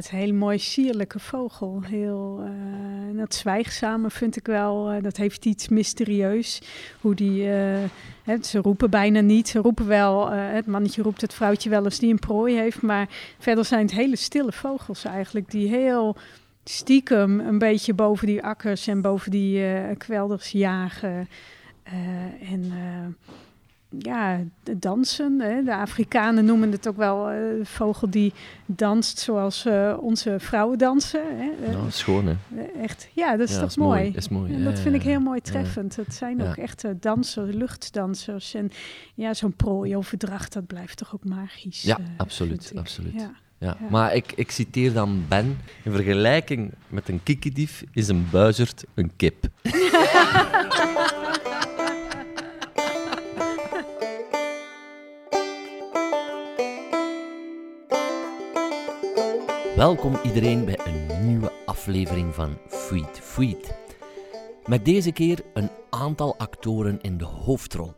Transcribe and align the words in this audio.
het 0.00 0.08
is 0.08 0.14
een 0.14 0.24
hele 0.24 0.38
mooie 0.38 0.58
sierlijke 0.58 1.18
vogel. 1.18 1.82
Heel, 1.82 2.42
uh, 2.44 3.18
dat 3.18 3.34
zwijgzame 3.34 4.10
vind 4.10 4.36
ik 4.36 4.46
wel, 4.46 4.92
uh, 4.92 5.02
dat 5.02 5.16
heeft 5.16 5.44
iets 5.44 5.68
mysterieus. 5.68 6.62
Hoe 7.00 7.14
die, 7.14 7.42
uh, 7.42 7.78
hè, 8.22 8.42
ze 8.42 8.58
roepen 8.58 8.90
bijna 8.90 9.20
niet, 9.20 9.48
ze 9.48 9.58
roepen 9.58 9.86
wel, 9.86 10.30
het 10.30 10.66
mannetje 10.66 11.02
roept 11.02 11.20
het 11.20 11.34
vrouwtje 11.34 11.70
wel 11.70 11.84
eens 11.84 11.98
die 11.98 12.10
een 12.10 12.18
prooi 12.18 12.56
heeft. 12.56 12.82
Maar 12.82 13.08
verder 13.38 13.64
zijn 13.64 13.82
het 13.82 13.94
hele 13.94 14.16
stille 14.16 14.52
vogels 14.52 15.04
eigenlijk, 15.04 15.50
die 15.50 15.68
heel 15.68 16.16
stiekem 16.64 17.40
een 17.40 17.58
beetje 17.58 17.94
boven 17.94 18.26
die 18.26 18.42
akkers 18.42 18.86
en 18.86 19.00
boven 19.00 19.30
die 19.30 19.64
kwelders 19.96 20.50
jagen. 20.50 21.28
en 22.50 22.72
ja, 23.98 24.40
dansen. 24.78 25.40
Hè. 25.40 25.62
De 25.62 25.74
Afrikanen 25.74 26.44
noemen 26.44 26.70
het 26.70 26.88
ook 26.88 26.96
wel 26.96 27.32
uh, 27.32 27.38
vogel 27.62 28.10
die 28.10 28.32
danst 28.66 29.18
zoals 29.18 29.66
uh, 29.66 29.96
onze 30.00 30.36
vrouwen 30.38 30.78
dansen. 30.78 31.22
Hè. 31.36 31.72
Nou, 31.72 31.90
schoon 31.90 32.26
hè? 32.26 32.62
Echt, 32.62 33.08
ja, 33.12 33.36
dat 33.36 33.48
is 33.48 33.58
toch 33.58 33.76
mooi. 33.76 34.00
mooi. 34.00 34.12
Dat, 34.12 34.22
is 34.22 34.28
mooi. 34.28 34.54
En 34.54 34.64
dat 34.64 34.78
vind 34.78 34.94
ik 34.94 35.02
heel 35.02 35.20
mooi 35.20 35.40
treffend. 35.40 35.96
Het 35.96 36.14
zijn 36.14 36.42
ook 36.42 36.56
echte 36.56 36.96
dansers, 37.00 37.54
luchtdansers. 37.54 38.54
En 38.54 38.70
ja, 39.14 39.34
zo'n 39.34 39.52
prooioverdracht, 39.52 40.52
dat 40.52 40.66
blijft 40.66 40.96
toch 40.96 41.14
ook 41.14 41.24
magisch. 41.24 41.82
Ja, 41.82 41.98
absoluut, 42.16 42.72
absoluut. 42.74 43.28
Ja. 43.58 43.76
Maar 43.90 44.14
ik, 44.14 44.32
ik 44.32 44.50
citeer 44.50 44.92
dan 44.92 45.24
Ben. 45.28 45.58
In 45.84 45.92
vergelijking 45.92 46.72
met 46.88 47.08
een 47.08 47.22
kikkerdief 47.22 47.84
is 47.92 48.08
een 48.08 48.26
buizerd 48.30 48.84
een 48.94 49.12
kip. 49.16 49.48
Welkom 59.80 60.16
iedereen 60.24 60.64
bij 60.64 60.78
een 60.84 61.26
nieuwe 61.26 61.52
aflevering 61.66 62.34
van 62.34 62.58
Freed 62.68 63.20
Freed. 63.20 63.78
Met 64.66 64.84
deze 64.84 65.12
keer 65.12 65.44
een 65.54 65.70
aantal 65.90 66.38
actoren 66.38 67.00
in 67.00 67.18
de 67.18 67.24
hoofdrol. 67.24 67.92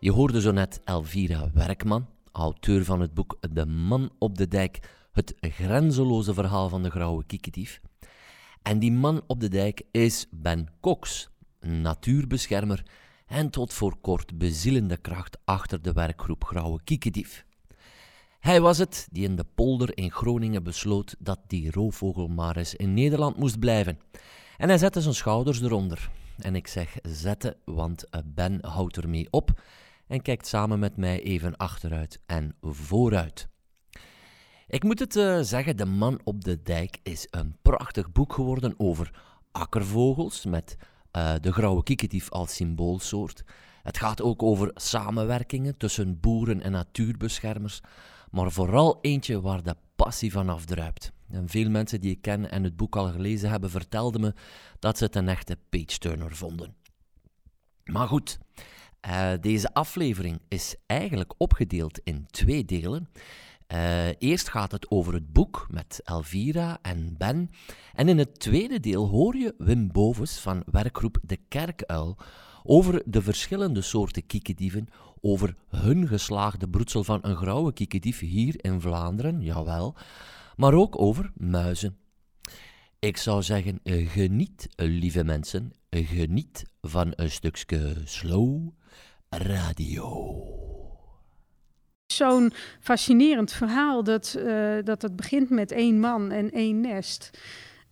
Je 0.00 0.12
hoorde 0.12 0.40
zo 0.40 0.50
net 0.50 0.80
Elvira 0.84 1.50
Werkman, 1.54 2.06
auteur 2.32 2.84
van 2.84 3.00
het 3.00 3.14
boek 3.14 3.36
De 3.50 3.66
Man 3.66 4.10
op 4.18 4.38
de 4.38 4.48
Dijk, 4.48 4.90
het 5.12 5.34
grenzeloze 5.40 6.34
verhaal 6.34 6.68
van 6.68 6.82
de 6.82 6.90
grauwe 6.90 7.24
kieketief. 7.24 7.80
En 8.62 8.78
die 8.78 8.92
man 8.92 9.22
op 9.26 9.40
de 9.40 9.48
dijk 9.48 9.82
is 9.90 10.26
Ben 10.30 10.68
Cox, 10.80 11.28
natuurbeschermer 11.60 12.86
en 13.26 13.50
tot 13.50 13.72
voor 13.72 13.96
kort 14.00 14.38
bezielende 14.38 14.96
kracht 14.96 15.38
achter 15.44 15.82
de 15.82 15.92
werkgroep 15.92 16.44
Grauwe 16.44 16.80
Kiekedief. 16.84 17.44
Hij 18.46 18.60
was 18.60 18.78
het 18.78 19.08
die 19.10 19.24
in 19.24 19.36
de 19.36 19.44
polder 19.54 19.96
in 19.96 20.10
Groningen 20.10 20.62
besloot 20.62 21.16
dat 21.18 21.38
die 21.46 21.70
roofvogel 21.70 22.28
maar 22.28 22.56
eens 22.56 22.74
in 22.74 22.94
Nederland 22.94 23.36
moest 23.36 23.58
blijven. 23.58 23.98
En 24.56 24.68
hij 24.68 24.78
zette 24.78 25.00
zijn 25.00 25.14
schouders 25.14 25.62
eronder. 25.62 26.10
En 26.38 26.54
ik 26.54 26.66
zeg 26.66 26.96
zetten, 27.02 27.56
want 27.64 28.08
eh, 28.08 28.20
Ben 28.24 28.58
houdt 28.66 28.96
ermee 28.96 29.26
op 29.30 29.60
en 30.06 30.22
kijkt 30.22 30.46
samen 30.46 30.78
met 30.78 30.96
mij 30.96 31.22
even 31.22 31.56
achteruit 31.56 32.20
en 32.26 32.56
vooruit. 32.60 33.48
Ik 34.66 34.82
moet 34.82 34.98
het 34.98 35.16
uh, 35.16 35.38
zeggen, 35.40 35.76
De 35.76 35.86
Man 35.86 36.20
op 36.24 36.44
de 36.44 36.62
Dijk 36.62 36.98
is 37.02 37.26
een 37.30 37.56
prachtig 37.62 38.12
boek 38.12 38.32
geworden 38.32 38.74
over 38.76 39.22
akkervogels 39.52 40.44
met 40.44 40.76
uh, 41.12 41.34
de 41.40 41.52
grauwe 41.52 41.82
kieketief 41.82 42.30
als 42.30 42.54
symboolsoort. 42.54 43.44
Het 43.82 43.98
gaat 43.98 44.22
ook 44.22 44.42
over 44.42 44.70
samenwerkingen 44.74 45.76
tussen 45.76 46.20
boeren 46.20 46.62
en 46.62 46.72
natuurbeschermers, 46.72 47.80
maar 48.30 48.52
vooral 48.52 48.98
eentje 49.00 49.40
waar 49.40 49.62
de 49.62 49.76
passie 49.96 50.32
van 50.32 50.48
afdruipt. 50.48 51.12
En 51.30 51.48
veel 51.48 51.70
mensen 51.70 52.00
die 52.00 52.10
ik 52.10 52.22
ken 52.22 52.50
en 52.50 52.64
het 52.64 52.76
boek 52.76 52.96
al 52.96 53.10
gelezen 53.10 53.50
hebben, 53.50 53.70
vertelden 53.70 54.20
me 54.20 54.34
dat 54.78 54.98
ze 54.98 55.04
het 55.04 55.16
een 55.16 55.28
echte 55.28 55.58
page-turner 55.68 56.36
vonden. 56.36 56.74
Maar 57.84 58.08
goed, 58.08 58.38
uh, 59.08 59.32
deze 59.40 59.74
aflevering 59.74 60.40
is 60.48 60.76
eigenlijk 60.86 61.34
opgedeeld 61.36 62.00
in 62.04 62.26
twee 62.30 62.64
delen. 62.64 63.08
Uh, 63.72 64.08
eerst 64.18 64.48
gaat 64.48 64.72
het 64.72 64.90
over 64.90 65.14
het 65.14 65.32
boek 65.32 65.66
met 65.70 66.00
Elvira 66.04 66.78
en 66.82 67.14
Ben. 67.18 67.50
En 67.94 68.08
in 68.08 68.18
het 68.18 68.40
tweede 68.40 68.80
deel 68.80 69.08
hoor 69.08 69.36
je 69.36 69.54
Wim 69.58 69.92
Bovens 69.92 70.38
van 70.38 70.62
werkgroep 70.70 71.18
De 71.22 71.36
Kerkuil 71.48 72.16
over 72.62 73.02
de 73.04 73.22
verschillende 73.22 73.82
soorten 73.82 74.26
kiekendieven, 74.26 74.88
over 75.26 75.54
hun 75.68 76.08
geslaagde 76.08 76.68
broedsel 76.68 77.04
van 77.04 77.18
een 77.22 77.36
grauwe 77.36 77.72
kiekedief 77.72 78.18
hier 78.18 78.54
in 78.56 78.80
Vlaanderen, 78.80 79.40
jawel, 79.40 79.94
maar 80.56 80.74
ook 80.74 81.00
over 81.00 81.32
muizen. 81.34 81.96
Ik 82.98 83.16
zou 83.16 83.42
zeggen, 83.42 83.80
geniet, 83.84 84.68
lieve 84.76 85.24
mensen, 85.24 85.72
geniet 85.90 86.64
van 86.80 87.12
een 87.16 87.30
stukje 87.30 87.94
slow 88.04 88.68
radio. 89.28 90.44
Zo'n 92.06 92.52
fascinerend 92.80 93.52
verhaal 93.52 94.04
dat, 94.04 94.36
uh, 94.38 94.76
dat 94.84 95.02
het 95.02 95.16
begint 95.16 95.50
met 95.50 95.72
één 95.72 96.00
man 96.00 96.30
en 96.30 96.50
één 96.50 96.80
nest. 96.80 97.38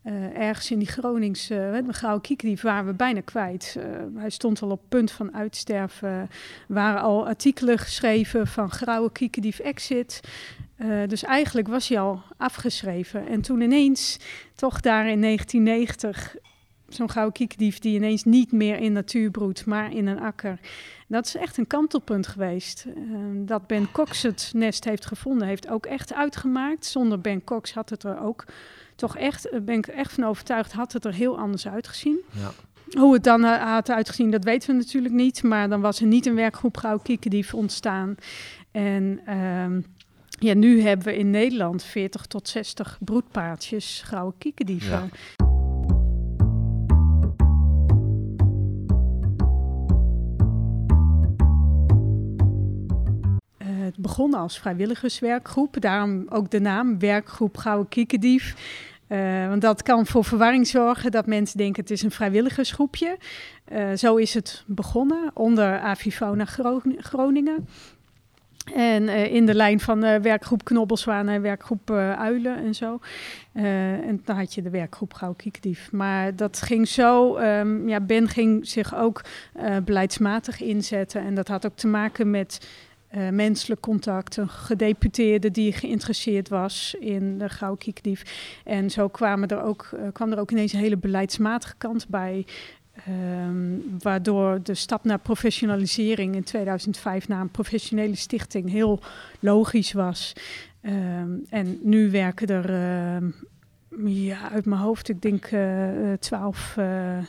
Uh, 0.06 0.38
ergens 0.38 0.70
in 0.70 0.78
die 0.78 0.88
Groningse, 0.88 1.54
uh, 1.54 1.86
de 1.86 1.92
Gouden 1.92 2.22
Kiekdief, 2.22 2.62
waren 2.62 2.86
we 2.86 2.92
bijna 2.92 3.20
kwijt. 3.20 3.76
Uh, 3.78 3.84
hij 4.16 4.30
stond 4.30 4.62
al 4.62 4.70
op 4.70 4.80
punt 4.88 5.10
van 5.10 5.34
uitsterven. 5.34 6.08
Er 6.08 6.28
waren 6.66 7.00
al 7.00 7.26
artikelen 7.26 7.78
geschreven 7.78 8.46
van 8.46 8.70
Grauwe 8.70 9.12
Kiekdief 9.12 9.58
exit. 9.58 10.20
dus 11.06 11.22
eigenlijk 11.22 11.68
was 11.68 11.88
hij 11.88 12.00
al 12.00 12.22
afgeschreven. 12.36 13.28
En 13.28 13.40
toen 13.40 13.60
ineens, 13.60 14.18
toch 14.54 14.80
daar 14.80 15.08
in 15.08 15.20
1990, 15.20 16.36
zo'n 16.88 17.10
gouden 17.10 17.32
kiekdief 17.32 17.78
die 17.78 17.94
ineens 17.94 18.24
niet 18.24 18.52
meer 18.52 18.76
in 18.76 18.92
natuur 18.92 19.30
broedt, 19.30 19.66
maar 19.66 19.92
in 19.92 20.06
een 20.06 20.20
akker. 20.20 20.58
Dat 21.08 21.26
is 21.26 21.36
echt 21.36 21.56
een 21.56 21.66
kantelpunt 21.66 22.26
geweest. 22.26 22.86
dat 23.34 23.66
Ben 23.66 23.92
Cox 23.92 24.22
het 24.22 24.50
nest 24.54 24.84
heeft 24.84 25.06
gevonden, 25.06 25.48
heeft 25.48 25.68
ook 25.68 25.86
echt 25.86 26.14
uitgemaakt. 26.14 26.86
Zonder 26.86 27.20
Ben 27.20 27.44
Cox 27.44 27.72
had 27.72 27.90
het 27.90 28.02
er 28.02 28.20
ook 28.20 28.44
toch 28.94 29.16
echt, 29.16 29.48
eh, 29.48 29.60
ben 29.60 29.74
ik 29.74 29.86
echt 29.86 30.12
van 30.12 30.24
overtuigd, 30.24 30.72
had 30.72 30.92
het 30.92 31.04
er 31.04 31.14
heel 31.14 31.38
anders 31.38 31.68
uitgezien. 31.68 32.20
Ja. 32.30 32.50
Hoe 33.00 33.14
het 33.14 33.24
dan 33.24 33.42
had 33.42 33.90
uitgezien, 33.90 34.30
dat 34.30 34.44
weten 34.44 34.70
we 34.70 34.76
natuurlijk 34.76 35.14
niet. 35.14 35.42
Maar 35.42 35.68
dan 35.68 35.80
was 35.80 36.00
er 36.00 36.06
niet 36.06 36.26
een 36.26 36.34
werkgroep 36.34 36.76
Grauw 36.76 36.98
Kiekendief 36.98 37.54
ontstaan. 37.54 38.14
En 38.70 39.34
um, 39.38 39.84
ja, 40.38 40.54
nu 40.54 40.80
hebben 40.80 41.06
we 41.06 41.16
in 41.16 41.30
Nederland 41.30 41.82
40 41.82 42.26
tot 42.26 42.48
60 42.48 42.98
broedpaardjes 43.00 44.02
grauwe 44.04 44.32
kiekendieven. 44.38 44.90
Ja. 44.90 45.08
Het 53.94 54.02
begon 54.02 54.34
als 54.34 54.58
vrijwilligerswerkgroep. 54.58 55.80
Daarom 55.80 56.26
ook 56.28 56.50
de 56.50 56.60
naam 56.60 56.98
Werkgroep 56.98 57.56
Gouden 57.56 57.88
Kiekendief. 57.88 58.54
Uh, 59.08 59.48
want 59.48 59.62
dat 59.62 59.82
kan 59.82 60.06
voor 60.06 60.24
verwarring 60.24 60.66
zorgen 60.66 61.10
dat 61.10 61.26
mensen 61.26 61.58
denken 61.58 61.82
het 61.82 61.90
is 61.90 62.02
een 62.02 62.10
vrijwilligersgroepje. 62.10 63.18
Uh, 63.72 63.92
zo 63.96 64.16
is 64.16 64.34
het 64.34 64.64
begonnen 64.66 65.30
onder 65.34 65.78
Avifona 65.78 66.44
Groningen. 66.98 67.68
En 68.74 69.02
uh, 69.02 69.32
in 69.34 69.46
de 69.46 69.54
lijn 69.54 69.80
van 69.80 70.00
de 70.00 70.20
werkgroep 70.20 70.64
Knobbelzwaan 70.64 71.28
en 71.28 71.42
werkgroep 71.42 71.90
Uilen 71.90 72.56
en 72.56 72.74
zo. 72.74 73.00
en 73.52 74.20
dan 74.24 74.36
had 74.36 74.54
je 74.54 74.62
de 74.62 74.70
werkgroep 74.70 75.14
Gauw 75.14 75.32
Kiekdief. 75.32 75.92
Maar 75.92 76.36
dat 76.36 76.62
ging 76.62 76.88
zo, 76.88 77.36
um, 77.36 77.88
ja, 77.88 78.00
Ben 78.00 78.28
ging 78.28 78.66
zich 78.68 78.94
ook 78.94 79.20
beleidsmatig 79.84 80.60
inzetten. 80.60 81.22
En 81.22 81.34
dat 81.34 81.48
had 81.48 81.66
ook 81.66 81.76
te 81.76 81.86
maken 81.86 82.30
met 82.30 82.66
uh, 83.16 83.28
menselijk 83.28 83.80
contact, 83.80 84.36
een 84.36 84.48
gedeputeerde 84.48 85.50
die 85.50 85.72
geïnteresseerd 85.72 86.48
was 86.48 86.96
in 87.00 87.38
de 87.38 87.48
Gauwkiekdief. 87.48 88.22
En 88.64 88.90
zo 88.90 89.08
kwamen 89.08 89.48
er 89.48 89.62
ook, 89.62 89.90
uh, 89.94 90.00
kwam 90.12 90.32
er 90.32 90.38
ook 90.38 90.50
ineens 90.50 90.72
een 90.72 90.80
hele 90.80 90.96
beleidsmatige 90.96 91.74
kant 91.78 92.08
bij. 92.08 92.46
Um, 93.08 93.84
waardoor 93.98 94.62
de 94.62 94.74
stap 94.74 95.04
naar 95.04 95.18
professionalisering 95.18 96.34
in 96.34 96.44
2005 96.44 97.28
naar 97.28 97.40
een 97.40 97.50
professionele 97.50 98.14
stichting 98.14 98.70
heel 98.70 99.00
logisch 99.40 99.92
was. 99.92 100.32
Um, 100.82 101.44
en 101.48 101.78
nu 101.82 102.10
werken 102.10 102.46
er, 102.46 102.70
uh, 102.70 104.26
ja, 104.26 104.50
uit 104.50 104.64
mijn 104.64 104.80
hoofd, 104.80 105.08
ik 105.08 105.22
denk 105.22 105.50
12 106.18 106.78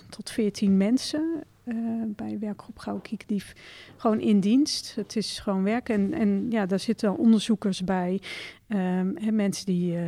tot 0.09 0.29
14 0.29 0.77
mensen 0.77 1.43
uh, 1.65 1.75
bij 2.07 2.39
werkgroep 2.39 2.79
Gauw 2.79 2.99
Kiekdief 2.99 3.53
gewoon 3.97 4.19
in 4.19 4.39
dienst. 4.39 4.95
Het 4.95 5.15
is 5.15 5.39
gewoon 5.39 5.63
werk. 5.63 5.89
En, 5.89 6.13
en 6.13 6.45
ja, 6.49 6.65
daar 6.65 6.79
zitten 6.79 7.17
onderzoekers 7.17 7.83
bij. 7.83 8.21
Um, 8.67 9.35
mensen 9.35 9.65
die 9.65 9.95
uh, 9.95 10.01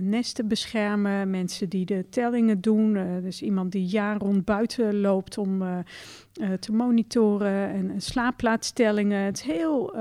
nesten 0.00 0.48
beschermen, 0.48 1.30
mensen 1.30 1.68
die 1.68 1.84
de 1.84 2.06
tellingen 2.10 2.60
doen. 2.60 2.94
Uh, 2.94 3.02
dus 3.22 3.42
iemand 3.42 3.72
die 3.72 3.86
jaar 3.86 4.16
rond 4.16 4.44
buiten 4.44 5.00
loopt 5.00 5.38
om 5.38 5.62
te 6.60 6.72
monitoren 6.72 7.68
en 7.68 8.00
slaapplaatstellingen. 8.00 9.20
Het 9.20 9.36
is 9.36 9.42
heel, 9.42 9.94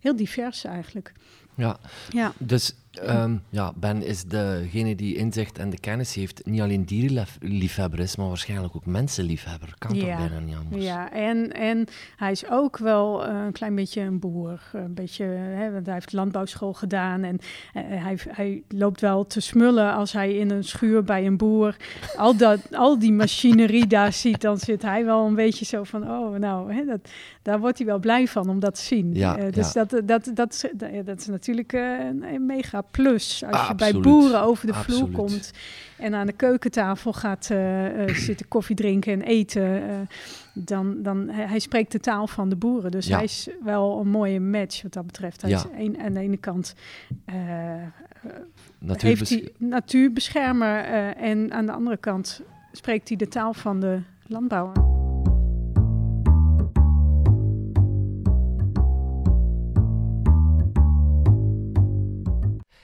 heel 0.00 0.16
divers 0.16 0.64
eigenlijk. 0.64 1.12
Ja. 1.54 1.78
ja, 2.10 2.32
dus 2.38 2.74
Ehm, 2.90 3.36
ja, 3.48 3.72
Ben 3.76 4.02
is 4.02 4.24
degene 4.24 4.94
die 4.94 5.16
inzicht 5.16 5.58
en 5.58 5.70
de 5.70 5.78
kennis 5.78 6.14
heeft. 6.14 6.46
Niet 6.46 6.60
alleen 6.60 6.84
dierenliefhebber 6.84 8.00
is, 8.00 8.16
maar 8.16 8.28
waarschijnlijk 8.28 8.76
ook 8.76 8.86
mensenliefhebber. 8.86 9.74
Kan 9.78 9.90
toch 9.98 10.04
bijna 10.04 10.38
niet 10.38 10.56
anders? 10.56 10.84
Ja, 10.84 11.12
en, 11.12 11.52
en 11.52 11.86
hij 12.16 12.30
is 12.30 12.50
ook 12.50 12.78
wel 12.78 13.26
een 13.26 13.52
klein 13.52 13.74
beetje 13.74 14.00
een 14.00 14.18
boer. 14.18 14.60
Een 14.72 14.94
beetje, 14.94 15.24
hè, 15.24 15.72
want 15.72 15.86
hij 15.86 15.94
heeft 15.94 16.12
landbouwschool 16.12 16.72
gedaan. 16.72 17.22
En 17.22 17.38
uh, 17.74 17.82
hij, 18.04 18.18
hij 18.28 18.62
loopt 18.68 19.00
wel 19.00 19.26
te 19.26 19.40
smullen 19.40 19.94
als 19.94 20.12
hij 20.12 20.34
in 20.34 20.50
een 20.50 20.64
schuur 20.64 21.04
bij 21.04 21.26
een 21.26 21.36
boer 21.36 21.76
al, 22.16 22.36
dat, 22.36 22.60
al 22.72 22.98
die 22.98 23.12
machinerie 23.12 23.86
daar 23.86 24.12
ziet. 24.12 24.40
Dan 24.40 24.58
zit 24.58 24.82
hij 24.82 25.04
wel 25.04 25.26
een 25.26 25.34
beetje 25.34 25.64
zo 25.64 25.84
van, 25.84 26.10
oh, 26.10 26.38
nou, 26.38 26.72
hè, 26.74 26.84
dat, 26.84 27.10
daar 27.42 27.60
wordt 27.60 27.78
hij 27.78 27.86
wel 27.86 27.98
blij 27.98 28.26
van 28.26 28.48
om 28.48 28.60
dat 28.60 28.74
te 28.74 28.82
zien. 28.82 29.14
Ja, 29.14 29.38
uh, 29.38 29.52
dus 29.52 29.72
Dat, 29.72 29.90
dat, 29.90 30.06
dat, 30.06 30.30
dat, 30.34 30.66
dat, 31.04 31.20
is 31.20 31.26
natuurlijk 31.26 31.72
uh, 31.72 31.98
een 32.04 32.46
plus. 32.90 33.44
Als 33.50 33.68
je 33.68 33.74
bij 33.74 33.92
boeren 33.92 34.42
over 34.42 34.66
de 34.66 34.74
vloer 34.74 35.10
komt 35.10 35.52
en 35.98 36.14
aan 36.14 36.26
de 36.26 36.32
keukentafel 36.32 37.12
gaat 37.12 37.48
uh, 37.52 38.14
zitten 38.26 38.48
koffie 38.48 38.76
drinken 38.76 39.12
en 39.12 39.22
eten, 39.22 39.62
uh, 39.62 39.94
dan, 40.52 41.02
dan 41.02 41.28
hij 41.28 41.58
spreekt 41.58 41.92
de 41.92 42.00
taal 42.00 42.26
van 42.26 42.48
de 42.48 42.56
boeren. 42.56 42.90
Dus 42.90 43.08
hij 43.08 43.24
is 43.24 43.48
wel 43.64 44.00
een 44.00 44.08
mooie 44.08 44.40
match 44.40 44.82
wat 44.82 44.92
dat 44.92 45.06
betreft. 45.06 45.42
Hij 45.42 45.50
ja. 45.50 45.56
is 45.56 45.64
een, 45.76 46.00
aan 46.00 46.12
de 46.12 46.20
ene 46.20 46.36
kant 46.36 46.74
heeft 48.84 49.28
hij 49.28 49.52
natuurbeschermer 49.58 50.84
en 51.16 51.52
aan 51.52 51.66
de 51.66 51.72
andere 51.72 51.96
kant 51.96 52.40
spreekt 52.72 53.08
hij 53.08 53.16
de 53.16 53.28
taal 53.28 53.54
van 53.54 53.80
de 53.80 54.00
landbouwer. 54.26 54.99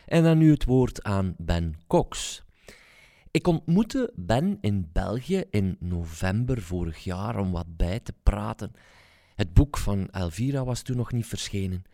En 0.06 0.22
dan 0.22 0.38
nu 0.38 0.50
het 0.50 0.64
woord 0.64 1.02
aan 1.02 1.34
Ben 1.38 1.74
Cox. 1.86 2.42
Ik 3.30 3.46
ontmoette 3.46 4.12
Ben 4.14 4.58
in 4.60 4.88
België 4.92 5.44
in 5.50 5.76
november 5.80 6.62
vorig 6.62 7.04
jaar 7.04 7.38
om 7.38 7.52
wat 7.52 7.76
bij 7.76 8.00
te 8.00 8.14
praten. 8.22 8.72
Het 9.34 9.52
boek 9.54 9.78
van 9.78 10.08
Elvira 10.10 10.64
was 10.64 10.82
toen 10.82 10.96
nog 10.96 11.12
niet 11.12 11.26
verschenen. 11.26 11.84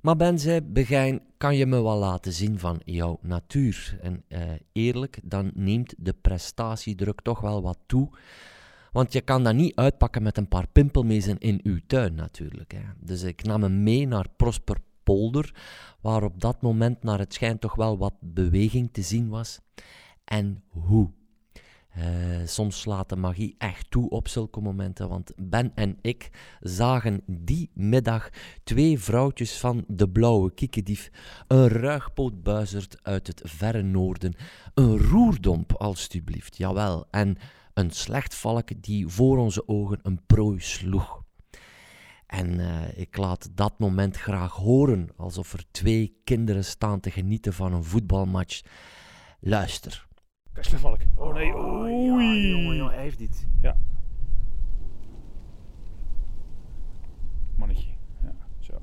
Maar 0.00 0.16
Ben 0.16 0.38
zei: 0.38 0.60
Begijn, 0.60 1.20
kan 1.36 1.56
je 1.56 1.66
me 1.66 1.82
wel 1.82 1.98
laten 1.98 2.32
zien 2.32 2.58
van 2.58 2.80
jouw 2.84 3.18
natuur? 3.22 3.98
En 4.00 4.24
eh, 4.28 4.40
eerlijk, 4.72 5.20
dan 5.24 5.50
neemt 5.54 5.94
de 5.98 6.12
prestatiedruk 6.12 7.20
toch 7.20 7.40
wel 7.40 7.62
wat 7.62 7.78
toe. 7.86 8.10
Want 8.92 9.12
je 9.12 9.20
kan 9.20 9.44
dat 9.44 9.54
niet 9.54 9.74
uitpakken 9.74 10.22
met 10.22 10.36
een 10.36 10.48
paar 10.48 10.66
pimpelmezen 10.72 11.38
in 11.38 11.60
uw 11.62 11.78
tuin 11.86 12.14
natuurlijk. 12.14 12.72
Hè. 12.72 12.82
Dus 13.00 13.22
ik 13.22 13.42
nam 13.42 13.62
hem 13.62 13.82
mee 13.82 14.06
naar 14.06 14.26
Prosper 14.36 14.76
polder, 15.10 15.54
waar 16.00 16.22
op 16.22 16.40
dat 16.40 16.62
moment 16.62 17.02
naar 17.02 17.18
het 17.18 17.34
schijnt 17.34 17.60
toch 17.60 17.74
wel 17.74 17.98
wat 17.98 18.14
beweging 18.20 18.88
te 18.92 19.02
zien 19.02 19.28
was. 19.28 19.60
En 20.24 20.62
hoe? 20.68 21.10
Uh, 21.98 22.04
soms 22.44 22.80
slaat 22.80 23.08
de 23.08 23.16
magie 23.16 23.54
echt 23.58 23.90
toe 23.90 24.10
op 24.10 24.28
zulke 24.28 24.60
momenten, 24.60 25.08
want 25.08 25.32
Ben 25.36 25.72
en 25.74 25.98
ik 26.00 26.30
zagen 26.60 27.22
die 27.26 27.70
middag 27.74 28.30
twee 28.64 28.98
vrouwtjes 28.98 29.58
van 29.58 29.84
de 29.88 30.08
blauwe 30.08 30.54
kiekendief, 30.54 31.10
een 31.46 31.68
ruigpootbuizerd 31.68 32.98
uit 33.02 33.26
het 33.26 33.42
verre 33.44 33.82
noorden, 33.82 34.34
een 34.74 34.98
roerdomp 34.98 35.72
alstublieft, 35.72 36.56
jawel, 36.56 37.06
en 37.10 37.36
een 37.74 37.90
slecht 37.90 38.34
valk 38.34 38.82
die 38.82 39.08
voor 39.08 39.38
onze 39.38 39.68
ogen 39.68 39.98
een 40.02 40.20
prooi 40.26 40.60
sloeg. 40.60 41.19
En 42.30 42.58
uh, 42.58 42.98
ik 42.98 43.16
laat 43.16 43.50
dat 43.54 43.78
moment 43.78 44.16
graag 44.16 44.52
horen, 44.52 45.08
alsof 45.16 45.52
er 45.52 45.64
twee 45.70 46.20
kinderen 46.24 46.64
staan 46.64 47.00
te 47.00 47.10
genieten 47.10 47.52
van 47.52 47.72
een 47.72 47.84
voetbalmatch. 47.84 48.62
Luister. 49.40 50.06
Kastlevalk. 50.52 50.98
Oh 51.14 51.34
nee, 51.34 51.54
oei. 51.54 51.92
Ja, 51.92 52.48
jongen, 52.48 52.76
jongen, 52.76 52.94
hij 52.94 53.02
heeft 53.02 53.18
dit. 53.18 53.46
Ja. 53.60 53.76
Mannetje. 57.56 57.90
Ja, 58.22 58.32
zo. 58.58 58.82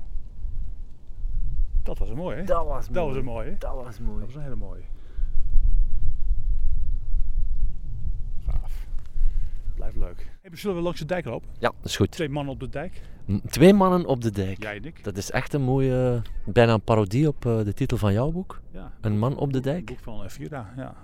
Dat 1.82 1.98
was 1.98 2.08
een 2.08 2.16
mooi, 2.16 2.36
hè? 2.36 2.44
Dat 2.44 2.66
was 2.66 2.86
dat 2.86 2.94
mooi. 2.94 3.06
was 3.06 3.16
een 3.16 3.24
mooi, 3.24 3.48
hè? 3.48 3.56
Dat 3.58 3.74
was 3.74 3.98
mooi. 3.98 4.18
Dat 4.18 4.26
was 4.26 4.34
een 4.34 4.42
hele 4.42 4.56
mooie. 4.56 4.84
Gaaf. 8.46 8.86
Blijft 9.74 9.96
leuk. 9.96 10.30
Hey, 10.42 10.56
zullen 10.56 10.76
we 10.76 10.82
langs 10.82 10.98
de 10.98 11.04
dijk 11.06 11.24
lopen? 11.24 11.48
Ja, 11.52 11.72
dat 11.76 11.84
is 11.84 11.96
goed. 11.96 12.10
Twee 12.10 12.28
mannen 12.28 12.52
op 12.52 12.60
de 12.60 12.68
dijk. 12.68 13.02
Twee 13.46 13.74
mannen 13.74 14.06
op 14.06 14.22
de 14.22 14.30
dijk. 14.30 14.62
Jij 14.62 14.76
en 14.76 14.84
ik. 14.84 15.04
Dat 15.04 15.16
is 15.16 15.30
echt 15.30 15.52
een 15.52 15.62
mooie, 15.62 16.22
bijna 16.44 16.72
een 16.72 16.80
parodie 16.80 17.28
op 17.28 17.44
uh, 17.44 17.64
de 17.64 17.74
titel 17.74 17.96
van 17.96 18.12
jouw 18.12 18.30
boek. 18.30 18.60
Ja. 18.70 18.92
Een 19.00 19.18
man 19.18 19.36
op 19.36 19.52
de 19.52 19.60
dijk. 19.60 19.78
Een 19.78 19.84
boek 19.84 20.00
van 20.00 20.24
Evira, 20.24 20.72
ja. 20.76 20.94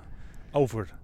Over, 0.51 0.95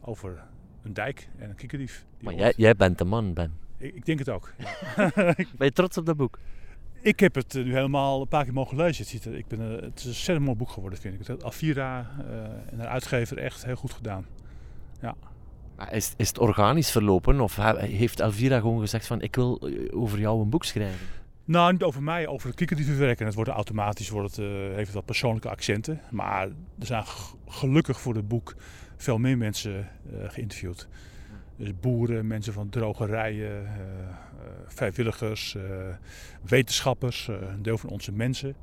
over 0.00 0.42
een 0.82 0.92
dijk 0.92 1.28
en 1.38 1.48
een 1.48 1.56
kikkerdief. 1.56 2.04
Maar 2.20 2.34
jij, 2.34 2.52
jij 2.56 2.74
bent 2.74 2.98
de 2.98 3.04
man, 3.04 3.34
Ben. 3.34 3.52
Ik, 3.78 3.94
ik 3.94 4.06
denk 4.06 4.18
het 4.18 4.28
ook. 4.28 4.52
Ja. 4.58 5.12
ben 5.58 5.66
je 5.66 5.72
trots 5.72 5.98
op 5.98 6.06
dat 6.06 6.16
boek? 6.16 6.38
Ik 7.00 7.20
heb 7.20 7.34
het 7.34 7.54
nu 7.54 7.72
helemaal 7.72 8.20
een 8.20 8.28
paar 8.28 8.44
keer 8.44 8.52
mogen 8.52 8.76
lezen. 8.76 9.02
Het, 9.02 9.12
ziet 9.12 9.24
er, 9.24 9.34
ik 9.34 9.48
ben, 9.48 9.60
het 9.60 9.98
is 9.98 10.04
een 10.04 10.08
ontzettend 10.08 10.46
mooi 10.46 10.58
boek 10.58 10.70
geworden, 10.70 10.98
vind 10.98 11.20
ik. 11.20 11.26
Het 11.26 11.44
Avira 11.44 12.10
uh, 12.20 12.42
en 12.44 12.76
de 12.76 12.86
uitgever 12.86 13.38
echt 13.38 13.64
heel 13.64 13.76
goed 13.76 13.92
gedaan. 13.92 14.26
Ja. 15.00 15.14
Is, 15.90 16.12
is 16.16 16.28
het 16.28 16.38
organisch 16.38 16.90
verlopen 16.90 17.40
of 17.40 17.56
heeft 17.76 18.20
Elvira 18.20 18.60
gewoon 18.60 18.80
gezegd 18.80 19.06
van 19.06 19.20
ik 19.20 19.34
wil 19.34 19.58
eh, 19.60 20.00
over 20.00 20.18
jou 20.18 20.40
een 20.40 20.50
boek 20.50 20.64
schrijven? 20.64 21.06
Nou, 21.44 21.72
niet 21.72 21.82
over 21.82 22.02
mij, 22.02 22.26
over 22.26 22.54
de 22.56 22.74
die 22.74 22.84
verwerken. 22.84 23.26
Het 23.26 23.34
wordt 23.34 23.50
automatisch, 23.50 24.08
wordt 24.08 24.36
het, 24.36 24.46
uh, 24.46 24.74
heeft 24.74 24.92
wat 24.92 25.04
persoonlijke 25.04 25.48
accenten. 25.48 26.00
Maar 26.10 26.46
er 26.78 26.86
zijn 26.86 27.04
gelukkig 27.46 28.00
voor 28.00 28.14
het 28.14 28.28
boek 28.28 28.54
veel 28.96 29.18
meer 29.18 29.38
mensen 29.38 29.88
uh, 30.12 30.30
geïnterviewd. 30.30 30.88
Dus 31.56 31.80
boeren, 31.80 32.26
mensen 32.26 32.52
van 32.52 32.68
drogerijen, 32.68 33.66
vrijwilligers, 34.66 35.56
wetenschappers, 36.42 37.28
een 37.28 37.62
deel 37.62 37.78
van 37.78 37.90
onze 37.90 38.12
mensen. 38.12 38.54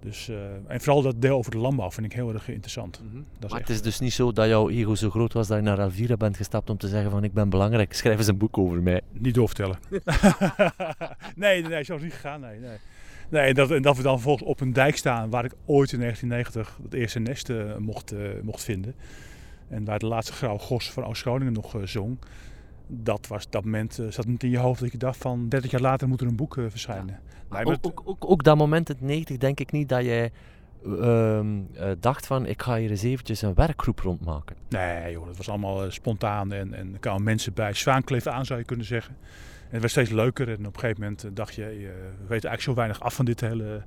Dus, 0.00 0.28
uh, 0.28 0.36
en 0.66 0.80
vooral 0.80 1.02
dat 1.02 1.22
deel 1.22 1.36
over 1.36 1.50
de 1.50 1.58
landbouw 1.58 1.90
vind 1.90 2.06
ik 2.06 2.12
heel 2.12 2.32
erg 2.32 2.48
interessant. 2.48 3.00
Mm 3.02 3.10
-hmm. 3.10 3.48
maar 3.48 3.60
het 3.60 3.68
is 3.68 3.82
dus 3.82 4.00
niet 4.00 4.12
zo 4.12 4.32
dat 4.32 4.48
jouw 4.48 4.68
ego 4.68 4.94
zo 4.94 5.10
groot 5.10 5.32
was 5.32 5.48
dat 5.48 5.56
je 5.56 5.62
naar 5.62 5.78
Elvira 5.78 6.16
bent 6.16 6.36
gestapt 6.36 6.70
om 6.70 6.76
te 6.76 6.88
zeggen 6.88 7.10
van 7.10 7.24
ik 7.24 7.32
ben 7.32 7.48
belangrijk, 7.48 7.94
schrijf 7.94 8.18
eens 8.18 8.26
een 8.26 8.38
boek 8.38 8.58
over 8.58 8.82
mij. 8.82 9.00
Niet 9.12 9.34
doorvertellen. 9.34 9.78
nee, 11.36 11.62
nee, 11.62 11.84
zo 11.84 11.94
is 11.94 12.02
niet 12.02 12.12
gegaan. 12.12 12.40
Nee, 12.40 12.58
nee. 12.58 12.76
nee 13.28 13.42
en, 13.42 13.54
dat, 13.54 13.70
en 13.70 13.82
dat 13.82 13.96
we 13.96 14.02
dan 14.02 14.20
volgens 14.20 14.48
op 14.48 14.60
een 14.60 14.72
dijk 14.72 14.96
staan 14.96 15.30
waar 15.30 15.44
ik 15.44 15.52
ooit 15.64 15.92
in 15.92 15.98
1990 15.98 16.78
het 16.82 16.94
eerste 16.94 17.18
nest 17.18 17.48
uh, 17.48 17.76
mocht, 17.76 18.12
uh, 18.12 18.28
mocht 18.42 18.64
vinden. 18.64 18.94
En 19.68 19.84
waar 19.84 19.98
de 19.98 20.06
laatste 20.06 20.32
grauwe 20.32 20.58
gos 20.58 20.90
van 20.90 21.04
Oost-Groningen 21.04 21.52
nog 21.52 21.76
zong 21.84 22.18
dat 22.90 23.26
was 23.26 23.50
dat 23.50 23.64
moment 23.64 24.02
zat 24.08 24.26
niet 24.26 24.42
in 24.42 24.50
je 24.50 24.58
hoofd 24.58 24.80
dat 24.80 24.92
je 24.92 24.98
dacht 24.98 25.18
van 25.18 25.48
30 25.48 25.70
jaar 25.70 25.80
later 25.80 26.08
moet 26.08 26.20
er 26.20 26.26
een 26.26 26.36
boek 26.36 26.56
uh, 26.56 26.64
verschijnen. 26.68 27.20
Ja. 27.50 27.62
ook, 27.62 27.78
ook, 27.82 28.02
ook, 28.04 28.30
ook, 28.30 28.44
dat 28.44 28.56
moment, 28.56 28.88
het 28.88 29.00
90, 29.00 29.36
denk 29.36 29.60
ik 29.60 29.72
niet 29.72 29.88
dat 29.88 30.04
jij 30.04 30.30
uh, 30.86 31.40
dacht 32.00 32.26
van 32.26 32.46
ik 32.46 32.62
ga 32.62 32.76
hier 32.76 32.90
eens 32.90 33.02
eventjes 33.02 33.42
een 33.42 33.54
werkgroep 33.54 34.00
rondmaken. 34.00 34.56
Nee 34.68 35.12
joh, 35.12 35.26
dat 35.26 35.36
was 35.36 35.48
allemaal 35.48 35.90
spontaan 35.90 36.52
en, 36.52 36.74
en 36.74 36.92
er 36.92 36.98
kwamen 36.98 37.22
mensen 37.22 37.54
bij. 37.54 37.72
Zwaankleef 37.72 38.26
aan 38.26 38.46
zou 38.46 38.58
je 38.58 38.64
kunnen 38.64 38.86
zeggen. 38.86 39.16
En 39.20 39.76
het 39.76 39.80
werd 39.80 39.90
steeds 39.90 40.10
leuker 40.10 40.48
en 40.48 40.66
op 40.66 40.74
een 40.74 40.80
gegeven 40.80 41.02
moment 41.02 41.26
dacht 41.32 41.54
je, 41.54 41.62
we 41.62 41.92
weten 42.18 42.28
eigenlijk 42.28 42.60
zo 42.60 42.74
weinig 42.74 43.00
af 43.00 43.14
van 43.14 43.24
dit 43.24 43.40
hele 43.40 43.82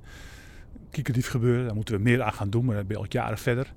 kiekerdief 0.90 1.28
gebeuren. 1.28 1.66
Daar 1.66 1.74
moeten 1.74 1.94
we 1.94 2.02
meer 2.02 2.22
aan 2.22 2.32
gaan 2.32 2.50
doen, 2.50 2.64
maar 2.64 2.74
dat 2.74 2.86
ben 2.86 2.96
je 2.96 3.02
al 3.02 3.08
jaren 3.08 3.38
verder. 3.38 3.72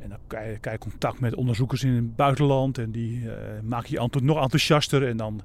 En 0.00 0.08
dan 0.08 0.18
krijg 0.26 0.58
je 0.62 0.78
contact 0.78 1.20
met 1.20 1.34
onderzoekers 1.34 1.84
in 1.84 1.94
het 1.94 2.16
buitenland 2.16 2.78
en 2.78 2.90
die 2.90 3.20
uh, 3.20 3.32
maken 3.62 3.90
je 3.90 4.20
nog 4.22 4.42
enthousiaster. 4.42 5.06
En 5.06 5.16
dan 5.16 5.40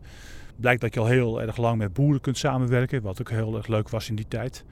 blijkt 0.55 0.81
dat 0.81 0.93
je 0.93 0.99
al 0.99 1.05
heel 1.05 1.41
erg 1.41 1.57
lang 1.57 1.77
met 1.77 1.93
boeren 1.93 2.21
kunt 2.21 2.37
samenwerken, 2.37 3.01
wat 3.01 3.21
ook 3.21 3.29
heel 3.29 3.57
erg 3.57 3.67
leuk 3.67 3.89
was 3.89 4.09
in 4.09 4.15
die 4.15 4.27
tijd. 4.27 4.65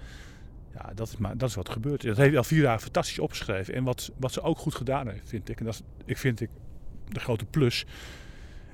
Ja, 0.74 0.92
dat 0.96 1.08
is, 1.08 1.18
maar, 1.18 1.38
dat 1.38 1.50
is 1.50 1.56
wat 1.56 1.68
er 1.68 1.74
gebeurt. 1.74 2.02
Dat 2.02 2.18
heeft 2.18 2.36
Elvira 2.36 2.80
fantastisch 2.80 3.20
opgeschreven. 3.20 3.74
En 3.74 3.84
wat, 3.84 4.12
wat 4.18 4.32
ze 4.32 4.42
ook 4.42 4.58
goed 4.58 4.76
gedaan 4.76 5.08
heeft, 5.08 5.30
vind 5.30 5.50
ik, 5.50 5.60
en 5.60 5.66
dat 5.66 5.74
is, 5.74 5.82
ik 6.06 6.18
vind 6.18 6.42
ik 6.42 6.50
de 7.10 7.20
grote 7.20 7.46
plus, 7.46 7.86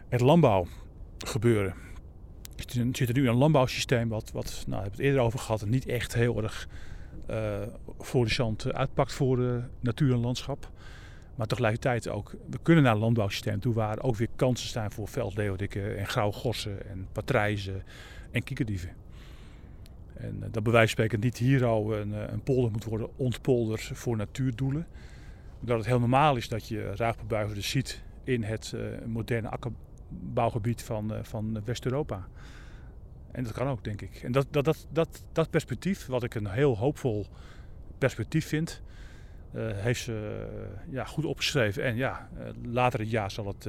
het 0.07 0.21
landbouwgebeuren. 0.21 1.73
Er 2.55 2.87
zit 2.91 3.09
er 3.09 3.13
nu 3.13 3.29
een 3.29 3.35
landbouwsysteem 3.35 4.09
wat, 4.09 4.31
wat 4.31 4.45
nou, 4.45 4.65
we 4.67 4.75
hebben 4.75 4.91
het 4.91 4.99
eerder 4.99 5.21
over 5.21 5.39
gehad, 5.39 5.65
niet 5.65 5.85
echt 5.85 6.13
heel 6.13 6.43
erg 6.43 6.67
voor 7.99 8.25
de 8.25 8.31
zand 8.31 8.73
uitpakt 8.73 9.13
voor 9.13 9.37
de 9.37 9.61
natuur 9.79 10.13
en 10.13 10.19
landschap. 10.19 10.71
Maar 11.39 11.47
tegelijkertijd 11.47 12.09
ook, 12.09 12.35
we 12.49 12.59
kunnen 12.61 12.83
naar 12.83 12.95
landbouwsysteem 12.95 13.59
toe 13.59 13.73
waar 13.73 14.01
ook 14.01 14.15
weer 14.15 14.27
kansen 14.35 14.67
staan 14.67 14.91
voor 14.91 15.07
veldleeuwdikken 15.07 15.97
en 15.97 16.07
grauwe 16.07 16.33
gossen 16.33 16.89
en 16.89 17.07
patrijzen 17.11 17.83
en 18.31 18.43
kiekerdieven. 18.43 18.89
En 20.13 20.43
dat 20.51 20.63
bij 20.63 20.71
wijze 20.71 20.91
spreken 20.91 21.19
niet 21.19 21.37
hier 21.37 21.65
al 21.65 21.95
een, 21.95 22.13
eh, 22.13 22.31
een 22.31 22.43
polder 22.43 22.71
moet 22.71 22.83
worden 22.83 23.17
ontpolderd 23.17 23.91
voor 23.93 24.17
natuurdoelen. 24.17 24.87
Dat 25.59 25.77
het 25.77 25.85
heel 25.85 25.99
normaal 25.99 26.35
is 26.35 26.47
dat 26.47 26.67
je 26.67 26.95
ruigbebuigers 26.95 27.69
ziet 27.69 28.03
in 28.23 28.43
het 28.43 28.71
uh, 28.75 28.81
moderne 29.05 29.49
akkerbouwgebied 29.49 30.83
van, 30.83 31.13
van 31.21 31.61
West-Europa. 31.65 32.27
En 33.31 33.43
dat 33.43 33.53
kan 33.53 33.67
ook, 33.67 33.83
denk 33.83 34.01
ik. 34.01 34.15
En 34.23 34.31
dat, 34.31 34.47
dat, 34.51 34.65
dat, 34.65 34.87
dat, 34.91 35.23
dat 35.31 35.49
perspectief, 35.49 36.05
wat 36.05 36.23
ik 36.23 36.35
een 36.35 36.47
heel 36.47 36.77
hoopvol 36.77 37.27
perspectief 37.97 38.47
vind, 38.47 38.81
heeft 39.57 40.01
ze 40.01 40.45
ja, 40.89 41.05
goed 41.05 41.25
opgeschreven. 41.25 41.83
En 41.83 41.95
ja, 41.95 42.29
later 42.63 42.99
het 42.99 43.09
jaar 43.09 43.31
zal 43.31 43.47
het 43.47 43.61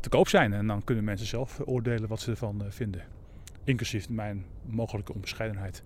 te 0.00 0.08
koop 0.08 0.28
zijn. 0.28 0.52
En 0.52 0.66
dan 0.66 0.84
kunnen 0.84 1.04
mensen 1.04 1.26
zelf 1.26 1.60
oordelen 1.64 2.08
wat 2.08 2.20
ze 2.20 2.30
ervan 2.30 2.62
vinden. 2.68 3.02
Inclusief 3.64 4.08
mijn 4.08 4.44
mogelijke 4.62 5.12
onbescheidenheid. 5.12 5.82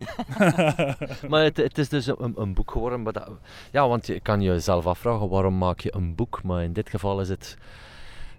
maar 1.30 1.42
het, 1.42 1.56
het, 1.56 1.78
is 1.78 1.88
dus 1.88 2.06
een, 2.06 2.32
een 2.36 2.54
boek 2.54 2.70
geworden. 2.70 3.02
Maar 3.02 3.12
dat, 3.12 3.30
ja, 3.70 3.88
want 3.88 4.06
je 4.06 4.20
kan 4.20 4.42
jezelf 4.42 4.86
afvragen 4.86 5.28
waarom 5.28 5.58
maak 5.58 5.80
je 5.80 5.94
een 5.94 6.14
boek. 6.14 6.42
Maar 6.42 6.62
in 6.62 6.72
dit 6.72 6.90
geval 6.90 7.20
is 7.20 7.28
het 7.28 7.56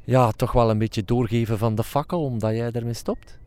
ja, 0.03 0.31
toch 0.31 0.51
wel 0.51 0.69
een 0.69 0.77
beetje 0.77 1.03
doorgeven 1.03 1.57
van 1.57 1.75
de 1.75 1.83
fakkel, 1.83 2.23
omdat 2.23 2.51
jij 2.51 2.71
ermee 2.71 2.93
stopt. 2.93 3.39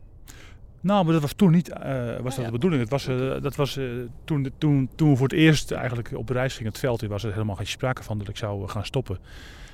Nou, 0.85 1.03
maar 1.03 1.13
dat 1.13 1.21
was 1.21 1.33
toen 1.33 1.51
niet 1.51 1.69
uh, 1.69 2.19
was 2.19 2.35
dat 2.35 2.45
de 2.45 2.51
bedoeling. 2.51 2.81
Het 2.81 2.91
was, 2.91 3.07
uh, 3.07 3.41
dat 3.41 3.55
was 3.55 3.77
uh, 3.77 4.01
toen, 4.23 4.51
toen, 4.57 4.89
toen 4.95 5.09
we 5.09 5.15
voor 5.15 5.27
het 5.27 5.37
eerst 5.37 5.71
eigenlijk 5.71 6.11
op 6.13 6.29
reis 6.29 6.53
gingen 6.53 6.71
het 6.71 6.81
veld 6.81 7.01
in, 7.01 7.09
was 7.09 7.23
er 7.23 7.31
helemaal 7.31 7.55
geen 7.55 7.67
sprake 7.67 8.03
van 8.03 8.17
dat 8.17 8.27
ik 8.27 8.37
zou 8.37 8.67
gaan 8.67 8.85
stoppen. 8.85 9.17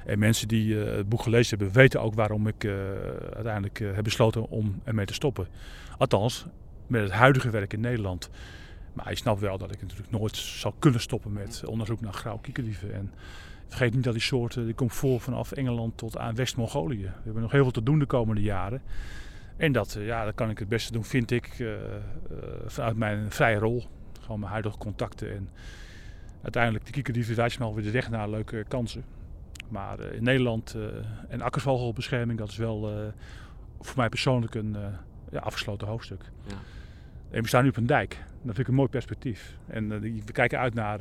En 0.06 0.20
mensen 0.20 0.48
die 0.48 0.76
het 0.76 1.10
boek 1.10 1.22
gelezen 1.22 1.58
hebben, 1.58 1.76
weten 1.76 2.02
ook 2.02 2.14
waarom 2.14 2.48
ik 2.48 2.66
uiteindelijk 3.34 3.80
heb 3.80 4.04
besloten 4.04 4.50
om 4.50 4.82
ermee 4.84 5.06
te 5.06 5.14
stoppen. 5.14 5.48
Althans, 5.98 6.46
met 6.88 7.02
het 7.02 7.12
huidige 7.12 7.50
werk 7.50 7.74
in 7.74 7.80
Nederland. 7.80 8.30
Maar 8.94 9.10
je 9.10 9.16
snapt 9.16 9.40
wel 9.40 9.58
dat 9.58 9.72
ik 9.72 9.82
natuurlijk 9.82 10.12
nooit 10.12 10.36
zou 10.36 10.74
kunnen 10.80 11.02
stoppen 11.02 11.34
met 11.34 11.64
onderzoek 11.66 12.02
naar 12.02 12.14
grauw 12.14 12.38
kiekerdieven. 12.38 12.94
En 12.94 13.12
vergeet 13.68 13.94
niet 13.94 14.04
dat 14.04 14.14
die 14.14 14.22
soorten, 14.22 14.66
die 14.66 14.74
komt 14.74 14.94
voor 14.94 15.20
vanaf 15.20 15.52
Engeland 15.52 15.98
tot 15.98 16.18
aan 16.18 16.36
West-Mongolië. 16.36 17.04
We 17.04 17.22
hebben 17.24 17.42
nog 17.42 17.52
heel 17.52 17.64
veel 17.64 17.72
te 17.72 17.84
doen 17.84 18.00
de 18.00 18.06
komende 18.06 18.42
jaren. 18.42 18.82
En 19.62 19.72
dat, 19.72 19.96
eh, 19.96 20.06
ja, 20.06 20.26
dat 20.26 20.36
kan 20.36 20.50
ik 20.50 20.60
het 20.60 20.68
beste 20.68 20.92
doen, 20.92 21.04
vind 21.04 21.32
ik, 21.32 21.60
uh, 21.60 21.72
uh, 21.72 21.78
vanuit 22.66 22.96
mijn 22.96 23.32
vrije 23.32 23.58
rol. 23.58 23.84
Gewoon 24.20 24.40
mijn 24.40 24.52
huidige 24.52 24.78
contacten. 24.78 25.36
En 25.36 25.50
uiteindelijk, 26.42 26.86
de 26.86 26.92
kiekerdieven 26.92 27.36
wijst 27.36 27.60
me 27.60 27.66
alweer 27.66 27.84
de 27.84 27.92
weg 27.92 28.10
naar 28.10 28.30
leuke 28.30 28.66
kansen. 28.68 29.04
Maar 29.70 30.00
in 30.00 30.24
Nederland 30.24 30.76
en 31.30 31.42
akkersvogelbescherming, 31.42 32.40
dat 32.40 32.50
is 32.50 32.58
wel 32.58 33.12
voor 33.80 33.98
mij 33.98 34.10
persoonlijk 34.10 34.56
een 34.56 34.76
ja, 35.32 35.40
afgesloten 35.40 35.88
hoofdstuk. 35.88 36.22
Ja. 36.48 36.54
En 37.30 37.42
we 37.42 37.48
staan 37.48 37.64
nu 37.64 37.70
op 37.70 37.78
een 37.78 37.86
dijk. 37.86 38.10
Dat 38.18 38.56
vind 38.56 38.60
ik 38.60 38.68
een 38.68 38.74
mooi 38.74 38.90
perspectief. 38.90 39.58
En 39.68 40.00
we 40.00 40.32
kijken 40.32 40.60
uit 40.60 40.74
naar 40.74 41.00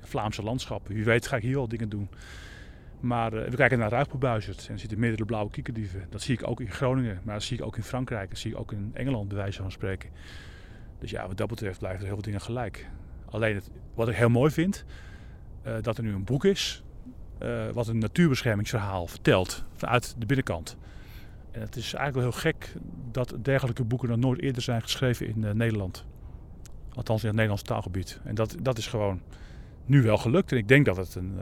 Vlaamse 0.00 0.42
landschappen. 0.42 0.94
Wie 0.94 1.04
weet 1.04 1.26
ga 1.26 1.36
ik 1.36 1.42
hier 1.42 1.54
wel 1.54 1.68
dingen 1.68 1.88
doen. 1.88 2.08
Maar 3.00 3.34
uh, 3.34 3.48
we 3.48 3.56
kijken 3.56 3.78
naar 3.78 3.90
Ruigpoelbuizerd 3.90 4.68
en 4.68 4.78
zitten 4.78 4.98
midden 4.98 5.18
de 5.18 5.24
blauwe 5.24 5.50
kiekerdieven. 5.50 6.06
Dat 6.10 6.22
zie 6.22 6.34
ik 6.34 6.48
ook 6.48 6.60
in 6.60 6.70
Groningen, 6.70 7.20
maar 7.22 7.34
dat 7.34 7.42
zie 7.42 7.58
ik 7.58 7.64
ook 7.64 7.76
in 7.76 7.82
Frankrijk. 7.82 8.30
Dat 8.30 8.38
zie 8.38 8.50
ik 8.50 8.58
ook 8.58 8.72
in 8.72 8.90
Engeland, 8.92 9.28
bij 9.28 9.36
wijze 9.36 9.62
van 9.62 9.72
spreken. 9.72 10.10
Dus 10.98 11.10
ja, 11.10 11.26
wat 11.26 11.36
dat 11.36 11.48
betreft 11.48 11.78
blijven 11.78 12.00
er 12.00 12.06
heel 12.06 12.14
veel 12.14 12.24
dingen 12.24 12.40
gelijk. 12.40 12.90
Alleen 13.24 13.54
het, 13.54 13.70
wat 13.94 14.08
ik 14.08 14.16
heel 14.16 14.28
mooi 14.28 14.50
vind, 14.50 14.84
uh, 15.66 15.74
dat 15.80 15.96
er 15.96 16.04
nu 16.04 16.12
een 16.12 16.24
boek 16.24 16.44
is 16.44 16.84
uh, 17.42 17.68
wat 17.68 17.88
een 17.88 17.98
natuurbeschermingsverhaal 17.98 19.06
vertelt 19.06 19.64
vanuit 19.72 20.14
de 20.18 20.26
binnenkant. 20.26 20.76
En 21.50 21.60
het 21.60 21.76
is 21.76 21.94
eigenlijk 21.94 22.28
heel 22.28 22.40
gek 22.40 22.72
dat 23.10 23.36
dergelijke 23.42 23.84
boeken 23.84 24.08
nog 24.08 24.18
nooit 24.18 24.40
eerder 24.40 24.62
zijn 24.62 24.82
geschreven 24.82 25.26
in 25.26 25.56
Nederland. 25.56 26.04
Althans 26.94 27.20
in 27.20 27.26
het 27.26 27.36
Nederlands 27.36 27.62
taalgebied. 27.62 28.20
En 28.24 28.34
dat, 28.34 28.56
dat 28.62 28.78
is 28.78 28.86
gewoon 28.86 29.20
nu 29.84 30.02
wel 30.02 30.16
gelukt. 30.16 30.52
En 30.52 30.58
ik 30.58 30.68
denk 30.68 30.84
dat 30.84 30.96
het 30.96 31.14
een, 31.14 31.38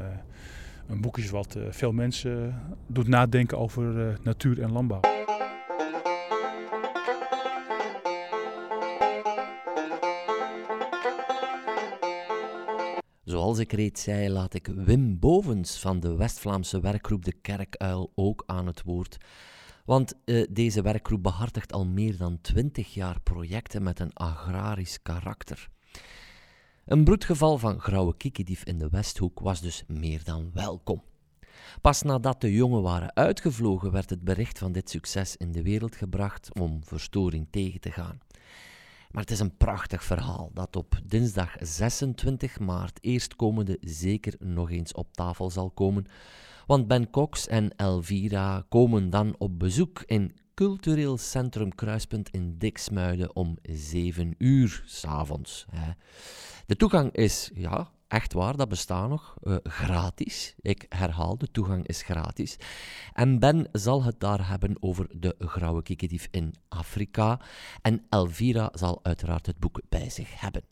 een 0.89 1.01
boek 1.01 1.19
is 1.19 1.31
wat 1.31 1.57
uh, 1.57 1.63
veel 1.71 1.93
mensen 1.93 2.63
doet 2.87 3.09
nadenken 3.09 3.59
over 3.59 4.09
uh, 4.09 4.15
natuur 4.23 4.63
en 4.63 4.73
landbouw. 4.73 5.01
Zoals 13.25 13.59
ik 13.59 13.73
reeds 13.73 14.03
zei, 14.03 14.31
laat 14.31 14.55
ik 14.55 14.67
Wim 14.67 15.19
Bovens 15.19 15.79
van 15.79 16.01
de 16.01 16.17
West-Vlaamse 16.17 16.81
werkgroep 16.81 17.25
De 17.25 17.33
Kerkuil 17.33 18.13
ook 18.15 18.43
aan 18.47 18.67
het 18.67 18.83
woord. 18.83 19.17
Want 19.85 20.15
uh, 20.25 20.47
deze 20.51 20.83
werkgroep 20.83 21.23
behartigt 21.23 21.73
al 21.73 21.87
meer 21.87 22.17
dan 22.17 22.41
twintig 22.41 22.95
jaar 22.95 23.21
projecten 23.21 23.83
met 23.83 24.01
een 24.01 24.13
agrarisch 24.13 25.03
karakter. 25.03 25.69
Een 26.85 27.05
broedgeval 27.05 27.59
van 27.59 27.81
grauwe 27.81 28.17
kiekendief 28.17 28.65
in 28.65 28.79
de 28.79 28.89
Westhoek 28.89 29.41
was 29.41 29.61
dus 29.61 29.85
meer 29.87 30.25
dan 30.25 30.51
welkom. 30.55 31.03
Pas 31.81 32.03
nadat 32.03 32.41
de 32.41 32.53
jongen 32.53 32.83
waren 32.83 33.17
uitgevlogen, 33.17 33.93
werd 33.93 34.11
het 34.11 34.25
bericht 34.25 34.59
van 34.59 34.73
dit 34.73 34.91
succes 34.91 35.37
in 35.37 35.53
de 35.53 35.63
wereld 35.63 35.97
gebracht 35.97 36.51
om 36.61 36.85
verstoring 36.85 37.47
tegen 37.51 37.81
te 37.81 37.91
gaan. 37.91 38.19
Maar 39.11 39.23
het 39.23 39.31
is 39.31 39.41
een 39.41 39.57
prachtig 39.57 40.05
verhaal 40.05 40.51
dat 40.53 40.77
op 40.77 41.01
dinsdag 41.05 41.57
26 41.61 42.59
maart 42.59 42.99
eerstkomende 43.01 43.79
zeker 43.81 44.35
nog 44.39 44.71
eens 44.71 44.93
op 44.93 45.13
tafel 45.13 45.51
zal 45.51 45.71
komen. 45.71 46.07
Want 46.67 46.87
Ben 46.87 47.11
Cox 47.11 47.47
en 47.47 47.77
Elvira 47.77 48.65
komen 48.69 49.11
dan 49.11 49.35
op 49.39 49.59
bezoek 49.59 50.03
in 50.07 50.37
Cultureel 50.55 51.19
Centrum 51.19 51.75
Kruispunt 51.75 52.29
in 52.29 52.59
Diksmuiden 52.59 53.37
om 53.37 53.59
7 53.63 54.35
uur 54.39 54.83
s'avonds. 54.87 55.67
De 56.67 56.77
toegang 56.77 57.13
is, 57.13 57.51
ja, 57.55 57.91
echt 58.09 58.33
waar, 58.33 58.57
dat 58.57 58.69
bestaat 58.69 59.09
nog, 59.09 59.37
uh, 59.43 59.57
gratis. 59.63 60.55
Ik 60.61 60.87
herhaal, 60.89 61.39
de 61.39 61.51
toegang 61.51 61.87
is 61.87 62.03
gratis. 62.03 62.57
En 63.13 63.39
Ben 63.39 63.69
zal 63.73 64.03
het 64.03 64.21
daar 64.21 64.49
hebben 64.49 64.77
over 64.81 65.21
de 65.21 65.35
grauwe 65.39 65.83
kikkerdief 65.83 66.29
in 66.31 66.55
Afrika. 66.69 67.41
En 67.83 68.07
Elvira 68.09 68.71
zal 68.73 69.05
uiteraard 69.05 69.47
het 69.47 69.59
boek 69.59 69.81
bij 69.89 70.11
zich 70.11 70.41
hebben. 70.41 70.63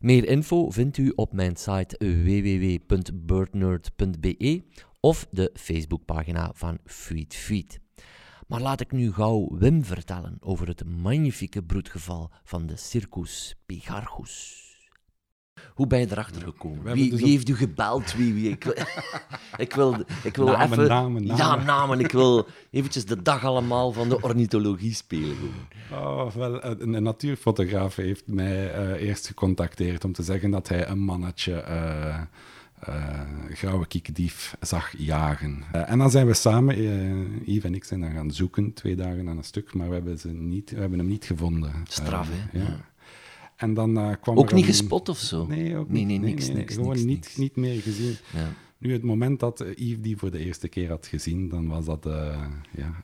Meer 0.00 0.28
info 0.28 0.70
vindt 0.70 0.96
u 0.96 1.12
op 1.14 1.32
mijn 1.32 1.56
site 1.56 1.96
www.birdnerd.be 1.98 4.62
of 5.00 5.26
de 5.30 5.50
Facebookpagina 5.54 6.50
van 6.54 6.78
Feed 6.84 7.34
Feed. 7.34 7.80
Maar 8.48 8.60
laat 8.60 8.80
ik 8.80 8.92
nu 8.92 9.12
gauw 9.12 9.56
Wim 9.58 9.84
vertellen 9.84 10.36
over 10.40 10.66
het 10.66 10.84
magnifieke 10.84 11.62
broedgeval 11.62 12.30
van 12.44 12.66
de 12.66 12.76
Circus 12.76 13.56
Pigarchus. 13.66 14.66
Hoe 15.74 15.86
ben 15.86 15.98
je 15.98 16.06
erachter 16.10 16.42
gekomen? 16.42 16.94
Wie, 16.94 17.16
wie 17.16 17.28
heeft 17.28 17.48
u 17.48 17.56
gebeld? 17.56 18.14
Wie, 18.14 18.34
wie? 18.34 18.50
Ik, 18.50 18.64
wil, 18.64 18.74
ik 19.64 19.74
wil, 19.74 19.96
ik 20.22 20.36
wil 20.36 20.46
namen, 20.46 20.72
even... 20.72 20.88
Namen, 20.88 21.26
namen. 21.26 21.36
Ja, 21.36 21.64
namen. 21.64 22.00
Ik 22.00 22.12
wil 22.12 22.46
eventjes 22.70 23.04
de 23.04 23.22
dag 23.22 23.44
allemaal 23.44 23.92
van 23.92 24.08
de 24.08 24.20
ornithologie 24.20 24.94
spelen. 24.94 25.36
Oh, 25.92 26.30
wel, 26.30 26.64
een 26.64 27.02
natuurfotograaf 27.02 27.96
heeft 27.96 28.26
mij 28.26 28.78
uh, 28.78 29.08
eerst 29.08 29.26
gecontacteerd 29.26 30.04
om 30.04 30.12
te 30.12 30.22
zeggen 30.22 30.50
dat 30.50 30.68
hij 30.68 30.88
een 30.88 31.00
mannetje... 31.00 31.64
Uh, 31.68 32.20
grauwe 33.52 33.86
kiekendief 33.86 34.56
zag 34.60 34.94
jagen. 34.96 35.64
Uh, 35.74 35.90
en 35.90 35.98
dan 35.98 36.10
zijn 36.10 36.26
we 36.26 36.34
samen, 36.34 36.78
uh, 36.78 37.46
Yves 37.46 37.64
en 37.64 37.74
ik 37.74 37.84
zijn 37.84 38.00
dan 38.00 38.10
gaan 38.10 38.30
zoeken, 38.30 38.72
twee 38.72 38.96
dagen 38.96 39.28
aan 39.28 39.36
een 39.36 39.44
stuk, 39.44 39.74
maar 39.74 39.88
we 39.88 39.94
hebben, 39.94 40.18
ze 40.18 40.28
niet, 40.28 40.70
we 40.70 40.80
hebben 40.80 40.98
hem 40.98 41.08
niet 41.08 41.24
gevonden. 41.24 41.72
Straf, 41.88 42.28
hè? 42.32 42.58
Ja. 42.58 42.80
En 43.56 43.74
dan 43.74 44.16
kwam 44.20 44.38
Ook 44.38 44.52
niet 44.52 44.64
gespot 44.64 45.08
of 45.08 45.18
zo? 45.18 45.46
Nee, 45.46 45.76
ook 45.76 45.88
nee, 45.88 46.04
niet. 46.04 46.20
Nee, 46.20 46.30
niks, 46.30 46.48
niks, 46.48 46.74
Gewoon 46.74 47.04
niet, 47.04 47.34
niet 47.36 47.56
meer 47.56 47.80
gezien. 47.80 48.16
Ja. 48.32 48.48
Nu, 48.78 48.92
het 48.92 49.02
moment 49.02 49.40
dat 49.40 49.64
Yves 49.74 50.00
die 50.00 50.16
voor 50.16 50.30
de 50.30 50.38
eerste 50.38 50.68
keer 50.68 50.88
had 50.88 51.06
gezien, 51.06 51.48
dan 51.48 51.68
was 51.68 51.84
dat, 51.84 52.04
ja... 52.70 53.02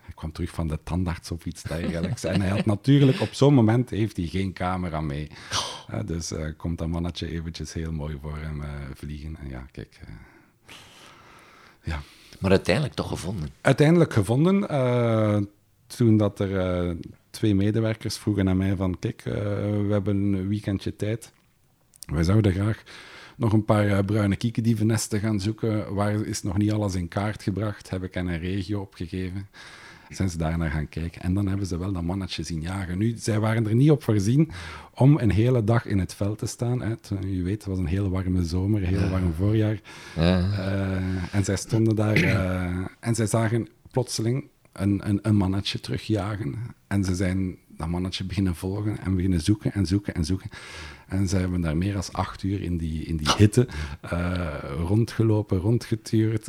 hij 0.00 0.14
kwam 0.14 0.32
terug 0.32 0.50
van 0.50 0.68
de 0.68 0.78
tandarts 0.84 1.30
of 1.30 1.44
iets 1.46 1.62
dergelijks. 1.62 2.24
en 2.24 2.40
hij 2.40 2.50
had 2.50 2.66
natuurlijk, 2.66 3.20
op 3.20 3.34
zo'n 3.34 3.54
moment 3.54 3.90
heeft 3.90 4.16
hij 4.16 4.26
geen 4.26 4.52
camera 4.52 5.00
mee. 5.00 5.30
Dus 6.04 6.32
uh, 6.32 6.46
komt 6.56 6.78
dat 6.78 6.88
mannetje 6.88 7.30
eventjes 7.30 7.72
heel 7.72 7.92
mooi 7.92 8.18
voor 8.22 8.38
hem 8.38 8.60
uh, 8.60 8.68
vliegen. 8.94 9.36
En 9.36 9.48
ja, 9.48 9.66
kijk. 9.72 10.00
ja. 11.82 12.00
Maar 12.40 12.50
uiteindelijk 12.50 12.94
toch 12.94 13.08
gevonden? 13.08 13.48
Uiteindelijk 13.60 14.12
gevonden. 14.12 14.60
toen 15.86 16.16
dat 16.16 16.40
er 16.40 16.96
twee 17.30 17.54
medewerkers 17.54 18.16
vroegen 18.16 18.48
aan 18.48 18.56
mij 18.56 18.76
van... 18.76 18.98
Kijk, 18.98 19.22
we 19.24 19.88
hebben 19.90 20.16
een 20.16 20.48
weekendje 20.48 20.96
tijd. 20.96 21.32
Wij 22.06 22.22
zouden 22.22 22.52
graag 22.52 22.82
nog 23.36 23.52
een 23.52 23.64
paar 23.64 24.04
bruine 24.04 24.36
kiekendievennesten 24.36 25.20
gaan 25.20 25.40
zoeken. 25.40 25.94
Waar 25.94 26.14
is 26.14 26.42
nog 26.42 26.56
niet 26.56 26.72
alles 26.72 26.94
in 26.94 27.08
kaart 27.08 27.42
gebracht? 27.42 27.90
Heb 27.90 28.02
ik 28.02 28.16
aan 28.16 28.26
een 28.26 28.38
regio 28.38 28.80
opgegeven 28.80 29.48
zijn 30.08 30.30
ze 30.30 30.38
daar 30.38 30.58
naar 30.58 30.70
gaan 30.70 30.88
kijken. 30.88 31.22
En 31.22 31.34
dan 31.34 31.48
hebben 31.48 31.66
ze 31.66 31.78
wel 31.78 31.92
dat 31.92 32.02
mannetje 32.02 32.42
zien 32.42 32.60
jagen. 32.60 32.98
Nu, 32.98 33.14
zij 33.16 33.40
waren 33.40 33.66
er 33.66 33.74
niet 33.74 33.90
op 33.90 34.02
voorzien 34.02 34.50
om 34.94 35.18
een 35.18 35.30
hele 35.30 35.64
dag 35.64 35.86
in 35.86 35.98
het 35.98 36.14
veld 36.14 36.38
te 36.38 36.46
staan. 36.46 36.82
Hè. 36.82 36.94
Je 37.26 37.42
weet, 37.42 37.54
het 37.54 37.64
was 37.64 37.78
een 37.78 37.86
hele 37.86 38.08
warme 38.08 38.44
zomer, 38.44 38.82
een 38.82 38.88
heel 38.88 39.00
ja. 39.00 39.08
warm 39.08 39.32
voorjaar. 39.32 39.80
Ja. 40.16 40.38
Uh, 40.38 41.34
en 41.34 41.44
zij 41.44 41.56
stonden 41.56 41.96
daar 41.96 42.18
uh, 42.18 42.86
en 43.00 43.14
zij 43.14 43.26
zagen 43.26 43.68
plotseling 43.90 44.48
een, 44.72 45.08
een, 45.08 45.18
een 45.22 45.36
mannetje 45.36 45.80
terugjagen. 45.80 46.54
En 46.86 47.04
ze 47.04 47.14
zijn 47.14 47.56
dat 47.68 47.88
mannetje 47.88 48.24
beginnen 48.24 48.54
volgen 48.54 48.98
en 49.00 49.14
beginnen 49.14 49.40
zoeken 49.40 49.72
en 49.72 49.86
zoeken 49.86 50.14
en 50.14 50.24
zoeken. 50.24 50.50
En 51.08 51.28
ze 51.28 51.36
hebben 51.36 51.60
daar 51.60 51.76
meer 51.76 51.92
dan 51.92 52.02
acht 52.12 52.42
uur 52.42 52.62
in 52.62 52.76
die, 52.76 53.04
in 53.04 53.16
die 53.16 53.28
hitte 53.36 53.68
uh, 54.12 54.46
rondgelopen, 54.78 55.58
rondgetuurd. 55.58 56.48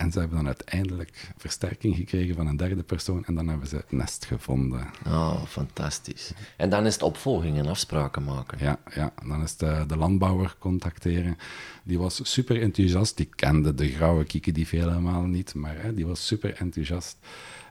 En 0.00 0.12
ze 0.12 0.18
hebben 0.18 0.36
dan 0.36 0.46
uiteindelijk 0.46 1.32
versterking 1.36 1.96
gekregen 1.96 2.34
van 2.34 2.46
een 2.46 2.56
derde 2.56 2.82
persoon 2.82 3.24
en 3.24 3.34
dan 3.34 3.48
hebben 3.48 3.68
ze 3.68 3.76
het 3.76 3.92
nest 3.92 4.24
gevonden. 4.24 4.90
Oh, 5.06 5.44
fantastisch. 5.44 6.32
En 6.56 6.70
dan 6.70 6.86
is 6.86 6.92
het 6.92 7.02
opvolging 7.02 7.58
en 7.58 7.66
afspraken 7.66 8.24
maken. 8.24 8.58
Ja, 8.60 8.78
ja. 8.94 9.12
dan 9.26 9.42
is 9.42 9.56
de, 9.56 9.84
de 9.86 9.96
landbouwer 9.96 10.54
contacteren. 10.58 11.38
Die 11.82 11.98
was 11.98 12.20
super 12.32 12.62
enthousiast. 12.62 13.16
Die 13.16 13.28
kende 13.34 13.74
de 13.74 13.88
grauwe 13.88 14.24
kiekedief 14.24 14.70
helemaal 14.70 15.22
niet, 15.22 15.54
maar 15.54 15.82
hè, 15.82 15.94
die 15.94 16.06
was 16.06 16.26
super 16.26 16.54
enthousiast. 16.54 17.16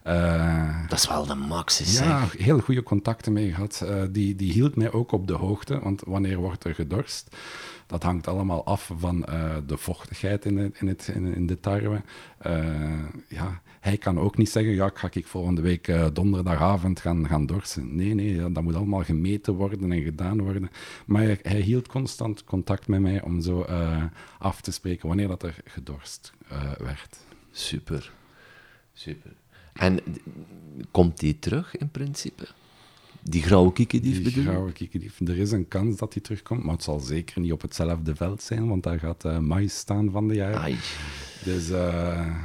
Uh, 0.09 0.87
dat 0.87 0.99
is 0.99 1.07
wel 1.07 1.25
de 1.25 1.35
max, 1.35 1.81
is 1.81 1.99
Ja, 1.99 2.27
heel 2.37 2.59
goede 2.59 2.83
contacten 2.83 3.33
mee 3.33 3.53
gehad. 3.53 3.81
Uh, 3.83 4.03
die, 4.11 4.35
die 4.35 4.51
hield 4.51 4.75
mij 4.75 4.91
ook 4.91 5.11
op 5.11 5.27
de 5.27 5.33
hoogte, 5.33 5.79
want 5.79 6.01
wanneer 6.05 6.37
wordt 6.37 6.63
er 6.63 6.75
gedorst? 6.75 7.35
Dat 7.87 8.03
hangt 8.03 8.27
allemaal 8.27 8.65
af 8.65 8.91
van 8.97 9.25
uh, 9.29 9.55
de 9.65 9.77
vochtigheid 9.77 10.45
in, 10.45 10.57
het, 10.57 10.77
in, 10.79 10.87
het, 10.87 11.07
in, 11.07 11.47
de 11.47 11.59
tarwe. 11.59 12.01
ja, 13.27 13.61
hij 13.79 13.97
kan 13.97 14.19
ook 14.19 14.37
niet 14.37 14.49
zeggen, 14.49 14.73
ja, 14.73 14.91
ga 14.93 15.09
ik 15.11 15.27
volgende 15.27 15.61
week 15.61 15.93
donderdagavond 16.13 16.99
gaan, 16.99 17.27
gaan 17.27 17.45
dorsen. 17.45 17.95
Nee, 17.95 18.13
nee, 18.13 18.35
ja, 18.35 18.49
dat 18.49 18.63
moet 18.63 18.75
allemaal 18.75 19.03
gemeten 19.03 19.53
worden 19.53 19.91
en 19.91 20.01
gedaan 20.01 20.41
worden. 20.41 20.69
Maar 21.05 21.21
hij, 21.21 21.39
hij 21.41 21.59
hield 21.59 21.87
constant 21.87 22.43
contact 22.43 22.87
met 22.87 23.01
mij 23.01 23.21
om 23.21 23.41
zo 23.41 23.65
af 24.39 24.61
te 24.61 24.71
spreken 24.71 25.07
wanneer 25.07 25.27
dat 25.27 25.43
er 25.43 25.55
gedorst 25.63 26.33
werd. 26.77 27.17
Super, 27.51 28.11
super. 28.93 29.31
En 29.73 29.99
komt 30.91 31.19
die 31.19 31.39
terug 31.39 31.77
in 31.77 31.89
principe? 31.89 32.47
Die 33.21 33.41
grauwe 33.41 33.73
kiekendief 33.73 34.33
Die 34.33 34.43
grauwe 34.43 34.71
kiekendief. 34.71 35.19
Er 35.19 35.37
is 35.37 35.51
een 35.51 35.67
kans 35.67 35.97
dat 35.97 36.13
die 36.13 36.21
terugkomt, 36.21 36.63
maar 36.63 36.73
het 36.73 36.83
zal 36.83 36.99
zeker 36.99 37.41
niet 37.41 37.51
op 37.51 37.61
hetzelfde 37.61 38.15
veld 38.15 38.41
zijn, 38.41 38.67
want 38.67 38.83
daar 38.83 38.99
gaat 38.99 39.25
uh, 39.25 39.37
mais 39.37 39.77
staan 39.77 40.11
van 40.11 40.27
de 40.27 40.33
jaar. 40.33 40.71
Dus 41.43 41.69
uh, 41.69 42.35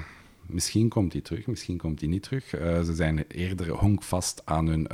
misschien 0.46 0.88
komt 0.88 1.12
hij 1.12 1.22
terug, 1.22 1.46
misschien 1.46 1.76
komt 1.76 2.00
hij 2.00 2.08
niet 2.08 2.22
terug. 2.22 2.54
Uh, 2.54 2.82
ze 2.82 2.94
zijn 2.94 3.24
eerder 3.28 3.70
honkvast 3.70 4.42
aan 4.44 4.66
hun 4.66 4.88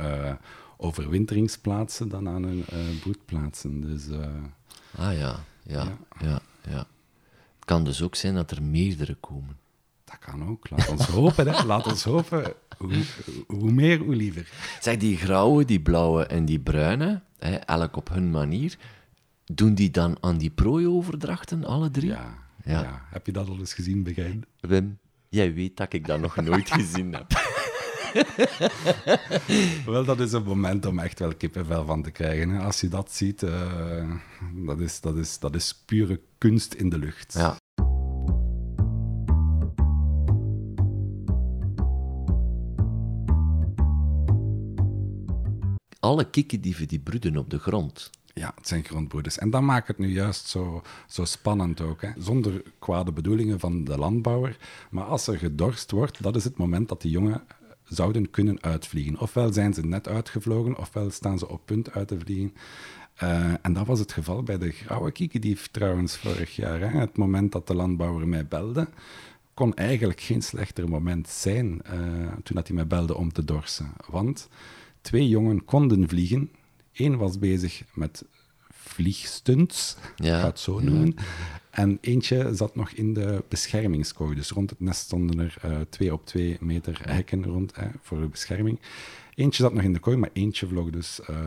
overwinteringsplaatsen 0.77 2.09
dan 2.09 2.27
aan 2.29 2.43
hun 2.43 2.65
broedplaatsen. 2.99 3.81
Dus, 3.81 4.09
ah 4.95 5.13
ja, 5.13 5.13
ja, 5.17 5.43
ja, 5.63 5.97
ja, 6.19 6.41
ja. 6.69 6.87
Het 7.55 7.65
kan 7.65 7.83
dus 7.83 8.01
ook 8.01 8.15
zijn 8.15 8.35
dat 8.35 8.51
er 8.51 8.63
meerdere 8.63 9.15
komen. 9.15 9.57
Dat 10.11 10.19
kan 10.19 10.49
ook. 10.49 10.69
Laat 10.69 10.89
ons 10.89 11.05
hopen, 11.05 11.47
hè. 11.47 11.63
Laat 11.63 11.87
ons 11.87 12.03
hopen. 12.03 12.53
Hoe, 12.77 13.03
hoe, 13.47 13.71
meer, 13.71 13.99
hoe 13.99 14.15
liever. 14.15 14.49
Zeg, 14.79 14.97
die 14.97 15.17
grauwe, 15.17 15.65
die 15.65 15.81
blauwe 15.81 16.25
en 16.25 16.45
die 16.45 16.59
bruine, 16.59 17.21
hè, 17.39 17.55
elk 17.55 17.95
op 17.95 18.09
hun 18.09 18.31
manier, 18.31 18.77
doen 19.45 19.73
die 19.73 19.91
dan 19.91 20.17
aan 20.19 20.37
die 20.37 20.49
prooioverdrachten, 20.49 21.65
alle 21.65 21.91
drie? 21.91 22.09
Ja, 22.09 22.37
ja. 22.63 22.81
ja. 22.81 23.05
Heb 23.09 23.25
je 23.25 23.31
dat 23.31 23.47
al 23.47 23.59
eens 23.59 23.73
gezien, 23.73 24.03
Begijn? 24.03 24.45
Wim, 24.59 24.97
jij 25.29 25.53
weet 25.53 25.77
dat 25.77 25.93
ik 25.93 26.07
dat 26.07 26.19
nog 26.19 26.35
nooit 26.35 26.71
gezien 26.79 27.13
heb. 27.13 27.39
wel, 29.85 30.05
dat 30.05 30.19
is 30.19 30.31
een 30.31 30.43
moment 30.43 30.85
om 30.85 30.99
echt 30.99 31.19
wel 31.19 31.35
kippenvel 31.35 31.85
van 31.85 32.03
te 32.03 32.11
krijgen. 32.11 32.49
Hè. 32.49 32.59
Als 32.59 32.81
je 32.81 32.87
dat 32.87 33.11
ziet, 33.11 33.41
uh, 33.41 34.11
dat, 34.65 34.79
is, 34.79 35.01
dat, 35.01 35.17
is, 35.17 35.39
dat 35.39 35.55
is 35.55 35.81
pure 35.85 36.21
kunst 36.37 36.73
in 36.73 36.89
de 36.89 36.97
lucht. 36.97 37.33
Ja. 37.33 37.57
Alle 46.11 46.29
kikkerdieven 46.29 46.87
die 46.87 46.99
broeden 46.99 47.37
op 47.37 47.49
de 47.49 47.59
grond. 47.59 48.09
Ja, 48.33 48.51
het 48.55 48.67
zijn 48.67 48.83
grondbroeders. 48.83 49.37
En 49.37 49.49
dat 49.49 49.61
maakt 49.61 49.87
het 49.87 49.97
nu 49.97 50.07
juist 50.07 50.47
zo, 50.47 50.81
zo 51.07 51.25
spannend 51.25 51.81
ook. 51.81 52.01
Hè. 52.01 52.09
Zonder 52.17 52.63
kwade 52.79 53.11
bedoelingen 53.11 53.59
van 53.59 53.83
de 53.83 53.97
landbouwer. 53.97 54.57
Maar 54.89 55.03
als 55.03 55.27
er 55.27 55.37
gedorst 55.37 55.91
wordt, 55.91 56.23
dat 56.23 56.35
is 56.35 56.43
het 56.43 56.57
moment 56.57 56.89
dat 56.89 57.01
die 57.01 57.11
jongen 57.11 57.43
zouden 57.83 58.29
kunnen 58.29 58.63
uitvliegen. 58.63 59.19
Ofwel 59.19 59.53
zijn 59.53 59.73
ze 59.73 59.85
net 59.85 60.07
uitgevlogen, 60.07 60.77
ofwel 60.77 61.09
staan 61.09 61.39
ze 61.39 61.49
op 61.49 61.61
punt 61.65 61.91
uit 61.91 62.07
te 62.07 62.19
vliegen. 62.19 62.53
Uh, 63.23 63.53
en 63.61 63.73
dat 63.73 63.85
was 63.85 63.99
het 63.99 64.11
geval 64.11 64.43
bij 64.43 64.57
de 64.57 64.71
grauwe 64.71 65.11
kiekendief 65.11 65.67
trouwens 65.67 66.17
vorig 66.17 66.55
jaar. 66.55 66.93
Het 66.93 67.17
moment 67.17 67.51
dat 67.51 67.67
de 67.67 67.75
landbouwer 67.75 68.27
mij 68.27 68.47
belde, 68.47 68.87
kon 69.53 69.73
eigenlijk 69.73 70.21
geen 70.21 70.41
slechter 70.41 70.89
moment 70.89 71.29
zijn 71.29 71.81
uh, 71.85 72.31
toen 72.43 72.55
dat 72.55 72.67
hij 72.67 72.75
mij 72.75 72.87
belde 72.87 73.15
om 73.15 73.31
te 73.31 73.45
dorsen. 73.45 73.93
Want 74.09 74.49
Twee 75.01 75.27
jongen 75.27 75.65
konden 75.65 76.09
vliegen. 76.09 76.51
Eén 76.93 77.17
was 77.17 77.39
bezig 77.39 77.83
met 77.93 78.25
vliegstunts, 78.69 79.97
ja. 80.15 80.35
ik 80.35 80.41
ga 80.41 80.47
het 80.47 80.59
zo 80.59 80.79
noemen. 80.79 81.15
En 81.69 81.97
eentje 82.01 82.55
zat 82.55 82.75
nog 82.75 82.89
in 82.89 83.13
de 83.13 83.43
beschermingskooi. 83.47 84.35
Dus 84.35 84.49
rond 84.49 84.69
het 84.69 84.79
nest 84.79 85.01
stonden 85.01 85.39
er 85.39 85.55
uh, 85.65 85.77
twee 85.89 86.13
op 86.13 86.25
twee 86.25 86.57
meter 86.59 87.01
hekken 87.03 87.45
rond 87.45 87.73
voor 88.01 88.19
de 88.19 88.27
bescherming. 88.27 88.79
Eentje 89.35 89.63
zat 89.63 89.73
nog 89.73 89.83
in 89.83 89.93
de 89.93 89.99
kooi, 89.99 90.17
maar 90.17 90.29
eentje 90.33 90.67
vloog 90.67 90.89
dus 90.89 91.19
uh, 91.29 91.37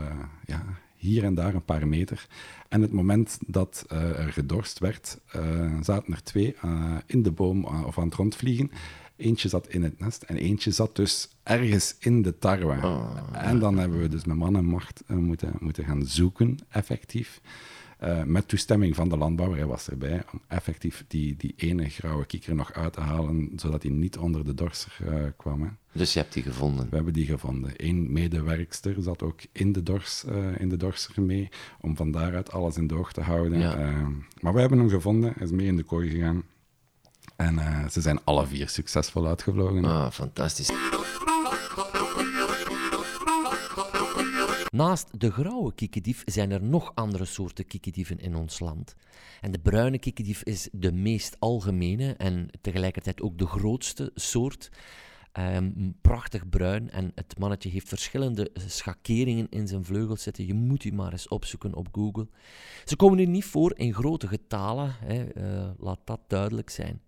ja, 0.47 0.64
hier 0.97 1.25
en 1.25 1.35
daar 1.35 1.55
een 1.55 1.64
paar 1.64 1.88
meter. 1.88 2.27
En 2.69 2.83
het 2.83 2.93
moment 2.93 3.38
dat 3.47 3.87
uh, 3.93 4.19
er 4.19 4.33
gedorst 4.33 4.79
werd, 4.79 5.19
zaten 5.81 6.12
er 6.12 6.23
twee 6.23 6.57
in 7.07 7.23
de 7.23 7.31
boom 7.31 7.64
of 7.64 7.99
aan 7.99 8.05
het 8.05 8.14
rondvliegen. 8.14 8.71
Eentje 9.16 9.48
zat 9.48 9.68
in 9.68 9.83
het 9.83 9.98
nest 9.98 10.22
en 10.22 10.37
eentje 10.37 10.70
zat 10.70 10.96
dus 10.96 11.29
ergens 11.42 11.96
in 11.98 12.22
de 12.22 12.38
tarwe. 12.38 12.87
Oh. 12.87 13.16
En 13.33 13.59
dan 13.59 13.79
hebben 13.79 14.00
we 14.00 14.09
dus 14.09 14.24
met 14.24 14.37
man 14.37 14.57
en 14.57 14.64
macht 14.64 15.03
uh, 15.07 15.16
moeten, 15.16 15.53
moeten 15.61 15.85
gaan 15.85 16.07
zoeken, 16.07 16.59
effectief. 16.68 17.40
Uh, 18.05 18.22
met 18.22 18.48
toestemming 18.48 18.94
van 18.94 19.09
de 19.09 19.16
landbouwer, 19.16 19.59
hij 19.59 19.66
was 19.66 19.88
erbij, 19.88 20.22
om 20.33 20.40
effectief 20.48 21.05
die, 21.09 21.37
die 21.37 21.55
ene 21.57 21.88
grauwe 21.88 22.27
kieker 22.27 22.55
nog 22.55 22.72
uit 22.72 22.92
te 22.92 23.00
halen, 23.00 23.53
zodat 23.57 23.83
hij 23.83 23.92
niet 23.92 24.18
onder 24.18 24.44
de 24.44 24.55
dorser 24.55 24.98
uh, 25.05 25.24
kwam. 25.37 25.62
Hè. 25.62 25.68
Dus 25.92 26.12
je 26.12 26.18
hebt 26.18 26.33
die 26.33 26.42
gevonden? 26.42 26.87
We 26.90 26.96
hebben 26.96 27.12
die 27.12 27.27
gevonden. 27.27 27.72
Eén 27.77 28.12
medewerkster 28.12 28.94
zat 28.98 29.22
ook 29.22 29.40
in 29.53 29.72
de, 29.72 29.83
dors, 29.83 30.24
in 30.59 30.68
de 30.68 30.77
dorser 30.77 31.22
mee, 31.22 31.48
om 31.81 31.96
van 31.96 32.11
daaruit 32.11 32.53
alles 32.53 32.77
in 32.77 32.87
de 32.87 32.94
oog 32.94 33.12
te 33.12 33.20
houden. 33.20 33.59
Ja. 33.59 34.09
maar 34.40 34.55
we 34.55 34.61
hebben 34.61 34.79
hem 34.79 34.88
gevonden, 34.88 35.33
hij 35.37 35.46
is 35.46 35.53
mee 35.53 35.66
in 35.66 35.77
de 35.77 35.83
kooi 35.83 36.11
gegaan. 36.11 36.42
En 37.37 37.55
uh, 37.55 37.88
ze 37.88 38.01
zijn 38.01 38.25
alle 38.25 38.47
vier 38.47 38.68
succesvol 38.68 39.27
uitgevlogen. 39.27 39.85
Ah, 39.85 40.11
fantastisch. 40.11 40.70
Naast 44.70 45.20
de 45.20 45.31
grauwe 45.31 45.75
kiekendief 45.75 46.23
zijn 46.25 46.51
er 46.51 46.62
nog 46.62 46.92
andere 46.94 47.25
soorten 47.25 47.66
kiekendieven 47.66 48.18
in 48.18 48.35
ons 48.35 48.59
land. 48.61 48.94
En 49.40 49.51
de 49.51 49.59
bruine 49.59 49.99
kiekendief 49.99 50.42
is 50.42 50.68
de 50.73 50.92
meest 50.92 51.37
algemene 51.38 52.12
en 52.12 52.49
tegelijkertijd 52.61 53.20
ook 53.20 53.38
de 53.38 53.47
grootste 53.47 54.11
soort. 54.14 54.70
Um, 55.38 55.97
prachtig 56.01 56.49
bruin 56.49 56.90
en 56.90 57.12
het 57.14 57.38
mannetje 57.38 57.68
heeft 57.68 57.88
verschillende 57.88 58.51
schakeringen 58.55 59.47
in 59.51 59.68
zijn 59.68 59.85
vleugels 59.85 60.23
zitten. 60.23 60.47
Je 60.47 60.55
moet 60.55 60.81
die 60.81 60.92
maar 60.92 61.12
eens 61.12 61.29
opzoeken 61.29 61.75
op 61.75 61.88
Google. 61.92 62.29
Ze 62.85 62.97
komen 62.97 63.18
er 63.18 63.27
niet 63.27 63.44
voor 63.44 63.79
in 63.79 63.94
grote 63.94 64.29
getalen, 64.29 64.94
hè, 65.01 65.37
uh, 65.37 65.70
laat 65.79 66.01
dat 66.05 66.20
duidelijk 66.27 66.70
zijn. 66.70 67.01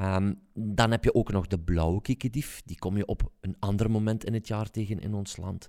Um, 0.00 0.40
dan 0.54 0.90
heb 0.90 1.04
je 1.04 1.14
ook 1.14 1.32
nog 1.32 1.46
de 1.46 1.58
blauwe 1.58 2.00
kiekendief. 2.00 2.62
Die 2.64 2.78
kom 2.78 2.96
je 2.96 3.06
op 3.06 3.30
een 3.40 3.56
ander 3.58 3.90
moment 3.90 4.24
in 4.24 4.34
het 4.34 4.48
jaar 4.48 4.70
tegen 4.70 5.00
in 5.00 5.14
ons 5.14 5.36
land. 5.36 5.68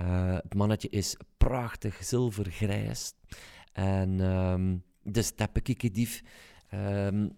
Uh, 0.00 0.34
het 0.34 0.54
mannetje 0.54 0.88
is 0.88 1.16
prachtig 1.36 2.04
zilvergrijs. 2.04 3.14
En 3.72 4.20
um, 4.20 4.82
de 5.02 5.22
steppenkiekendief 5.22 6.22
um, 6.74 7.36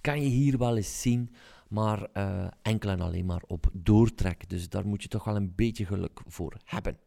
kan 0.00 0.22
je 0.22 0.28
hier 0.28 0.58
wel 0.58 0.76
eens 0.76 1.00
zien, 1.00 1.30
maar 1.68 2.08
uh, 2.14 2.46
enkel 2.62 2.90
en 2.90 3.00
alleen 3.00 3.26
maar 3.26 3.42
op 3.46 3.70
doortrek. 3.72 4.48
Dus 4.48 4.68
daar 4.68 4.86
moet 4.86 5.02
je 5.02 5.08
toch 5.08 5.24
wel 5.24 5.36
een 5.36 5.54
beetje 5.54 5.86
geluk 5.86 6.20
voor 6.26 6.56
hebben. 6.64 6.98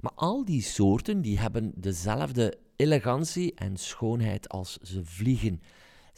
Maar 0.00 0.12
al 0.14 0.44
die 0.44 0.62
soorten 0.62 1.20
die 1.20 1.38
hebben 1.38 1.72
dezelfde 1.74 2.58
elegantie 2.76 3.54
en 3.54 3.76
schoonheid 3.76 4.48
als 4.48 4.78
ze 4.82 5.04
vliegen. 5.04 5.62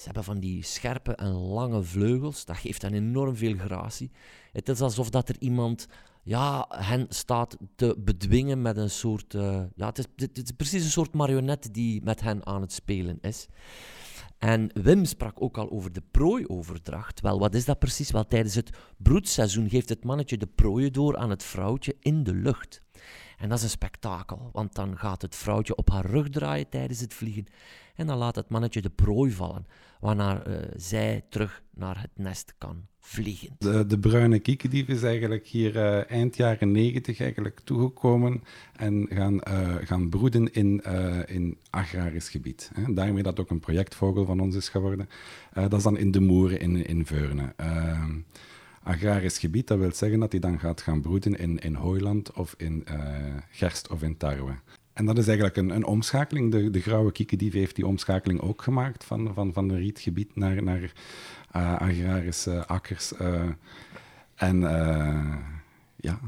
Ze 0.03 0.09
hebben 0.09 0.25
van 0.25 0.41
die 0.41 0.65
scherpe 0.65 1.15
en 1.15 1.33
lange 1.33 1.83
vleugels. 1.83 2.45
Dat 2.45 2.57
geeft 2.57 2.83
hen 2.83 2.95
enorm 2.95 3.37
veel 3.37 3.57
gratie. 3.57 4.11
Het 4.53 4.69
is 4.69 4.81
alsof 4.81 5.11
dat 5.11 5.29
er 5.29 5.37
iemand 5.39 5.87
ja, 6.23 6.67
hen 6.69 7.07
staat 7.09 7.57
te 7.77 7.97
bedwingen 7.99 8.63
met 8.63 8.77
een 8.77 8.91
soort... 8.91 9.35
Uh, 9.35 9.63
ja, 9.75 9.87
het 9.87 9.99
is, 9.99 10.07
het 10.17 10.39
is 10.39 10.51
precies 10.57 10.85
een 10.85 10.91
soort 10.91 11.15
marionet 11.15 11.69
die 11.75 12.03
met 12.03 12.21
hen 12.21 12.47
aan 12.47 12.61
het 12.61 12.73
spelen 12.73 13.19
is. 13.21 13.49
En 14.39 14.71
Wim 14.75 15.05
sprak 15.05 15.43
ook 15.43 15.59
al 15.59 15.71
over 15.71 15.93
de 15.93 16.03
prooioverdracht. 16.11 17.21
Wel, 17.21 17.39
wat 17.39 17.55
is 17.55 17.65
dat 17.65 17.79
precies? 17.79 18.11
Wel, 18.11 18.27
tijdens 18.27 18.55
het 18.55 18.71
broedseizoen 18.97 19.69
geeft 19.69 19.89
het 19.89 20.05
mannetje 20.05 20.37
de 20.37 20.47
prooien 20.47 20.93
door 20.93 21.17
aan 21.17 21.31
het 21.31 21.43
vrouwtje 21.43 21.97
in 22.01 22.23
de 22.23 22.35
lucht. 22.35 22.83
En 23.43 23.49
dat 23.49 23.59
is 23.59 23.65
een 23.65 23.71
spektakel, 23.71 24.51
want 24.53 24.75
dan 24.75 24.99
gaat 24.99 25.23
het 25.23 25.37
vrouwtje 25.37 25.77
op 25.77 25.91
haar 25.91 26.07
rug 26.07 26.29
draaien 26.29 26.69
tijdens 26.69 27.01
het 27.01 27.15
vliegen 27.15 27.47
en 27.95 28.07
dan 28.07 28.19
laat 28.19 28.37
het 28.37 28.49
mannetje 28.49 28.83
de 28.83 28.91
prooi 28.91 29.33
vallen, 29.33 29.67
waarna 30.01 30.47
uh, 30.47 30.57
zij 30.77 31.25
terug 31.29 31.63
naar 31.75 32.01
het 32.01 32.11
nest 32.15 32.55
kan 32.59 32.87
vliegen. 32.99 33.57
De, 33.59 33.87
de 33.87 33.99
bruine 33.99 34.39
kiekendief 34.39 34.89
is 34.89 35.03
eigenlijk 35.03 35.47
hier 35.47 35.77
uh, 35.77 36.11
eind 36.11 36.37
jaren 36.37 36.71
negentig 36.71 37.21
eigenlijk 37.21 37.61
toegekomen 37.65 38.43
en 38.77 39.07
gaan, 39.11 39.35
uh, 39.35 39.75
gaan 39.81 40.09
broeden 40.09 40.53
in, 40.53 40.81
in 41.27 41.59
agrarisch 41.71 42.29
gebied. 42.29 42.71
Hè. 42.75 42.95
Daarmee 42.95 43.23
dat 43.23 43.41
ook 43.41 43.51
een 43.51 43.61
projectvogel 43.61 44.25
van 44.25 44.41
ons 44.41 44.55
is 44.55 44.69
geworden. 44.69 45.09
dat 45.53 45.73
is 45.73 45.83
dan 45.83 45.97
in 45.97 46.11
de 46.11 46.21
Moeren 46.21 46.61
in, 46.61 46.87
in 46.87 47.07
Veurne 47.07 47.53
ehm, 47.57 48.19
agrarisch 48.83 49.39
gebied, 49.39 49.67
dat 49.67 49.79
wil 49.79 49.93
zeggen 49.93 50.21
dat 50.21 50.33
hij 50.33 50.41
dan 50.41 50.59
gaat 50.59 50.81
gaan 50.81 51.01
broeden 51.01 51.39
in, 51.39 51.59
in 51.59 51.75
hooiland 51.75 52.33
of 52.33 52.55
in 52.57 52.85
uh, 52.91 52.99
gerst 53.51 53.89
of 53.89 54.03
in 54.03 54.17
tarwe. 54.17 54.53
En 54.93 55.05
dat 55.05 55.19
is 55.19 55.27
eigenlijk 55.27 55.57
een, 55.57 55.71
een 55.71 55.85
omschakeling. 55.85 56.51
De, 56.51 56.71
de 56.71 56.81
grauwe 56.81 57.13
kiekendief 57.13 57.53
heeft 57.53 57.77
die 57.77 57.87
omschakeling 57.87 58.41
ook 58.41 58.63
gemaakt 58.63 59.05
van, 59.05 59.35
van, 59.35 59.53
van 59.53 59.69
een 59.69 59.79
rietgebied 59.79 60.37
naar, 60.37 60.63
naar 60.63 60.93
uh, 61.57 61.81
agrarische 61.81 62.67
akkers. 62.67 63.13
Uh, 63.21 63.43
en 64.35 64.61
ja, 65.97 66.19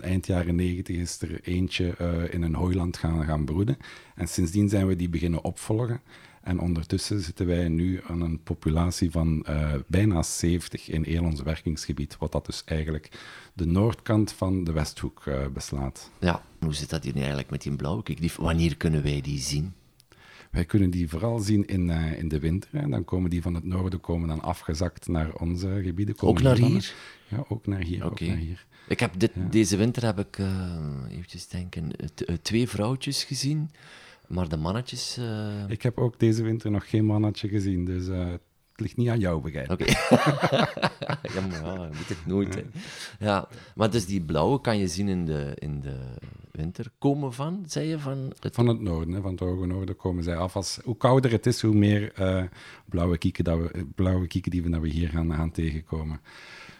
eind 0.00 0.26
jaren 0.26 0.54
negentig 0.54 0.96
is 0.96 1.20
er 1.20 1.40
eentje 1.42 1.96
in 2.30 2.42
een 2.42 2.54
hooiland 2.54 2.96
gaan, 2.96 3.24
gaan 3.24 3.44
broeden. 3.44 3.76
En 4.14 4.28
sindsdien 4.28 4.68
zijn 4.68 4.86
we 4.86 4.96
die 4.96 5.08
beginnen 5.08 5.44
opvolgen. 5.44 6.00
En 6.46 6.60
ondertussen 6.60 7.20
zitten 7.20 7.46
wij 7.46 7.68
nu 7.68 8.00
aan 8.06 8.20
een 8.20 8.42
populatie 8.42 9.10
van 9.10 9.46
uh, 9.48 9.72
bijna 9.86 10.22
70 10.22 10.88
in 10.88 11.04
heel 11.04 11.24
ons 11.24 11.42
werkingsgebied, 11.42 12.16
wat 12.18 12.32
dat 12.32 12.46
dus 12.46 12.64
eigenlijk 12.64 13.10
de 13.54 13.66
noordkant 13.66 14.32
van 14.32 14.64
de 14.64 14.72
Westhoek 14.72 15.24
uh, 15.26 15.46
beslaat. 15.46 16.10
Ja, 16.20 16.42
hoe 16.60 16.74
zit 16.74 16.90
dat 16.90 17.04
hier 17.04 17.12
nu 17.12 17.18
eigenlijk 17.18 17.50
met 17.50 17.62
die 17.62 17.76
blauwe? 17.76 18.02
Wanneer 18.36 18.76
kunnen 18.76 19.02
wij 19.02 19.20
die 19.20 19.38
zien? 19.38 19.74
Wij 20.50 20.64
kunnen 20.64 20.90
die 20.90 21.08
vooral 21.08 21.38
zien 21.38 21.66
in, 21.66 21.88
uh, 21.88 22.18
in 22.18 22.28
de 22.28 22.38
winter. 22.38 22.70
En 22.72 22.90
dan 22.90 23.04
komen 23.04 23.30
die 23.30 23.42
van 23.42 23.54
het 23.54 23.64
noorden 23.64 24.00
komen 24.00 24.28
dan 24.28 24.42
afgezakt 24.42 25.08
naar 25.08 25.34
onze 25.34 25.80
gebieden. 25.82 26.14
Komen 26.14 26.36
ook 26.36 26.42
naar 26.42 26.68
hier? 26.68 26.94
Ja, 27.28 27.44
ook 27.48 27.66
naar 27.66 27.82
hier. 27.82 28.04
Okay. 28.04 28.28
Ook 28.28 28.34
naar 28.34 28.44
hier. 28.44 28.66
Ik 28.88 29.00
heb 29.00 29.12
dit, 29.18 29.30
ja. 29.34 29.46
Deze 29.50 29.76
winter 29.76 30.04
heb 30.04 30.18
ik, 30.18 30.38
eventjes 31.10 31.48
denken, 31.48 31.90
twee 32.42 32.68
vrouwtjes 32.68 33.24
gezien. 33.24 33.70
Maar 34.26 34.48
de 34.48 34.56
mannetjes... 34.56 35.18
Uh... 35.18 35.68
Ik 35.68 35.82
heb 35.82 35.98
ook 35.98 36.18
deze 36.18 36.42
winter 36.42 36.70
nog 36.70 36.88
geen 36.88 37.04
mannetje 37.04 37.48
gezien, 37.48 37.84
dus 37.84 38.06
uh, 38.06 38.32
het 38.76 38.84
ligt 38.84 38.96
niet 38.96 39.08
aan 39.08 39.18
jou, 39.18 39.42
begrijp 39.42 39.70
Oké. 39.70 39.82
Okay. 39.82 39.94
ja, 41.34 41.46
maar 41.50 41.64
ja, 41.64 41.84
je 41.84 41.90
weet 41.90 42.08
het 42.08 42.26
nooit, 42.26 42.54
hè. 42.54 42.62
Ja, 43.18 43.48
maar 43.74 43.90
dus 43.90 44.06
die 44.06 44.20
blauwe 44.20 44.60
kan 44.60 44.78
je 44.78 44.88
zien 44.88 45.08
in 45.08 45.26
de, 45.26 45.52
in 45.58 45.80
de 45.80 45.96
winter. 46.50 46.90
Komen 46.98 47.32
van, 47.32 47.64
zei 47.66 47.88
je, 47.88 47.98
van... 47.98 48.32
Het... 48.40 48.54
Van 48.54 48.66
het 48.66 48.80
noorden, 48.80 49.14
hè, 49.14 49.20
van 49.20 49.30
het 49.30 49.40
hoge 49.40 49.66
noorden 49.66 49.96
komen 49.96 50.22
zij 50.22 50.36
af. 50.36 50.56
Als, 50.56 50.78
hoe 50.84 50.96
kouder 50.96 51.30
het 51.30 51.46
is, 51.46 51.62
hoe 51.62 51.74
meer 51.74 52.12
uh, 52.20 52.42
blauwe, 52.88 53.18
kieken 53.18 53.44
dat 53.44 53.58
we, 53.58 53.86
blauwe 53.94 54.26
kiekendieven 54.26 54.70
dat 54.70 54.80
we 54.80 54.88
hier 54.88 55.08
gaan, 55.08 55.32
gaan 55.32 55.50
tegenkomen. 55.50 56.20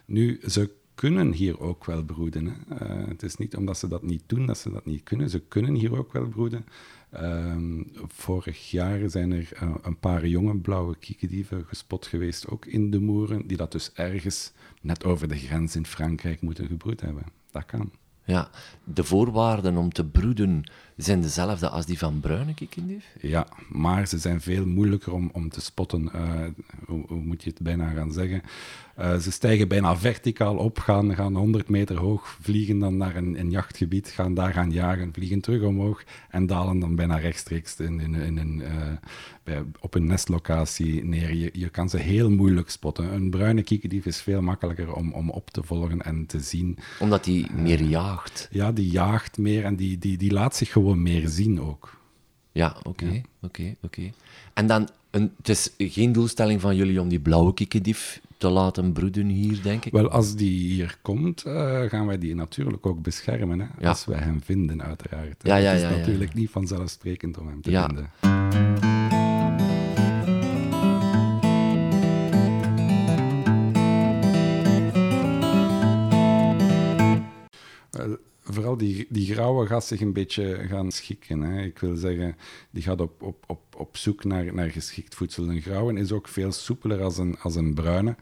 Nu, 0.05 0.41
ze 0.47 0.71
kunnen 0.95 1.33
hier 1.33 1.61
ook 1.61 1.85
wel 1.85 2.05
broeden. 2.05 2.47
Hè. 2.47 2.87
Uh, 2.87 3.09
het 3.09 3.23
is 3.23 3.37
niet 3.37 3.57
omdat 3.57 3.79
ze 3.79 3.89
dat 3.89 4.03
niet 4.03 4.23
doen, 4.27 4.47
dat 4.47 4.59
ze 4.59 4.71
dat 4.71 4.87
niet 4.87 5.03
kunnen. 5.03 5.31
Ze 5.31 5.41
kunnen 5.41 5.75
hier 5.75 5.99
ook 5.99 6.13
wel 6.13 6.29
broeden. 6.29 6.67
Um, 7.15 7.93
vorig 8.07 8.71
jaar 8.71 9.11
zijn 9.11 9.33
er 9.33 9.49
uh, 9.63 9.75
een 9.83 9.99
paar 9.99 10.27
jonge 10.27 10.57
blauwe 10.57 10.97
kiekendieven 10.97 11.65
gespot 11.67 12.07
geweest, 12.07 12.49
ook 12.49 12.67
in 12.67 12.91
de 12.91 13.01
moeren, 13.01 13.47
die 13.47 13.57
dat 13.57 13.73
dus 13.73 13.93
ergens 13.93 14.53
net 14.81 15.05
over 15.05 15.29
de 15.29 15.37
grens 15.37 15.77
in 15.77 15.87
Frankrijk 15.87 16.41
moeten 16.41 16.67
gebroed 16.67 17.01
hebben. 17.01 17.25
Dat 17.51 17.67
kan. 17.67 17.91
Ja, 18.25 18.51
de 18.85 19.05
voorwaarden 19.05 19.77
om 19.77 19.93
te 19.93 20.07
broeden 20.07 20.71
zijn 20.97 21.21
dezelfde 21.21 21.69
als 21.69 21.87
die 21.87 21.99
van 21.99 22.21
bruine 22.21 22.55
kikkendief? 22.55 23.05
Ja, 23.21 23.47
maar 23.69 24.09
ze 24.09 24.19
zijn 24.19 24.41
veel 24.41 24.67
moeilijker 24.67 25.13
om, 25.13 25.31
om 25.33 25.49
te 25.49 25.61
spotten. 25.61 26.11
Uh, 26.15 26.41
hoe, 26.87 27.05
hoe, 27.07 27.21
moet 27.21 27.43
je 27.43 27.51
het 27.51 27.63
bijna 27.63 27.91
gaan 27.91 28.13
zeggen? 28.13 28.43
Uh, 28.99 29.17
ze 29.17 29.31
stijgen 29.33 29.69
bijna 29.69 29.97
verticaal 29.97 30.57
op, 30.57 30.79
gaan, 30.79 31.15
gaan 31.15 31.37
100 31.37 31.69
meter 31.69 31.97
hoog, 31.97 32.39
vliegen 32.41 32.79
dan 32.79 32.97
naar 32.97 33.17
een, 33.17 33.39
een, 33.39 33.51
jachtgebied, 33.51 34.09
gaan 34.09 34.35
daar 34.35 34.53
gaan 34.53 34.71
jagen, 34.71 35.13
vliegen 35.13 35.41
terug 35.41 35.63
omhoog 35.63 36.05
en 36.31 36.47
dalen 36.47 36.79
dan 36.79 36.95
bijna 36.95 37.17
rechtstreeks 37.17 37.77
in, 37.77 38.01
in, 38.01 38.15
in 38.15 38.39
een, 38.39 38.59
uh, 38.61 38.69
bij, 39.45 39.65
op 39.81 39.95
een 39.95 40.07
nestlocatie 40.07 41.05
neer. 41.05 41.35
Je, 41.35 41.51
je 41.53 41.69
kan 41.69 41.89
ze 41.89 41.97
heel 41.97 42.31
moeilijk 42.31 42.71
spotten. 42.71 43.13
Een 43.13 43.31
bruine 43.31 43.63
kiekendief 43.63 44.07
is 44.07 44.21
veel 44.21 44.43
makkelijker 44.43 44.95
om, 44.95 45.13
om 45.13 45.31
op 45.31 45.51
te 45.51 45.63
volgen 45.63 46.03
en 46.03 46.27
te 46.27 46.41
zien. 46.41 46.79
Omdat 46.99 47.25
die 47.25 47.51
meer 47.53 47.83
jaagt? 47.83 48.49
Ja, 48.51 48.73
die 48.73 48.91
jaagt 48.91 49.39
meer 49.39 49.65
en 49.65 49.77
die, 49.77 49.99
die, 49.99 50.17
die 50.17 50.33
laat 50.33 50.57
zich 50.57 50.73
gewoon 50.73 50.86
meer 50.95 51.29
zien 51.29 51.61
ook. 51.61 52.01
Ja, 52.53 52.77
oké, 52.83 53.23
oké, 53.43 53.75
oké. 53.83 54.11
En 54.55 54.67
dan, 54.67 54.89
een, 55.11 55.33
het 55.37 55.49
is 55.49 55.71
geen 55.79 56.13
doelstelling 56.13 56.61
van 56.61 56.77
jullie 56.77 57.01
om 57.01 57.09
die 57.09 57.21
blauwe 57.21 57.55
kikkendief 57.55 58.21
te 58.39 58.49
laten 58.49 58.93
broeden 58.93 59.29
hier, 59.29 59.63
denk 59.63 59.85
ik? 59.85 59.93
Wel, 59.93 60.11
als 60.11 60.35
die 60.35 60.73
hier 60.73 60.99
komt, 61.03 61.47
uh, 61.47 61.83
gaan 61.83 62.07
wij 62.07 62.19
die 62.19 62.35
natuurlijk 62.35 62.87
ook 62.87 63.03
beschermen. 63.03 63.61
Hè? 63.61 63.67
Ja. 63.79 63.89
Als 63.89 64.05
wij 64.05 64.19
hem 64.19 64.43
vinden, 64.43 64.83
uiteraard. 64.83 65.43
Ja, 65.43 65.57
ja, 65.57 65.71
het 65.71 65.83
is 65.83 65.97
natuurlijk 65.97 66.35
niet 66.35 66.51
vanzelfsprekend 66.51 67.39
om 67.39 67.49
hem 67.49 67.63
te 67.63 67.71
vinden. 67.71 68.96
Vooral 78.53 78.77
die, 78.77 79.07
die 79.09 79.33
grauwe 79.33 79.67
gaat 79.67 79.85
zich 79.85 80.01
een 80.01 80.13
beetje 80.13 80.67
gaan 80.69 80.91
schikken. 80.93 81.41
Hè. 81.41 81.63
Ik 81.63 81.79
wil 81.79 81.97
zeggen, 81.97 82.37
die 82.71 82.83
gaat 82.83 83.01
op, 83.01 83.23
op, 83.23 83.45
op, 83.47 83.61
op 83.77 83.97
zoek 83.97 84.25
naar, 84.25 84.55
naar 84.55 84.71
geschikt 84.71 85.15
voedsel. 85.15 85.49
Een 85.49 85.61
grauwe 85.61 86.01
is 86.01 86.13
ook 86.13 86.29
veel 86.29 86.53
soepeler 86.53 87.03
als 87.03 87.19
een, 87.19 87.39
als 87.41 87.55
een 87.55 87.75
bruine. 87.75 88.17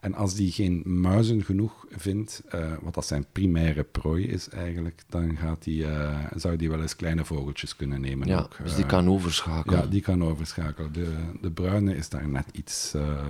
En 0.00 0.14
als 0.14 0.34
die 0.34 0.52
geen 0.52 0.82
muizen 0.84 1.44
genoeg 1.44 1.86
vindt, 1.90 2.42
uh, 2.54 2.72
wat 2.82 2.94
dat 2.94 3.06
zijn 3.06 3.26
primaire 3.32 3.82
prooi 3.84 4.26
is 4.26 4.48
eigenlijk, 4.48 5.02
dan 5.08 5.36
gaat 5.36 5.62
die, 5.64 5.82
uh, 5.82 6.26
zou 6.34 6.56
die 6.56 6.70
wel 6.70 6.80
eens 6.80 6.96
kleine 6.96 7.24
vogeltjes 7.24 7.76
kunnen 7.76 8.00
nemen. 8.00 8.28
Ja, 8.28 8.38
ook. 8.38 8.56
dus 8.62 8.74
die 8.74 8.86
kan 8.86 9.08
overschakelen. 9.08 9.80
Ja, 9.80 9.86
die 9.86 10.00
kan 10.00 10.24
overschakelen. 10.24 10.92
De, 10.92 11.12
de 11.40 11.50
bruine 11.50 11.96
is 11.96 12.08
daar 12.08 12.28
net 12.28 12.46
iets... 12.52 12.92
Uh, 12.96 13.20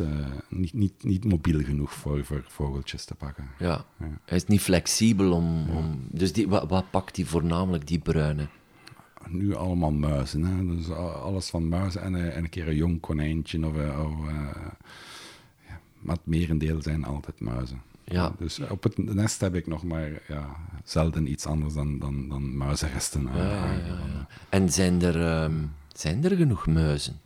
uh, 0.00 0.26
niet, 0.48 0.72
niet, 0.72 1.04
niet 1.04 1.24
mobiel 1.24 1.62
genoeg 1.62 1.92
voor, 1.92 2.24
voor 2.24 2.44
vogeltjes 2.48 3.04
te 3.04 3.14
pakken. 3.14 3.48
Ja. 3.58 3.84
ja. 3.98 4.06
Hij 4.24 4.36
is 4.36 4.46
niet 4.46 4.60
flexibel 4.60 5.32
om... 5.32 5.64
Ja. 5.66 5.76
om 5.76 6.06
dus 6.10 6.32
die, 6.32 6.48
wat, 6.48 6.68
wat 6.68 6.90
pakt 6.90 7.16
hij 7.16 7.24
voornamelijk, 7.24 7.86
die 7.86 7.98
bruine? 7.98 8.46
Nu 9.28 9.54
allemaal 9.54 9.92
muizen. 9.92 10.44
Hè? 10.44 10.76
Dus 10.76 10.90
alles 10.90 11.48
van 11.48 11.68
muizen 11.68 12.02
en, 12.02 12.32
en 12.32 12.42
een 12.44 12.48
keer 12.48 12.68
een 12.68 12.76
jong 12.76 13.00
konijntje. 13.00 13.66
Of, 13.66 13.74
of 13.74 14.26
uh, 14.26 14.50
ja. 15.66 15.80
Maar 16.00 16.16
het 16.16 16.26
merendeel 16.26 16.82
zijn 16.82 17.04
altijd 17.04 17.40
muizen. 17.40 17.82
Ja. 18.04 18.32
Dus 18.38 18.58
op 18.58 18.82
het 18.82 19.14
nest 19.14 19.40
heb 19.40 19.54
ik 19.54 19.66
nog 19.66 19.84
maar 19.84 20.10
ja, 20.28 20.56
zelden 20.84 21.30
iets 21.30 21.46
anders 21.46 21.74
dan, 21.74 21.98
dan, 21.98 22.28
dan 22.28 22.56
muizenresten. 22.56 23.28
Ja, 23.34 23.44
ja, 23.44 23.74
ja, 23.74 24.28
En 24.48 24.72
zijn 24.72 25.02
er, 25.02 25.44
um, 25.44 25.72
zijn 25.92 26.24
er 26.24 26.36
genoeg 26.36 26.66
muizen? 26.66 27.20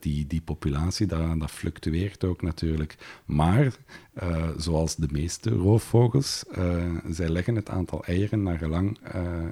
Die, 0.00 0.26
die 0.26 0.40
populatie, 0.40 1.06
dat, 1.06 1.40
dat 1.40 1.50
fluctueert 1.50 2.24
ook 2.24 2.42
natuurlijk. 2.42 2.96
Maar, 3.24 3.76
uh, 4.22 4.48
zoals 4.56 4.96
de 4.96 5.08
meeste 5.10 5.50
roofvogels, 5.50 6.44
uh, 6.58 6.84
zij 7.10 7.28
leggen 7.28 7.54
het 7.54 7.70
aantal 7.70 8.04
eieren 8.04 8.42
naar 8.42 8.58
gelang 8.58 8.98
uh, 9.14 9.44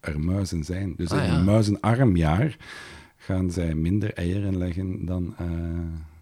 er 0.00 0.20
muizen 0.20 0.64
zijn. 0.64 0.94
Dus 0.96 1.10
ah, 1.10 1.24
in 1.24 1.30
ja. 1.30 1.38
een 1.38 1.44
muizenarm 1.44 2.16
jaar 2.16 2.56
gaan 3.16 3.50
zij 3.50 3.74
minder 3.74 4.14
eieren 4.14 4.58
leggen 4.58 5.04
dan, 5.06 5.34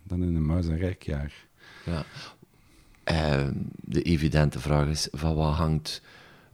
dan 0.02 0.22
in 0.22 0.34
een 0.36 0.46
muizenrijk 0.46 1.02
jaar. 1.02 1.32
Ja. 1.84 2.04
de 3.74 4.02
evidente 4.02 4.60
vraag 4.60 4.88
is, 4.88 5.08
van 5.12 5.34
wat 5.34 5.54
hangt 5.54 6.02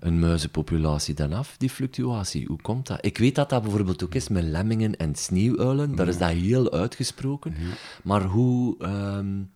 een 0.04 0.18
muizenpopulatie 0.18 1.14
dan 1.14 1.32
af, 1.32 1.54
die 1.58 1.70
fluctuatie? 1.70 2.46
Hoe 2.46 2.60
komt 2.62 2.86
dat? 2.86 2.98
Ik 3.04 3.18
weet 3.18 3.34
dat 3.34 3.48
dat 3.50 3.62
bijvoorbeeld 3.62 4.04
ook 4.04 4.14
is 4.14 4.28
met 4.28 4.44
lemmingen 4.44 4.96
en 4.96 5.14
sneeuwuilen, 5.14 5.94
daar 5.96 6.08
is 6.08 6.18
dat 6.18 6.30
heel 6.30 6.72
uitgesproken. 6.72 7.54
Ja. 7.58 7.74
Maar 8.02 8.22
hoe, 8.22 8.76
um, 8.84 9.50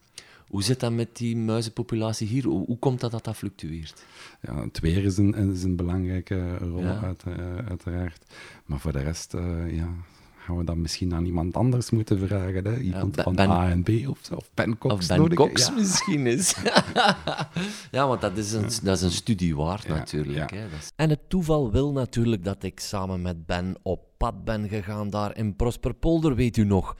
hoe 0.47 0.63
zit 0.63 0.81
dat 0.81 0.93
met 0.93 1.17
die 1.17 1.37
muizenpopulatie 1.37 2.27
hier? 2.27 2.45
Hoe, 2.45 2.67
hoe 2.67 2.79
komt 2.79 3.01
dat 3.01 3.11
dat 3.11 3.25
dat 3.25 3.37
fluctueert? 3.37 4.05
Ja, 4.41 4.63
het 4.65 4.81
weer 4.81 5.05
is 5.05 5.17
een, 5.17 5.35
is 5.35 5.63
een 5.63 5.77
belangrijke 5.77 6.57
rol, 6.57 6.81
Ja. 6.83 7.01
uit, 7.03 7.25
uh, 7.29 7.35
uiteraard. 7.69 8.25
Maar 8.67 8.81
voor 8.81 8.93
de 8.93 9.03
rest, 9.03 9.35
uh, 9.35 9.77
ja, 9.77 9.89
gaan 10.49 10.57
we 10.59 10.65
dat 10.65 10.77
misschien 10.77 11.15
aan 11.15 11.25
iemand 11.25 11.57
anders 11.57 11.91
moeten 11.91 12.27
vragen. 12.27 12.65
Hè? 12.67 12.79
Iemand 12.79 13.21
van 13.21 13.35
Ben- 13.35 13.51
A 13.51 13.71
en 13.71 13.83
B 13.83 13.89
of, 13.89 14.31
of 14.35 14.51
Ben 14.55 14.79
Cox. 14.79 14.95
Of 14.95 15.07
Ben 15.07 15.19
nodig. 15.19 15.37
Cox 15.39 15.67
Ja. 15.67 15.73
misschien 15.75 16.27
is. 16.27 16.55
ja, 17.91 18.07
want 18.09 18.21
dat 18.21 18.37
is 18.37 18.53
een, 18.53 18.69
dat 18.83 18.97
is 18.97 19.03
een 19.03 19.11
studie 19.11 19.57
waard 19.57 19.89
natuurlijk. 19.89 20.51
Hè? 20.51 20.65
Is- 20.79 20.93
En 20.97 21.11
het 21.11 21.21
toeval 21.29 21.73
wil 21.73 21.93
natuurlijk 21.93 22.45
dat 22.45 22.63
ik 22.63 22.81
samen 22.81 23.23
met 23.23 23.47
Ben 23.47 23.77
op 23.83 24.01
pad 24.17 24.45
ben 24.45 24.69
gegaan 24.69 25.11
daar 25.11 25.37
in 25.37 25.57
Prosperpolder, 25.57 26.35
weet 26.35 26.57
u 26.57 26.65
nog. 26.65 26.97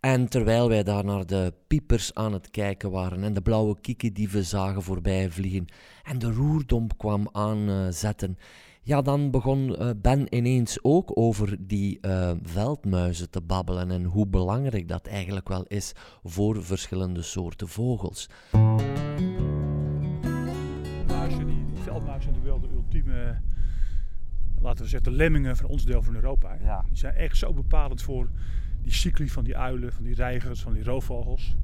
En 0.00 0.28
terwijl 0.28 0.68
wij 0.68 0.82
daar 0.82 1.04
naar 1.04 1.26
de 1.26 1.52
piepers 1.66 2.14
aan 2.14 2.32
het 2.32 2.50
kijken 2.50 2.90
waren 2.90 3.22
en 3.24 3.32
de 3.34 3.40
blauwe 3.42 3.80
kiekendieven 3.80 4.44
zagen 4.44 4.82
voorbij 4.82 5.30
vliegen 5.30 5.64
en 6.02 6.18
de 6.18 6.32
roerdomp 6.32 6.98
kwam 6.98 7.28
aanzetten, 7.32 8.38
ja, 8.82 9.02
dan 9.02 9.30
begon 9.30 9.76
eh, 9.76 9.90
Ben 9.96 10.34
ineens 10.36 10.78
ook 10.82 11.18
over 11.18 11.56
die 11.60 11.98
uh, 12.00 12.32
veldmuizen 12.42 13.30
te 13.30 13.40
babbelen 13.40 13.90
en 13.90 14.04
hoe 14.04 14.26
belangrijk 14.26 14.88
dat 14.88 15.06
eigenlijk 15.06 15.48
wel 15.48 15.64
is 15.64 15.92
voor 16.24 16.64
verschillende 16.64 17.22
soorten 17.22 17.68
vogels. 17.68 18.28
Muizen, 21.06 21.46
die, 21.46 21.64
die 21.64 21.82
veldmuizen 21.82 22.32
zijn 22.32 22.34
natuurlijk 22.34 22.44
wel 22.44 22.60
de 22.60 22.74
ultieme, 22.74 23.40
laten 24.60 24.84
we 24.84 24.90
zeggen, 24.90 25.10
de 25.10 25.16
lemmingen 25.16 25.56
van 25.56 25.66
ons 25.66 25.84
deel 25.84 26.02
van 26.02 26.14
Europa. 26.14 26.56
Ja. 26.62 26.84
Die 26.88 26.96
zijn 26.96 27.14
echt 27.14 27.36
zo 27.36 27.52
bepalend 27.52 28.02
voor 28.02 28.30
die 28.82 28.92
cycli 28.92 29.28
van 29.28 29.44
die 29.44 29.56
uilen, 29.56 29.92
van 29.92 30.04
die 30.04 30.14
reigers, 30.14 30.62
van 30.62 30.72
die 30.72 30.84
roofvogels. 30.84 31.56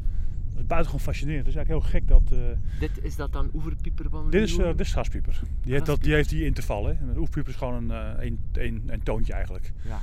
Dat 0.56 0.64
is 0.64 0.70
buitengewoon 0.70 1.06
fascinerend. 1.06 1.46
Het 1.46 1.56
is 1.56 1.62
eigenlijk 1.62 1.84
heel 1.84 2.00
gek 2.00 2.08
dat... 2.08 2.38
Uh, 2.38 2.80
dit, 2.80 3.04
is 3.04 3.16
dat 3.16 3.32
dan 3.32 3.50
oeverpieper 3.54 4.10
van 4.10 4.30
Dit 4.30 4.42
is, 4.42 4.58
uh, 4.58 4.66
dit 4.66 4.80
is 4.80 4.92
gaspieper. 4.92 5.40
Die, 5.62 5.72
heeft 5.72 5.86
dat, 5.86 6.02
die 6.02 6.12
heeft 6.12 6.28
die 6.28 6.44
intervallen. 6.44 6.98
Een 7.02 7.16
oeverpieper 7.16 7.52
is 7.52 7.58
gewoon 7.58 7.90
een, 7.90 8.16
uh, 8.18 8.24
een, 8.24 8.40
een, 8.52 8.82
een, 8.86 9.02
toontje 9.02 9.32
eigenlijk. 9.32 9.72
Ja. 9.84 10.00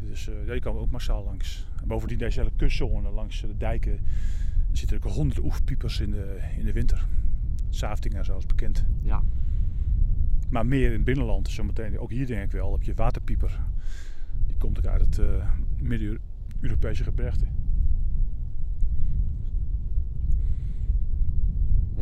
Dus 0.00 0.28
uh, 0.28 0.34
die 0.50 0.60
komen 0.60 0.82
ook 0.82 0.90
massaal 0.90 1.24
langs. 1.24 1.66
En 1.80 1.88
bovendien 1.88 2.18
deze 2.18 2.38
hele 2.38 2.52
kustzone 2.56 3.10
langs 3.10 3.40
de 3.40 3.56
dijken 3.56 4.00
zitten 4.72 5.00
er 5.00 5.06
ook 5.06 5.12
honderden 5.12 5.44
oeverpiepers 5.44 6.00
in 6.00 6.10
de, 6.10 6.40
in 6.58 6.64
de 6.64 6.72
winter. 6.72 7.06
Saftingen 7.68 8.24
zoals 8.24 8.46
bekend. 8.46 8.84
Ja. 9.02 9.22
Maar 10.50 10.66
meer 10.66 10.86
in 10.86 10.92
het 10.92 11.04
binnenland. 11.04 11.48
Zometeen, 11.48 11.98
ook 11.98 12.10
hier 12.10 12.26
denk 12.26 12.44
ik 12.44 12.52
wel, 12.52 12.72
heb 12.72 12.82
je 12.82 12.94
waterpieper. 12.94 13.60
Die 14.46 14.56
komt 14.56 14.78
ook 14.78 14.86
uit 14.86 15.00
het 15.00 15.20
Midden-Europese 15.76 17.02
gebergte. 17.02 17.46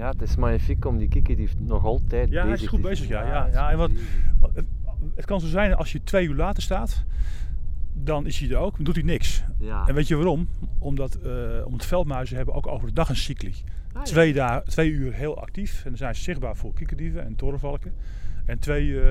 Ja, 0.00 0.08
het 0.08 0.22
is 0.22 0.36
magnifiek 0.36 0.84
om 0.84 0.98
die 0.98 1.08
kikker 1.08 1.36
die 1.36 1.48
nog 1.58 1.84
altijd 1.84 2.30
ja, 2.30 2.42
bezig 2.42 2.44
hij 2.44 2.52
is 2.52 2.66
goed 2.66 2.82
bezig. 2.82 3.08
Ja, 3.08 3.22
ja, 3.22 3.46
ja. 3.46 3.70
En 3.70 3.78
wat, 3.78 3.90
het, 4.54 4.66
het, 5.14 5.24
kan 5.24 5.40
zo 5.40 5.46
zijn 5.46 5.74
als 5.74 5.92
je 5.92 6.02
twee 6.02 6.26
uur 6.28 6.34
later 6.34 6.62
staat, 6.62 7.04
dan 7.92 8.26
is 8.26 8.38
hij 8.38 8.50
er 8.50 8.56
ook, 8.56 8.76
dan 8.76 8.84
doet 8.84 8.94
hij 8.94 9.04
niks. 9.04 9.44
Ja. 9.58 9.86
En 9.86 9.94
weet 9.94 10.08
je 10.08 10.16
waarom? 10.16 10.48
Omdat, 10.78 11.18
uh, 11.24 11.66
omdat 11.66 11.86
veldmuizen 11.86 12.36
hebben 12.36 12.54
ook 12.54 12.66
over 12.66 12.88
de 12.88 12.94
dag 12.94 13.08
een 13.08 13.16
cycli. 13.16 13.54
Ah, 13.92 14.02
twee, 14.02 14.32
dagen, 14.32 14.68
twee 14.68 14.90
uur 14.90 15.12
heel 15.12 15.40
actief 15.40 15.76
en 15.84 15.88
dan 15.88 15.96
zijn 15.96 16.14
ze 16.14 16.22
zichtbaar 16.22 16.56
voor 16.56 16.74
kikkerdieven 16.74 17.24
en 17.24 17.34
torenvalken. 17.34 17.94
En 18.44 18.58
twee 18.58 18.86
uh, 18.86 19.02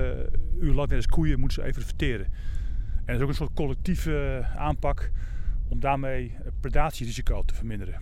uur 0.60 0.74
lang, 0.74 0.88
net 0.88 0.96
als 0.96 1.06
koeien, 1.06 1.40
moeten 1.40 1.62
ze 1.62 1.68
even 1.68 1.82
verteren. 1.82 2.26
En 3.04 3.04
dat 3.04 3.16
is 3.16 3.22
ook 3.22 3.28
een 3.28 3.34
soort 3.34 3.54
collectieve 3.54 4.46
aanpak 4.56 5.10
om 5.68 5.80
daarmee 5.80 6.34
predatierisico 6.60 7.42
te 7.42 7.54
verminderen. 7.54 7.94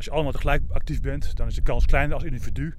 Als 0.00 0.08
je 0.08 0.14
allemaal 0.14 0.34
tegelijk 0.34 0.62
actief 0.70 1.00
bent, 1.00 1.36
dan 1.36 1.46
is 1.46 1.54
de 1.54 1.62
kans 1.62 1.86
kleiner 1.86 2.14
als 2.14 2.24
individu 2.24 2.74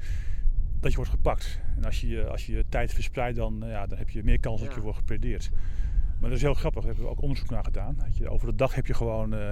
dat 0.80 0.90
je 0.90 0.96
wordt 0.96 1.12
gepakt. 1.12 1.60
En 1.78 1.86
als 1.86 2.02
je 2.02 2.28
als 2.28 2.46
je 2.46 2.66
tijd 2.70 2.94
verspreidt, 2.94 3.38
dan, 3.38 3.64
ja, 3.66 3.88
dan 3.88 3.98
heb 3.98 4.10
je 4.10 4.24
meer 4.24 4.40
kans 4.40 4.60
ja. 4.60 4.66
dat 4.66 4.76
je 4.76 4.82
wordt 4.82 4.98
gepredeerd. 4.98 5.50
Maar 6.20 6.30
dat 6.30 6.38
is 6.38 6.42
heel 6.42 6.54
grappig, 6.54 6.82
daar 6.82 6.92
hebben 6.92 7.10
we 7.10 7.16
ook 7.16 7.22
onderzoek 7.22 7.50
naar 7.50 7.64
gedaan. 7.64 7.98
Je, 8.12 8.30
over 8.30 8.48
de 8.48 8.56
dag 8.56 8.76
heb 8.76 8.88
je, 8.88 8.94
gewoon, 8.94 9.34
uh, 9.34 9.52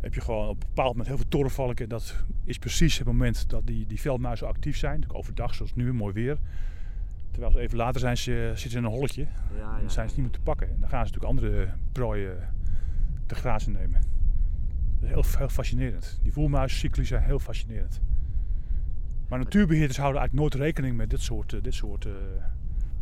heb 0.00 0.14
je 0.14 0.20
gewoon 0.20 0.48
op 0.48 0.62
een 0.62 0.68
bepaald 0.68 0.88
moment 0.88 1.06
heel 1.06 1.16
veel 1.16 1.28
torenvalken. 1.28 1.88
Dat 1.88 2.24
is 2.44 2.58
precies 2.58 2.98
het 2.98 3.06
moment 3.06 3.50
dat 3.50 3.66
die, 3.66 3.86
die 3.86 4.00
veldmuizen 4.00 4.46
actief 4.46 4.76
zijn. 4.76 5.04
Overdag, 5.12 5.54
zoals 5.54 5.74
nu, 5.74 5.92
mooi 5.92 6.12
weer. 6.12 6.38
Terwijl 7.30 7.52
ze 7.52 7.60
even 7.60 7.76
later 7.76 8.00
zijn 8.00 8.16
ze, 8.16 8.50
zitten 8.52 8.70
ze 8.70 8.78
in 8.78 8.84
een 8.84 8.90
holletje. 8.90 9.26
Ja, 9.56 9.74
en 9.74 9.80
dan 9.80 9.90
zijn 9.90 10.08
ze 10.08 10.14
niet 10.14 10.24
meer 10.24 10.34
te 10.34 10.40
pakken. 10.40 10.66
En 10.68 10.80
dan 10.80 10.88
gaan 10.88 11.06
ze 11.06 11.12
natuurlijk 11.12 11.40
andere 11.40 11.74
prooien 11.92 12.48
te 13.26 13.34
grazen 13.34 13.72
nemen. 13.72 14.21
Dat 15.02 15.10
is 15.10 15.16
heel, 15.16 15.38
heel 15.38 15.48
fascinerend. 15.48 16.18
Die 16.22 16.32
voelmuiscycli 16.32 17.04
zijn 17.04 17.22
heel 17.22 17.38
fascinerend. 17.38 18.00
Maar 19.28 19.38
natuurbeheerders 19.38 19.98
houden 19.98 20.20
eigenlijk 20.20 20.54
nooit 20.54 20.64
rekening 20.64 20.96
met 20.96 21.10
dit 21.10 21.20
soort, 21.20 21.52
uh, 21.52 21.62
dit 21.62 21.74
soort 21.74 22.04
uh, 22.04 22.12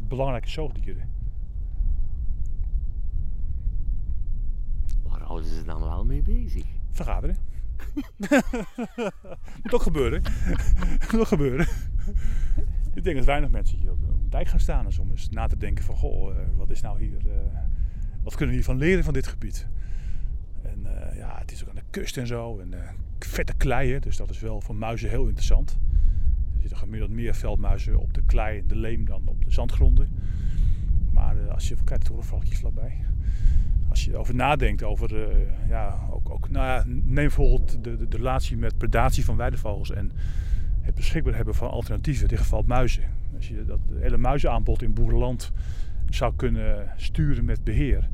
belangrijke 0.09 0.49
zoogdieren. 0.49 1.09
Waar 5.03 5.21
houden 5.21 5.51
ze 5.51 5.65
dan 5.65 5.81
wel 5.81 6.05
mee 6.05 6.23
bezig? 6.23 6.65
Vergaderen. 6.91 7.37
Moet 9.63 9.75
ook 9.75 9.83
gebeuren. 9.83 10.23
Moet 11.11 11.21
ook 11.21 11.27
gebeuren. 11.27 11.67
Ik 12.95 13.05
denk 13.05 13.17
dat 13.17 13.25
weinig 13.25 13.51
mensen 13.51 13.79
hier 13.79 13.91
op 13.91 14.01
de 14.01 14.29
dijk 14.29 14.49
gaan 14.49 14.61
staan 14.61 14.87
om 15.01 15.11
eens 15.11 15.29
na 15.29 15.47
te 15.47 15.57
denken 15.57 15.85
van 15.85 15.97
goh, 15.97 16.35
uh, 16.35 16.41
wat 16.57 16.71
is 16.71 16.81
nou 16.81 16.99
hier, 16.99 17.17
wat 18.23 18.33
kunnen 18.35 18.49
we 18.49 18.55
hiervan 18.55 18.77
leren 18.77 19.05
van 19.05 19.13
dit 19.13 19.27
gebied? 19.27 19.69
Het 21.51 21.59
is 21.59 21.65
ook 21.65 21.71
aan 21.71 21.83
de 21.85 22.01
kust 22.01 22.17
en 22.17 22.27
zo. 22.27 22.59
En 22.59 22.73
uh, 22.73 22.79
vette 23.19 23.55
kleien, 23.57 24.01
dus 24.01 24.17
dat 24.17 24.31
is 24.31 24.41
wel 24.41 24.61
voor 24.61 24.75
muizen 24.75 25.09
heel 25.09 25.25
interessant. 25.25 25.79
Er 26.55 26.61
zitten 26.61 26.79
gemiddeld 26.79 27.11
meer 27.11 27.35
veldmuizen 27.35 27.99
op 27.99 28.15
de 28.15 28.23
klei 28.27 28.59
en 28.59 28.67
de 28.67 28.77
leem 28.77 29.05
dan 29.05 29.23
op 29.25 29.45
de 29.45 29.51
zandgronden. 29.51 30.09
Maar 31.13 31.37
uh, 31.37 31.51
als 31.51 31.69
je 31.69 31.77
kijkt, 31.85 32.05
torenvalkjes 32.05 32.59
vlakbij. 32.59 33.05
Als 33.89 34.05
je 34.05 34.13
erover 34.13 34.35
nadenkt, 34.35 34.83
over, 34.83 35.29
ja, 35.69 35.99
ook, 36.11 36.31
ook, 36.31 36.51
nou 36.51 36.67
ja, 36.67 36.85
neem 36.87 37.15
bijvoorbeeld 37.15 37.85
de, 37.85 37.97
de, 37.97 38.09
de, 38.09 38.17
relatie 38.17 38.57
met 38.57 38.79
predatie 38.79 39.25
van 39.25 39.37
weidevogels 39.37 39.91
en 39.91 40.13
het 40.81 40.95
beschikbaar 40.95 41.35
hebben 41.35 41.55
van 41.55 41.71
alternatieven, 41.71 42.23
in 42.23 42.29
dit 42.29 42.39
geval 42.39 42.63
muizen. 42.67 43.03
Als 43.37 43.49
je 43.49 43.65
dat 43.65 43.81
hele 43.99 44.17
muizenaanbod 44.17 44.83
in 44.83 44.95
boerenland 44.95 45.53
zou 46.09 46.33
kunnen 46.37 46.89
sturen 46.97 47.45
met 47.45 47.65
beheer, 47.65 48.09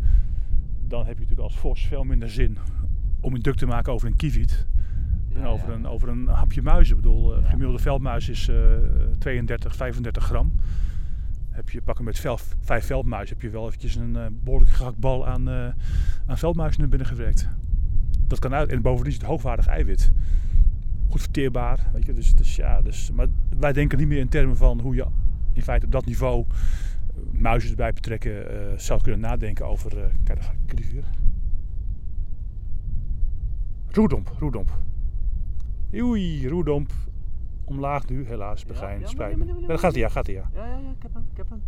dan 0.88 1.06
heb 1.06 1.14
je 1.14 1.22
natuurlijk 1.22 1.48
als 1.48 1.58
vos 1.58 1.86
veel 1.86 2.04
minder 2.04 2.30
zin 2.30 2.58
om 3.26 3.34
een 3.34 3.42
duk 3.42 3.56
te 3.56 3.66
maken 3.66 3.92
over 3.92 4.08
een 4.08 4.16
kieviet. 4.16 4.66
Ja, 5.28 5.38
en 5.38 5.46
over, 5.46 5.68
ja. 5.68 5.74
een, 5.74 5.86
over 5.86 6.08
een 6.08 6.26
hapje 6.26 6.62
muizen. 6.62 6.96
Ik 6.96 7.02
bedoel, 7.02 7.36
uh, 7.36 7.42
ja. 7.42 7.48
gemiddelde 7.48 7.82
veldmuis 7.82 8.28
is 8.28 8.48
uh, 8.48 8.56
32, 9.18 9.76
35 9.76 10.24
gram. 10.24 10.52
Heb 11.50 11.70
je 11.70 11.82
pakken 11.82 12.04
met 12.04 12.18
vel, 12.18 12.38
vijf 12.60 12.86
veldmuizen, 12.86 13.36
heb 13.36 13.44
je 13.44 13.50
wel 13.50 13.66
eventjes 13.66 13.94
een 13.94 14.14
uh, 14.16 14.26
behoorlijke 14.44 14.74
gehaktbal 14.74 15.26
aan, 15.26 15.48
aan 16.26 16.38
veldmuizen 16.38 16.80
naar 16.80 16.88
binnen 16.88 17.08
gewerkt. 17.08 17.48
Dat 18.26 18.38
kan 18.38 18.54
uit. 18.54 18.70
En 18.70 18.82
bovendien 18.82 19.12
is 19.12 19.18
het 19.18 19.26
hoogwaardig 19.26 19.66
eiwit. 19.66 20.12
Goed 21.08 21.20
verteerbaar. 21.20 21.78
Weet 21.92 22.06
je? 22.06 22.12
Dus, 22.12 22.34
dus, 22.34 22.56
ja, 22.56 22.82
dus, 22.82 23.10
maar 23.10 23.26
wij 23.58 23.72
denken 23.72 23.98
niet 23.98 24.08
meer 24.08 24.20
in 24.20 24.28
termen 24.28 24.56
van 24.56 24.80
hoe 24.80 24.94
je 24.94 25.06
in 25.52 25.62
feite 25.62 25.86
op 25.86 25.92
dat 25.92 26.06
niveau 26.06 26.44
muizen 27.32 27.70
erbij 27.70 27.92
betrekken, 27.92 28.44
zou 28.80 29.02
kunnen 29.02 29.20
nadenken 29.20 29.66
over. 29.66 29.90
Kijk, 30.24 30.26
daar 30.26 30.42
ga 30.42 30.52
ik 30.66 31.25
hier. 33.96 34.08
Roerdomp, 34.08 34.32
roerdomp. 34.38 34.78
Oei, 35.94 36.48
roerdomp. 36.48 36.92
Omlaag 37.64 38.08
nu, 38.08 38.26
helaas, 38.26 38.64
begijn, 38.64 39.00
ja, 39.00 39.06
spijt 39.06 39.36
me. 39.36 39.44
Ja, 39.66 39.76
gaat 39.76 39.92
hij, 39.92 40.00
ja, 40.00 40.08
gaat 40.08 40.26
hij, 40.26 40.34
ja. 40.34 40.50
Ja, 40.54 40.66
ja, 40.66 40.78
ja, 40.78 40.90
ik 40.90 41.02
heb 41.02 41.14
hem, 41.14 41.26
ik 41.30 41.36
heb 41.36 41.48
hem. 41.48 41.62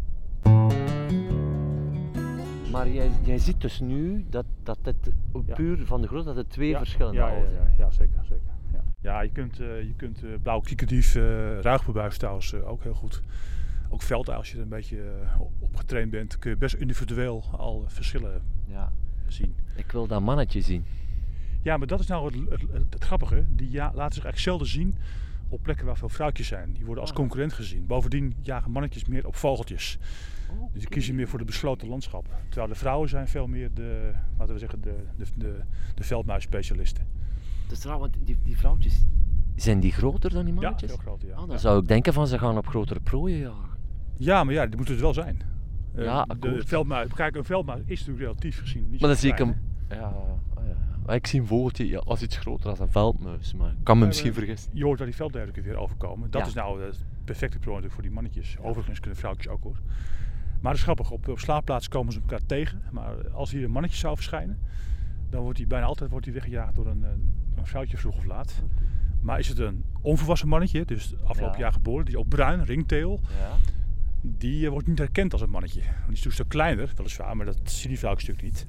Maar 2.73 2.89
jij, 2.89 3.11
jij 3.23 3.39
ziet 3.39 3.61
dus 3.61 3.81
nu 3.81 4.27
dat, 4.31 4.45
dat 4.63 4.79
het 4.83 5.13
puur 5.55 5.87
van 5.87 6.01
de 6.01 6.07
grootte 6.07 6.27
dat 6.27 6.37
het 6.37 6.51
twee 6.51 6.77
verschillende 6.77 7.19
ja, 7.19 7.29
ja, 7.29 7.37
ja, 7.37 7.73
ja, 7.79 7.91
zeker, 7.91 8.25
zeker. 8.25 8.51
Ja, 8.73 8.83
ja 9.01 9.21
je 9.21 9.31
kunt, 9.31 9.61
uh, 9.61 9.83
je 9.83 9.95
kunt 9.97 10.23
uh, 10.23 10.31
blauw 10.43 10.61
kiekendief, 10.61 11.15
uh, 11.15 11.61
ruigbebuis 11.61 12.19
trouwens 12.19 12.55
ook 12.55 12.83
heel 12.83 12.95
goed 12.95 13.23
ook 13.91 14.03
veld, 14.03 14.31
als 14.31 14.51
je 14.51 14.57
er 14.57 14.63
een 14.63 14.69
beetje 14.69 15.03
op 15.59 15.77
getraind 15.77 16.11
bent, 16.11 16.39
kun 16.39 16.51
je 16.51 16.57
best 16.57 16.75
individueel 16.75 17.45
al 17.51 17.85
verschillen 17.87 18.43
ja. 18.65 18.93
zien. 19.27 19.55
Ik 19.77 19.93
wil 19.93 20.07
dat 20.07 20.21
mannetje 20.21 20.61
zien. 20.61 20.85
Ja, 21.63 21.77
maar 21.77 21.87
dat 21.87 22.01
is 22.01 22.07
nou 22.07 22.25
het, 22.25 22.51
het, 22.51 22.73
het, 22.73 22.85
het 22.91 23.05
grappige. 23.05 23.45
Die 23.49 23.71
ja, 23.71 23.85
laten 23.95 24.15
zich 24.15 24.25
eigenlijk 24.25 24.39
zelden 24.39 24.67
zien 24.67 24.95
op 25.49 25.63
plekken 25.63 25.87
waar 25.87 25.97
veel 25.97 26.09
vrouwtjes 26.09 26.47
zijn. 26.47 26.73
Die 26.73 26.85
worden 26.85 27.01
als 27.03 27.11
Ah. 27.11 27.17
concurrent 27.17 27.53
gezien. 27.53 27.87
Bovendien 27.87 28.35
jagen 28.41 28.71
mannetjes 28.71 29.05
meer 29.05 29.27
op 29.27 29.37
vogeltjes. 29.37 29.99
Okay. 30.51 30.69
Dus 30.73 30.81
die 30.81 30.89
kiezen 30.91 31.15
meer 31.15 31.29
voor 31.29 31.39
de 31.39 31.45
besloten 31.45 31.89
landschap. 31.89 32.27
Terwijl 32.49 32.69
de 32.69 32.79
vrouwen 32.79 33.09
zijn 33.09 33.29
veel 33.29 33.47
meer 33.47 33.71
de, 33.75 34.13
laten 34.39 34.55
we 34.55 34.61
zeggen, 34.61 34.81
de, 34.81 34.95
de, 35.17 35.25
de, 35.35 35.61
de 35.95 36.03
veldmuisspecialisten. 36.03 37.07
Dus 37.69 37.79
trouw, 37.79 37.99
want 37.99 38.17
die, 38.25 38.39
die 38.43 38.57
vrouwtjes, 38.57 39.05
zijn 39.57 39.81
die 39.81 39.93
groter 39.93 40.31
dan 40.31 40.45
die 40.45 40.55
mannetjes? 40.55 40.91
Ja, 40.91 40.97
veel 40.97 41.05
groter, 41.05 41.29
ja. 41.29 41.35
Ah, 41.35 41.41
dan 41.41 41.51
ja. 41.51 41.59
zou 41.59 41.81
ik 41.81 41.89
denken 41.89 42.13
van 42.13 42.27
ze 42.27 42.39
gaan 42.39 42.57
op 42.57 42.67
grotere 42.67 43.01
prooien 43.01 43.39
jagen. 43.39 43.77
Ja, 44.17 44.45
maar 44.45 44.55
ja, 44.55 44.67
die 44.67 44.77
moeten 44.77 44.95
het 44.95 45.03
wel 45.03 45.15
zijn. 45.15 45.41
Uh, 45.97 46.05
ja, 46.05 46.25
de 46.25 46.63
veldmuis, 46.67 47.13
kijk, 47.13 47.37
een 47.37 47.45
veldmuis 47.45 47.81
is 47.87 47.99
natuurlijk 47.99 48.27
relatief 48.27 48.61
gezien 48.61 48.91
niet 48.91 49.01
Maar 49.01 49.09
dan 49.09 49.19
zo 49.19 49.23
zie 49.23 49.33
ik 49.33 49.39
hem... 49.39 49.57
Ja, 49.89 50.09
oh 50.55 50.65
ja. 50.67 50.77
Ik 51.09 51.27
zie 51.27 51.41
een 51.41 51.47
vogeltje 51.47 51.89
ja, 51.89 51.99
als 51.99 52.23
iets 52.23 52.37
groter 52.37 52.71
als 52.71 52.79
een 52.79 52.91
veldmuis, 52.91 53.55
maar 53.55 53.71
ik 53.71 53.77
kan 53.83 53.99
me 53.99 54.07
misschien 54.07 54.33
vergissen. 54.35 54.71
Je 54.75 54.85
hoort 54.85 54.99
daar 54.99 55.07
die 55.07 55.17
veldduiken 55.17 55.63
weer 55.63 55.77
overkomen. 55.77 56.31
Dat 56.31 56.41
Ja. 56.43 56.47
is 56.49 56.55
nou 56.55 56.83
het 56.83 57.05
perfecte 57.25 57.59
prooi 57.59 57.75
natuurlijk 57.77 57.95
voor 57.95 58.03
die 58.03 58.13
mannetjes. 58.13 58.57
Overigens 58.61 59.01
kunnen 59.01 59.19
vrouwtjes 59.19 59.49
ook 59.53 59.63
hoor. 59.63 59.77
Maar 60.61 60.71
het 60.71 60.77
is 60.81 60.83
grappig, 60.83 61.11
op, 61.11 61.29
op 61.29 61.39
slaapplaats 61.39 61.89
komen 61.89 62.13
ze 62.13 62.21
elkaar 62.21 62.47
tegen. 62.47 62.83
Maar 62.91 63.31
als 63.31 63.51
hier 63.51 63.65
een 63.65 63.71
mannetje 63.71 63.97
zou 63.99 64.15
verschijnen, 64.17 64.59
dan 65.31 65.43
wordt 65.43 65.59
hij 65.59 65.67
bijna 65.67 65.87
altijd 65.87 66.11
wordt 66.11 66.25
hij 66.25 66.35
weggejaagd 66.35 66.75
door 66.75 66.87
een, 66.87 67.05
eh, 67.05 67.11
een 67.57 67.67
vrouwtje 67.67 67.97
vroeg 67.97 68.17
of 68.17 68.25
laat. 68.25 68.63
Maar 69.21 69.39
is 69.39 69.49
het 69.49 69.59
een 69.59 69.85
onvolwassen 70.01 70.49
mannetje, 70.49 70.85
dus 70.85 71.15
afgelopen 71.25 71.57
Ja. 71.59 71.63
jaar 71.65 71.73
geboren, 71.73 72.05
die 72.05 72.15
is 72.15 72.21
ook 72.21 72.29
bruin, 72.29 72.65
ringteel, 72.65 73.21
Ja. 73.39 73.57
die 74.23 74.65
eh, 74.65 74.71
wordt 74.71 74.87
niet 74.87 74.99
herkend 74.99 75.33
als 75.33 75.43
een 75.43 75.51
mannetje. 75.51 75.81
Want 75.81 75.89
Die 75.91 75.97
is 75.97 76.07
natuurlijk 76.07 76.25
een 76.25 76.33
stuk 76.33 76.49
kleiner, 76.49 76.93
weliswaar, 76.97 77.37
maar 77.37 77.47
dat 77.47 77.59
zie 77.65 77.89
die 77.89 77.99
vrouwtjes 77.99 78.29
natuurlijk 78.29 78.55
niet. 78.55 78.67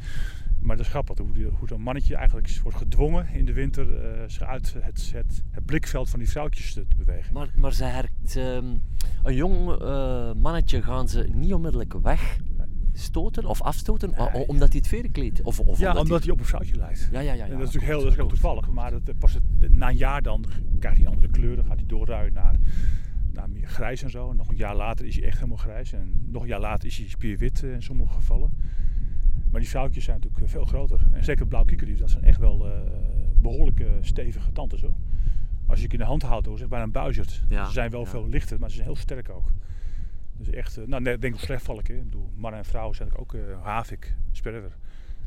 Maar 0.61 0.77
dat 0.77 0.85
is 0.85 0.91
grappig, 0.91 1.17
hoe, 1.17 1.31
die, 1.31 1.45
hoe 1.45 1.71
een 1.71 1.81
mannetje 1.81 2.15
eigenlijk 2.15 2.59
wordt 2.63 2.77
gedwongen 2.77 3.27
in 3.33 3.45
de 3.45 3.53
winter 3.53 3.87
uh, 3.87 4.23
zich 4.27 4.41
uit 4.41 4.73
het, 4.73 5.11
het, 5.13 5.43
het, 5.51 5.65
blikveld 5.65 6.09
van 6.09 6.19
die 6.19 6.29
vrouwtjes 6.29 6.73
te, 6.73 6.85
bewegen. 6.97 7.33
Maar, 7.33 7.49
maar 7.55 7.73
ze, 7.73 7.83
her, 7.83 8.09
ze 8.25 8.61
een 9.23 9.35
jong 9.35 9.81
uh, 9.81 10.33
mannetje 10.33 10.81
gaan 10.81 11.09
ze 11.09 11.29
niet 11.33 11.53
onmiddellijk 11.53 11.93
wegstoten 12.01 13.45
of 13.45 13.61
afstoten, 13.61 14.13
nee. 14.33 14.47
omdat 14.47 14.69
hij 14.69 14.77
het 14.77 14.87
veren 14.87 15.11
kleedt? 15.11 15.41
Of, 15.41 15.59
of 15.59 15.79
ja, 15.79 15.95
omdat, 15.95 16.23
hij 16.23 16.31
op 16.31 16.39
een 16.39 16.45
vrouwtje 16.45 16.75
lijkt. 16.75 17.09
Ja, 17.11 17.19
ja, 17.19 17.33
ja, 17.33 17.45
ja, 17.45 17.51
dat 17.51 17.51
is 17.51 17.57
natuurlijk 17.57 17.85
heel, 17.85 18.01
dat 18.01 18.11
is 18.11 18.15
heel 18.15 18.27
toevallig, 18.27 18.69
maar 18.71 18.91
dat, 18.91 19.17
pas 19.19 19.33
het, 19.33 19.77
na 19.77 19.89
een 19.89 19.97
jaar 19.97 20.21
dan 20.21 20.45
krijgt 20.79 20.97
hij 20.97 21.07
andere 21.07 21.27
kleuren, 21.27 21.65
gaat 21.65 21.77
hij 21.77 21.87
doorruien 21.87 22.33
naar, 22.33 22.55
naar 23.33 23.49
meer 23.49 23.67
grijs 23.67 24.03
en 24.03 24.09
zo. 24.09 24.29
En 24.29 24.35
nog 24.35 24.49
een 24.49 24.55
jaar 24.55 24.75
later 24.75 25.05
is 25.05 25.15
hij 25.15 25.25
echt 25.25 25.35
helemaal 25.35 25.57
grijs 25.57 25.93
en 25.93 26.27
nog 26.31 26.41
een 26.41 26.47
jaar 26.47 26.59
later 26.59 26.87
is 26.87 26.97
hij 26.97 27.07
spierwit 27.07 27.61
in 27.63 27.83
sommige 27.83 28.13
gevallen. 28.13 28.51
Maar 29.51 29.61
die 29.61 29.69
vrouwtjes 29.69 30.03
zijn 30.03 30.15
natuurlijk 30.15 30.43
eh, 30.43 30.51
veel 30.51 30.65
groter. 30.65 30.99
En 31.13 31.23
zeker 31.23 31.47
blauw 31.47 31.65
kiekerdief, 31.65 31.99
dat 31.99 32.09
zijn 32.09 32.23
echt 32.23 32.39
wel 32.39 32.67
uh, 32.67 32.73
behoorlijke 33.41 33.87
stevige 34.01 34.51
tantes 34.51 34.81
hoor. 34.81 34.95
Als 35.67 35.77
je 35.77 35.83
het 35.83 35.93
in 35.93 35.99
de 35.99 36.05
hand 36.05 36.21
houdt, 36.21 36.45
hoor, 36.45 36.57
zeg 36.57 36.67
bijna 36.67 36.85
een 36.85 36.91
buizerd. 36.91 37.41
ze 37.49 37.67
zijn 37.71 37.91
wel 37.91 38.05
veel 38.05 38.27
lichter, 38.27 38.59
maar 38.59 38.69
ze 38.69 38.75
zijn 38.75 38.87
heel 38.87 38.97
sterk 38.97 39.29
ook. 39.29 39.51
Dus 40.37 40.49
echt, 40.49 40.77
uh, 40.77 40.87
nou 40.87 41.03
denk 41.03 41.23
ik 41.23 41.35
trefvalk. 41.35 41.87
Ik 41.87 42.03
bedoel, 42.03 42.29
mannen 42.35 42.59
en 42.59 42.65
vrouwen 42.65 42.95
zijn 42.95 43.17
ook 43.17 43.33
uh, 43.33 43.41
havik, 43.61 44.15
sperwer. 44.31 44.77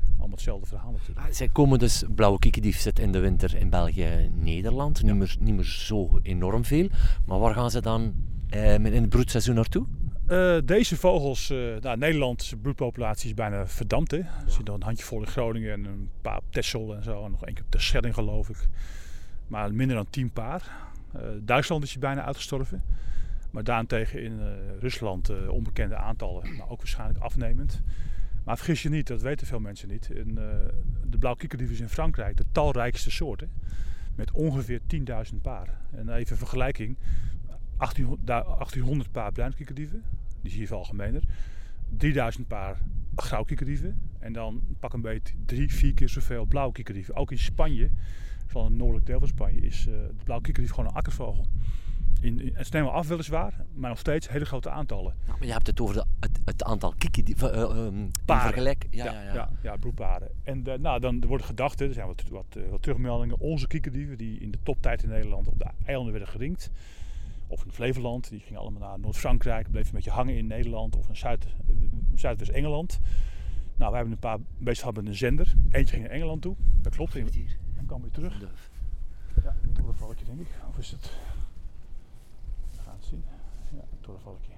Allemaal 0.09 0.37
hetzelfde 0.37 0.67
verhaal 0.67 0.93
natuurlijk. 0.93 1.27
Ah, 1.27 1.33
zij 1.33 1.49
komen 1.49 1.79
dus, 1.79 2.05
blauwe 2.15 2.39
kiekendief 2.39 2.79
zit 2.79 2.99
in 2.99 3.13
de 3.13 3.19
winter 3.19 3.57
in 3.57 3.71
België, 3.71 4.31
Nederland. 4.35 4.99
Ja. 4.99 5.07
Niet, 5.07 5.15
meer, 5.15 5.37
niet 5.41 5.55
meer 5.55 5.65
zo 5.65 6.19
enorm 6.23 6.65
veel. 6.65 6.89
Maar 7.27 7.39
waar 7.39 7.55
gaan 7.55 7.71
ze 7.71 7.81
dan 7.81 8.15
eh, 8.49 8.75
in 8.75 8.85
het 8.85 9.09
broedseizoen 9.09 9.55
naartoe? 9.55 9.87
Uh, 10.33 10.57
deze 10.65 10.97
vogels, 10.97 11.51
uh, 11.51 11.77
nou, 11.81 11.99
Nederlandse 11.99 12.57
broedpopulatie 12.57 13.29
is 13.29 13.35
bijna 13.35 13.67
verdampt. 13.67 14.11
Hè? 14.11 14.19
Er 14.19 14.43
zit 14.47 14.65
nog 14.65 14.75
een 14.77 14.83
handjevol 14.83 15.21
in 15.21 15.27
Groningen 15.27 15.73
en 15.73 15.85
een 15.85 16.11
paar 16.21 16.37
op 16.37 16.45
Texel 16.51 16.95
en 16.95 17.03
zo. 17.03 17.25
En 17.25 17.31
nog 17.31 17.45
één 17.45 17.55
keer 17.55 17.65
op 17.65 17.71
Terschelling 17.71 18.15
geloof 18.15 18.49
ik. 18.49 18.69
Maar 19.47 19.75
minder 19.75 19.97
dan 19.97 20.07
tien 20.11 20.31
paar. 20.31 20.71
Uh, 21.17 21.21
Duitsland 21.41 21.85
is 21.85 21.99
bijna 21.99 22.25
uitgestorven. 22.25 22.85
Maar 23.51 23.65
daarentegen 23.65 24.23
in 24.23 24.41
Rusland 24.81 25.49
onbekende 25.49 25.97
aantallen, 25.97 26.57
maar 26.57 26.69
ook 26.69 26.79
waarschijnlijk 26.79 27.19
afnemend. 27.19 27.83
Maar 28.45 28.57
vergis 28.57 28.83
je 28.83 28.89
niet, 28.89 29.07
dat 29.07 29.23
weten 29.23 29.47
veel 29.47 29.61
mensen 29.61 29.89
niet. 29.89 30.11
In, 30.11 30.35
de 31.11 31.19
blauw 31.19 31.35
kiekerdief 31.35 31.71
is 31.71 31.81
in 31.81 31.89
Frankrijk 31.89 32.37
de 32.37 32.45
talrijkste 32.53 33.11
soort. 33.11 33.41
Hè? 33.41 33.47
Met 34.15 34.31
ongeveer 34.31 34.81
10.000 35.33 35.41
paar. 35.43 35.79
En 35.91 36.09
even 36.09 36.37
vergelijking. 36.37 36.97
1800 37.77 39.13
paar 39.13 39.33
bruinkikerdieven, 39.33 40.03
die 40.43 40.51
zie 40.51 40.61
je 40.61 40.67
veel 40.67 40.77
algemener. 40.77 41.23
3000 41.97 42.47
paar 42.49 42.79
grauwkikkerdieven. 43.17 44.11
En 44.19 44.33
dan 44.33 44.63
pak 44.81 44.93
een 44.93 45.01
beetje 45.01 45.35
drie, 45.45 45.73
vier 45.75 45.95
keer 45.95 46.09
zoveel 46.09 46.45
blauwkikkerdieven. 46.45 47.17
Ook 47.17 47.31
in 47.31 47.39
Spanje, 47.39 47.91
van 48.47 48.65
het 48.65 48.75
noordelijk 48.75 49.07
deel 49.07 49.19
van 49.19 49.29
Spanje, 49.29 49.61
is 49.61 49.87
uh, 49.87 49.95
de 49.95 50.25
blauwkikkerdief 50.25 50.73
gewoon 50.73 50.91
een 50.91 50.97
akkervogel. 50.97 51.47
In, 52.21 52.41
in, 52.41 52.51
het 52.55 52.73
nemen 52.73 52.93
af 52.93 53.09
weliswaar, 53.09 53.65
maar 53.75 53.91
nog 53.91 53.99
steeds 53.99 54.29
hele 54.29 54.45
grote 54.45 54.71
aantallen. 54.71 55.15
Nou, 55.27 55.39
maar 55.39 55.47
je 55.47 55.53
hebt 55.53 55.67
het 55.67 55.81
over 55.81 55.95
de, 55.95 56.05
het, 56.21 56.41
het, 56.45 56.65
aantal 56.65 56.95
kikkerdieven, 56.99 57.55
uh, 57.55 57.85
um, 57.85 58.11
vergelijk. 58.27 58.87
Ja, 58.91 59.05
ja, 59.05 59.23
ja, 59.23 59.35
ja. 59.35 59.51
ja 59.63 59.77
broedparen. 59.77 60.29
En 60.43 60.65
uh, 60.69 60.75
nou, 60.75 61.01
dan 61.01 61.21
worden 61.27 61.47
gedachten, 61.47 61.89
er 61.89 61.95
zijn 61.95 62.07
wat, 62.07 62.23
wat, 62.31 62.59
wat 62.71 62.83
terugmeldingen, 62.83 63.39
onze 63.39 63.67
kikkerdieven 63.67 64.19
die 64.19 64.41
in 64.41 64.51
de 64.51 64.59
toptijd 64.63 65.03
in 65.03 65.09
Nederland 65.09 65.49
op 65.49 65.59
de 65.59 65.67
eilanden 65.85 66.13
werden 66.13 66.31
geringd 66.31 66.71
of 67.53 67.65
in 67.65 67.73
Flevoland. 67.73 68.29
Die 68.29 68.41
gingen 68.41 68.61
allemaal 68.61 68.89
naar 68.89 69.01
Noord-Frankrijk, 69.01 69.71
bleven 69.71 69.89
een 69.89 69.95
beetje 69.95 70.11
hangen 70.11 70.37
in 70.37 70.47
Nederland 70.47 70.97
of 70.97 71.09
in 71.09 71.17
Zuid, 71.17 71.45
eh, 71.45 71.75
Zuidwest-Engeland. 72.15 73.01
Nou, 73.77 73.91
wij 73.91 74.01
hebben 74.01 74.13
een 74.13 74.19
paar 74.19 75.05
een 75.05 75.15
zender. 75.15 75.55
Eentje 75.71 75.95
ging 75.95 76.03
naar 76.03 76.17
Engeland 76.17 76.43
toe, 76.43 76.57
dat 76.81 76.95
klopt. 76.95 77.15
En 77.17 77.27
dan 77.75 77.87
kwam 77.87 78.01
weer 78.03 78.11
terug. 78.11 78.41
Ja, 79.45 79.57
een 79.63 79.73
torenvalkje 79.73 80.25
denk 80.25 80.41
ik. 80.41 80.47
Of 80.69 80.79
is 80.79 80.91
het... 80.91 81.13
We 82.71 82.83
gaan 82.85 82.95
het 82.97 83.05
zien. 83.05 83.25
Ja, 83.73 83.79
een 83.79 84.01
torenvalkje. 84.01 84.53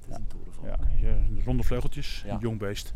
Het 0.00 0.08
is 0.10 0.16
een 0.16 0.26
torenvalk. 0.26 0.66
Ja, 1.00 1.42
ronde 1.44 1.62
vleugeltjes, 1.62 2.22
ja. 2.26 2.34
een 2.34 2.40
jong 2.40 2.58
beest. 2.58 2.92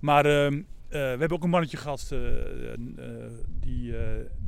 Maar 0.00 0.26
uh, 0.26 0.50
uh, 0.50 0.64
we 0.90 0.96
hebben 0.96 1.32
ook 1.32 1.44
een 1.44 1.50
mannetje 1.50 1.76
gehad, 1.76 2.10
uh, 2.12 2.20
die, 3.60 3.94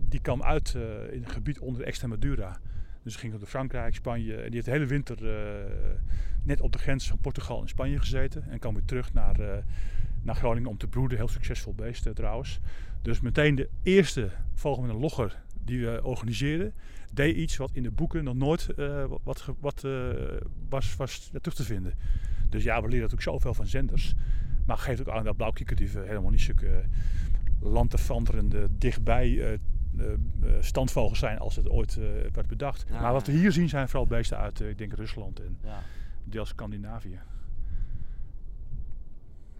die 0.08 0.20
kwam 0.20 0.42
uit 0.42 0.74
in 1.10 1.22
het 1.22 1.32
gebied 1.32 1.58
onder 1.58 1.82
Extremadura. 1.82 2.60
Dus 3.02 3.16
ging 3.16 3.32
naar 3.32 3.46
Frankrijk, 3.46 3.94
Spanje. 3.94 4.34
En 4.34 4.44
die 4.44 4.52
heeft 4.52 4.64
de 4.64 4.70
hele 4.70 4.86
winter 4.86 5.22
uh, 5.22 5.70
net 6.42 6.60
op 6.60 6.72
de 6.72 6.78
grens 6.78 7.08
van 7.08 7.18
Portugal 7.18 7.62
en 7.62 7.68
Spanje 7.68 7.98
gezeten. 7.98 8.50
En 8.50 8.58
kwam 8.58 8.74
weer 8.74 8.84
terug 8.84 9.12
naar, 9.12 9.40
uh, 9.40 9.56
naar 10.22 10.34
Groningen 10.34 10.70
om 10.70 10.76
te 10.76 10.86
broeden. 10.86 11.18
Heel 11.18 11.28
succesvol 11.28 11.74
beest 11.74 12.06
uh, 12.06 12.12
trouwens. 12.12 12.60
Dus 13.02 13.20
meteen 13.20 13.54
de 13.54 13.68
eerste 13.82 14.30
een 14.64 14.96
logger 14.96 15.42
die 15.64 15.86
we 15.86 16.04
organiseerden, 16.04 16.72
deed 17.12 17.36
iets 17.36 17.56
wat 17.56 17.70
in 17.72 17.82
de 17.82 17.90
boeken 17.90 18.24
nog 18.24 18.34
nooit 18.34 18.66
wat, 19.22 19.48
wat 19.60 19.86
was, 20.68 20.96
was 20.96 21.30
terug 21.40 21.54
te 21.54 21.64
vinden. 21.64 21.94
Dus 22.48 22.62
ja, 22.62 22.74
we 22.74 22.88
leren 22.88 23.00
natuurlijk 23.00 23.22
zoveel 23.22 23.54
van 23.54 23.66
zenders. 23.66 24.14
Maar 24.66 24.78
geeft 24.78 25.00
ook 25.00 25.08
aan 25.08 25.24
dat 25.24 25.36
blauwkikkerdieven 25.36 26.06
helemaal 26.06 26.30
niet 26.30 26.40
zulke 26.40 26.84
lanterfanterende, 27.60 28.68
dichtbij 28.78 29.30
uh, 29.30 29.58
standvogels 30.60 31.18
zijn 31.18 31.38
als 31.38 31.56
het 31.56 31.68
ooit 31.68 31.96
uh, 31.96 32.04
werd 32.32 32.46
bedacht. 32.46 32.84
Ja, 32.88 33.00
maar 33.00 33.12
wat 33.12 33.26
we 33.26 33.32
hier 33.32 33.52
zien 33.52 33.68
zijn 33.68 33.88
vooral 33.88 34.06
beesten 34.06 34.38
uit, 34.38 34.60
ik 34.60 34.78
denk 34.78 34.92
Rusland 34.92 35.40
en 35.40 35.58
ja. 35.62 35.82
deels 36.24 36.48
Scandinavië. 36.48 37.20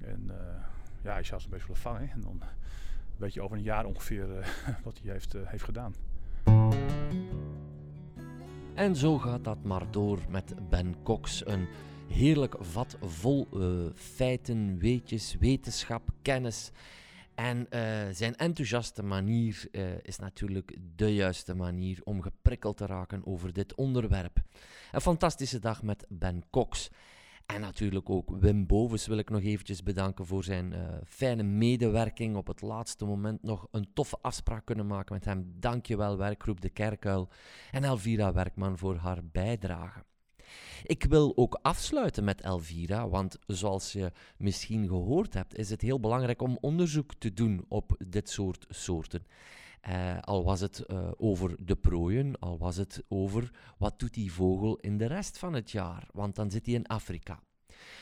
En 0.01 0.31
ja, 1.03 1.19
je 1.19 1.25
zou 1.25 1.41
ze 1.41 1.47
een 1.47 1.53
beetje 1.53 1.67
willen 1.67 1.83
vangen 1.83 2.11
en 2.11 2.21
dan 2.21 2.43
weet 3.17 3.35
je 3.35 3.43
over 3.43 3.57
een 3.57 3.63
jaar 3.63 3.85
ongeveer 3.85 4.27
wat 4.85 4.99
hij 5.03 5.13
heeft, 5.13 5.37
heeft 5.45 5.65
gedaan. 5.65 5.95
En 8.75 8.97
zo 8.97 9.19
gaat 9.19 9.45
dat 9.45 9.63
maar 9.63 9.91
door 9.91 10.19
met 10.29 10.55
Ben 10.69 10.95
Cox. 11.03 11.47
Een 11.47 11.69
heerlijk 12.09 12.57
vat 12.61 12.97
vol 13.01 13.49
feiten, 13.95 14.79
weetjes, 14.79 15.37
wetenschap, 15.41 16.03
kennis 16.23 16.73
en 17.41 17.67
uh, 17.71 18.15
zijn 18.15 18.37
enthousiaste 18.37 19.03
manier 19.03 19.69
uh, 19.73 19.83
is 20.03 20.19
natuurlijk 20.19 20.77
de 20.97 21.15
juiste 21.15 21.55
manier 21.55 22.01
om 22.05 22.23
geprikkeld 22.23 22.77
te 22.77 22.87
raken 22.87 23.27
over 23.27 23.53
dit 23.53 23.75
onderwerp. 23.75 24.43
Een 24.93 25.01
fantastische 25.01 25.59
dag 25.59 25.83
met 25.83 26.07
Ben 26.09 26.43
Cox. 26.51 26.91
En 27.47 27.61
natuurlijk 27.61 28.11
ook 28.11 28.31
Wim 28.41 28.67
Bovens 28.67 29.07
wil 29.07 29.19
ik 29.19 29.31
nog 29.31 29.43
eventjes 29.43 29.83
bedanken 29.83 30.27
voor 30.27 30.45
zijn 30.45 30.73
uh, 30.73 30.79
fijne 31.07 31.43
medewerking. 31.43 32.37
Op 32.37 32.47
het 32.47 32.61
laatste 32.61 33.05
moment 33.05 33.43
nog 33.43 33.69
een 33.71 33.91
toffe 33.95 34.19
afspraak 34.21 34.65
kunnen 34.65 34.87
maken 34.87 35.15
met 35.15 35.25
hem. 35.25 35.53
Dankjewel 35.59 36.17
werkgroep 36.17 36.61
De 36.61 36.71
Kerkuil 36.71 37.29
en 37.71 37.85
Elvira 37.85 38.33
Werkman 38.33 38.79
voor 38.79 38.97
haar 38.97 39.25
bijdrage. 39.33 40.05
Ik 40.83 41.05
wil 41.05 41.33
ook 41.37 41.59
afsluiten 41.63 42.25
met 42.25 42.41
Elvira, 42.41 43.09
want 43.09 43.39
zoals 43.47 43.93
je 43.93 44.13
misschien 44.37 44.89
gehoord 44.89 45.35
hebt, 45.35 45.59
is 45.59 45.71
het 45.71 45.81
heel 45.81 46.01
belangrijk 46.01 46.43
om 46.43 46.59
onderzoek 46.61 47.15
te 47.15 47.33
doen 47.33 47.65
op 47.69 47.97
dit 48.07 48.31
soort 48.31 48.67
soorten. 48.69 49.27
Uh, 49.89 50.19
al 50.21 50.45
was 50.45 50.61
het 50.61 50.85
uh, 50.87 51.09
over 51.17 51.57
de 51.65 51.77
prooien, 51.77 52.39
al 52.39 52.59
was 52.59 52.77
het 52.77 53.03
over 53.09 53.51
wat 53.79 53.99
doet 53.99 54.15
die 54.15 54.33
vogel 54.33 54.77
in 54.77 54.99
de 54.99 55.07
rest 55.07 55.39
van 55.39 55.53
het 55.53 55.71
jaar, 55.71 56.09
want 56.13 56.35
dan 56.35 56.51
zit 56.51 56.67
hij 56.67 56.75
in 56.75 56.87
Afrika. 56.87 57.43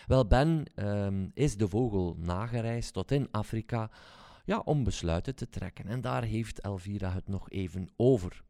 Wel, 0.07 0.27
Ben 0.27 0.65
um, 0.75 1.31
is 1.35 1.57
de 1.57 1.69
vogel 1.69 2.17
nagereisd 2.19 2.93
tot 2.93 3.11
in 3.11 3.29
Afrika 3.31 3.91
ja, 4.45 4.59
om 4.59 4.85
besluiten 4.85 5.35
te 5.35 5.49
trekken. 5.49 5.87
En 5.87 6.01
daar 6.01 6.23
heeft 6.23 6.61
Elvira 6.61 7.11
het 7.11 7.29
nog 7.29 7.51
even 7.51 7.89
over. 7.97 8.43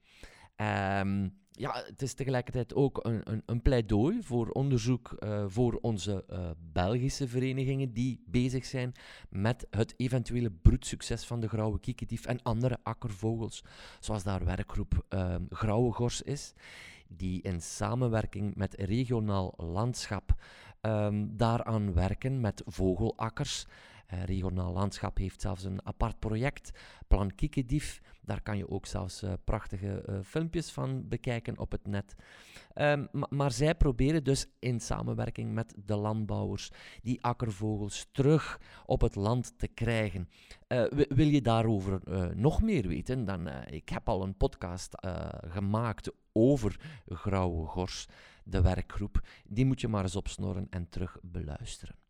Um, 0.56 1.38
ja, 1.58 1.82
het 1.86 2.02
is 2.02 2.14
tegelijkertijd 2.14 2.74
ook 2.74 3.04
een, 3.04 3.20
een, 3.24 3.42
een 3.46 3.62
pleidooi 3.62 4.22
voor 4.22 4.48
onderzoek 4.48 5.16
uh, 5.18 5.44
voor 5.46 5.78
onze 5.80 6.24
uh, 6.30 6.50
Belgische 6.72 7.28
verenigingen 7.28 7.92
die 7.92 8.22
bezig 8.26 8.64
zijn 8.64 8.92
met 9.30 9.66
het 9.70 9.94
eventuele 9.96 10.50
broedsucces 10.50 11.24
van 11.24 11.40
de 11.40 11.48
grauwe 11.48 11.80
kiekendief 11.80 12.26
en 12.26 12.42
andere 12.42 12.78
akkervogels, 12.82 13.64
zoals 14.00 14.22
daar 14.22 14.44
werkgroep 14.44 15.04
uh, 15.14 15.34
Grauwe 15.50 15.92
Gors 15.92 16.22
is, 16.22 16.54
die 17.08 17.42
in 17.42 17.60
samenwerking 17.60 18.54
met 18.54 18.74
regionaal 18.74 19.54
landschap 19.56 20.34
um, 20.82 21.36
daaraan 21.36 21.92
werken 21.92 22.40
met 22.40 22.62
vogelakkers. 22.66 23.66
Uh, 24.14 24.24
regionaal 24.24 24.72
landschap 24.72 25.18
heeft 25.18 25.40
zelfs 25.40 25.64
een 25.64 25.86
apart 25.86 26.18
project, 26.18 26.70
Plan 27.08 27.34
Kiekendief. 27.34 28.00
Daar 28.20 28.42
kan 28.42 28.56
je 28.56 28.68
ook 28.68 28.86
zelfs 28.86 29.22
uh, 29.22 29.32
prachtige 29.44 30.04
uh, 30.08 30.18
filmpjes 30.22 30.70
van 30.70 31.08
bekijken 31.08 31.58
op 31.58 31.72
het 31.72 31.86
net. 31.86 32.14
Um, 32.74 33.08
maar 33.28 33.52
zij 33.52 33.74
proberen 33.74 34.24
dus 34.24 34.46
in 34.58 34.80
samenwerking 34.80 35.52
met 35.52 35.74
de 35.84 35.96
landbouwers 35.96 36.70
die 37.02 37.22
akkervogels 37.22 38.08
terug 38.12 38.60
op 38.86 39.00
het 39.00 39.14
land 39.14 39.58
te 39.58 39.68
krijgen. 39.68 40.28
wil 41.08 41.26
je 41.26 41.42
daarover 41.42 42.00
nog 42.36 42.62
meer 42.62 42.88
weten? 42.88 43.24
Dan, 43.24 43.48
ik 43.66 43.88
heb 43.88 44.08
al 44.08 44.22
een 44.22 44.36
podcast 44.36 44.94
gemaakt 45.46 46.12
over 46.32 46.80
Grauwe 47.06 47.66
Gors, 47.66 48.06
de 48.44 48.62
werkgroep. 48.62 49.20
Die 49.44 49.64
moet 49.64 49.80
je 49.80 49.88
maar 49.88 50.02
eens 50.02 50.16
opsnorren 50.16 50.66
en 50.70 50.88
terug 50.88 51.18
beluisteren. 51.22 52.07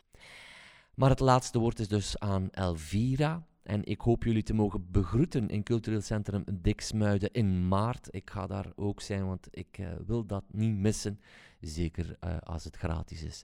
Maar 0.98 1.10
het 1.10 1.20
laatste 1.20 1.58
woord 1.58 1.78
is 1.78 1.88
dus 1.88 2.18
aan 2.18 2.50
Elvira. 2.50 3.46
En 3.62 3.84
ik 3.84 4.00
hoop 4.00 4.24
jullie 4.24 4.42
te 4.42 4.54
mogen 4.54 4.90
begroeten 4.90 5.48
in 5.48 5.62
Cultureel 5.62 6.00
Centrum 6.00 6.44
Diksmuiden 6.52 7.32
in 7.32 7.68
maart. 7.68 8.08
Ik 8.10 8.30
ga 8.30 8.46
daar 8.46 8.72
ook 8.76 9.00
zijn, 9.00 9.26
want 9.26 9.48
ik 9.50 9.78
uh, 9.78 9.88
wil 10.06 10.26
dat 10.26 10.44
niet 10.52 10.76
missen. 10.76 11.20
Zeker 11.60 12.16
uh, 12.24 12.36
als 12.38 12.64
het 12.64 12.76
gratis 12.76 13.22
is. 13.22 13.42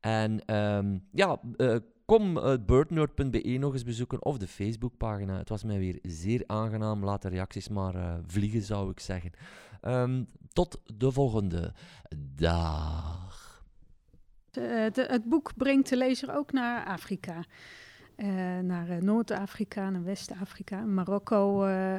En 0.00 0.54
um, 0.54 1.04
ja, 1.12 1.40
uh, 1.56 1.76
kom 2.04 2.34
birdnerd.be 2.66 3.56
nog 3.58 3.72
eens 3.72 3.84
bezoeken 3.84 4.24
of 4.24 4.38
de 4.38 4.48
Facebookpagina. 4.48 5.38
Het 5.38 5.48
was 5.48 5.64
mij 5.64 5.78
weer 5.78 5.98
zeer 6.02 6.42
aangenaam. 6.46 7.04
Laat 7.04 7.22
de 7.22 7.28
reacties 7.28 7.68
maar 7.68 8.20
vliegen, 8.26 8.62
zou 8.62 8.90
ik 8.90 9.00
zeggen. 9.00 9.30
Um, 9.82 10.28
tot 10.52 10.80
de 10.96 11.12
volgende 11.12 11.74
dag. 12.34 13.47
Het 14.92 15.24
boek 15.24 15.52
brengt 15.56 15.88
de 15.88 15.96
lezer 15.96 16.36
ook 16.36 16.52
naar 16.52 16.84
Afrika. 16.84 17.44
Uh, 18.16 18.26
naar 18.58 18.88
uh, 18.88 18.96
Noord-Afrika, 18.96 19.90
naar 19.90 20.04
West-Afrika. 20.04 20.80
Marokko 20.80 21.66
uh, 21.66 21.94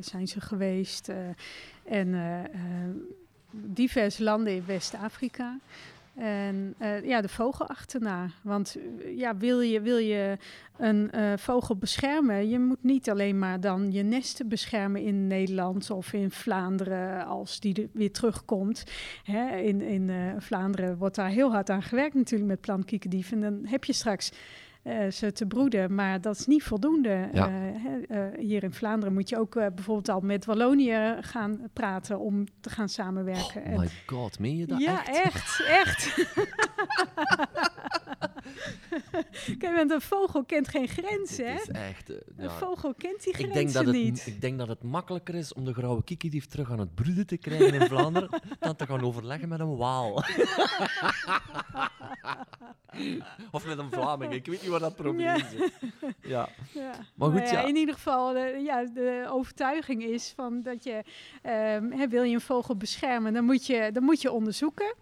zijn 0.00 0.28
ze 0.28 0.40
geweest. 0.40 1.12
en 1.84 2.14
diverse 3.50 4.22
landen 4.22 4.54
in 4.54 4.64
West-Afrika. 4.66 5.58
En 6.16 6.74
uh, 6.82 7.04
ja, 7.04 7.20
de 7.20 7.28
vogel 7.28 7.66
achterna. 7.66 8.28
Want 8.42 8.76
ja, 9.16 9.36
wil 9.36 9.60
je, 9.60 9.80
wil 9.80 9.96
je 9.96 10.38
een 10.76 11.10
uh, 11.14 11.32
vogel 11.36 11.76
beschermen, 11.76 12.48
je 12.48 12.58
moet 12.58 12.82
niet 12.82 13.10
alleen 13.10 13.38
maar 13.38 13.60
dan 13.60 13.92
je 13.92 14.02
nesten 14.02 14.48
beschermen 14.48 15.02
in 15.02 15.26
Nederland 15.26 15.90
of 15.90 16.12
in 16.12 16.30
Vlaanderen 16.30 17.26
als 17.26 17.60
die 17.60 17.88
weer 17.92 18.12
terugkomt. 18.12 18.84
Hè, 19.24 19.56
in 19.56 19.80
in 19.80 20.34
Vlaanderen 20.38 20.96
wordt 20.96 21.16
daar 21.16 21.28
heel 21.28 21.52
hard 21.52 21.70
aan 21.70 21.82
gewerkt 21.82 22.14
natuurlijk 22.14 22.50
met 22.50 22.60
plantkiekendief. 22.60 23.32
En 23.32 23.40
dan 23.40 23.60
heb 23.66 23.84
je 23.84 23.92
straks 23.92 24.32
uh, 24.84 25.10
ze 25.10 25.32
te 25.32 25.46
broeden. 25.46 25.94
Maar 25.94 26.20
dat 26.20 26.38
is 26.38 26.46
niet 26.46 26.62
voldoende. 26.62 27.28
Ja. 27.32 27.48
Uh, 27.48 27.94
uh, 28.08 28.38
hier 28.38 28.62
in 28.62 28.72
Vlaanderen 28.72 29.14
moet 29.14 29.28
je 29.28 29.38
ook 29.38 29.54
bijvoorbeeld 29.54 30.08
al 30.08 30.20
met 30.20 30.44
Wallonië 30.44 31.16
gaan 31.20 31.60
praten 31.72 32.18
om 32.18 32.44
te 32.60 32.70
gaan 32.70 32.88
samenwerken. 32.88 33.62
Oh 33.64 33.78
my 33.78 33.88
god, 34.06 34.38
meen 34.38 34.56
je 34.56 34.66
dat 34.66 34.80
ja, 34.80 35.06
echt? 35.06 35.24
echt, 35.24 35.62
echt. 35.66 36.14
Kijk, 39.58 39.74
want 39.76 39.90
een 39.90 40.00
vogel 40.00 40.44
kent 40.44 40.68
geen 40.68 40.88
grenzen, 40.88 41.46
hè? 41.46 41.60
is 41.60 41.68
echt... 41.68 42.08
ja. 42.08 42.44
Een 42.44 42.50
vogel 42.50 42.94
kent 42.94 43.24
die 43.24 43.34
grenzen 43.34 43.48
ik 43.48 43.54
denk 43.54 43.72
dat 43.72 43.84
het, 43.84 43.94
niet. 43.94 44.26
Ik 44.26 44.40
denk 44.40 44.58
dat 44.58 44.68
het 44.68 44.82
makkelijker 44.82 45.34
is 45.34 45.52
om 45.52 45.64
de 45.64 45.72
grauwe 45.74 46.04
kiekendief 46.04 46.46
terug 46.46 46.70
aan 46.70 46.78
het 46.78 46.94
broeden 46.94 47.26
te 47.26 47.36
krijgen 47.36 47.74
in 47.74 47.86
Vlaanderen 47.94 48.40
dan 48.58 48.76
te 48.76 48.86
gaan 48.86 49.00
overleggen 49.00 49.48
met 49.48 49.60
een 49.60 49.76
waal. 49.76 50.22
of 53.50 53.66
met 53.66 53.78
een 53.78 53.90
Vlaming. 53.90 54.32
Ik 54.32 54.46
weet 54.46 54.62
niet 54.62 54.70
wat 54.70 54.80
dat 54.80 54.94
probleem 54.94 55.34
is. 55.36 55.70
Ja. 56.20 56.48
ja. 56.72 56.92
Maar 57.14 57.30
goed, 57.30 57.50
ja, 57.50 57.52
ja. 57.52 57.64
In 57.64 57.76
ieder 57.76 57.94
geval, 57.94 58.32
de, 58.32 58.60
ja, 58.64 58.84
de 58.84 59.26
overtuiging 59.28 60.02
is 60.02 60.32
van 60.36 60.62
dat 60.62 60.84
je... 60.84 61.02
Um, 61.80 62.08
wil 62.08 62.22
je 62.22 62.34
een 62.34 62.40
vogel 62.40 62.76
beschermen, 62.76 63.32
dan 63.32 63.44
moet 63.44 63.66
je, 63.66 63.90
dan 63.92 64.02
moet 64.02 64.22
je 64.22 64.32
onderzoeken. 64.32 64.94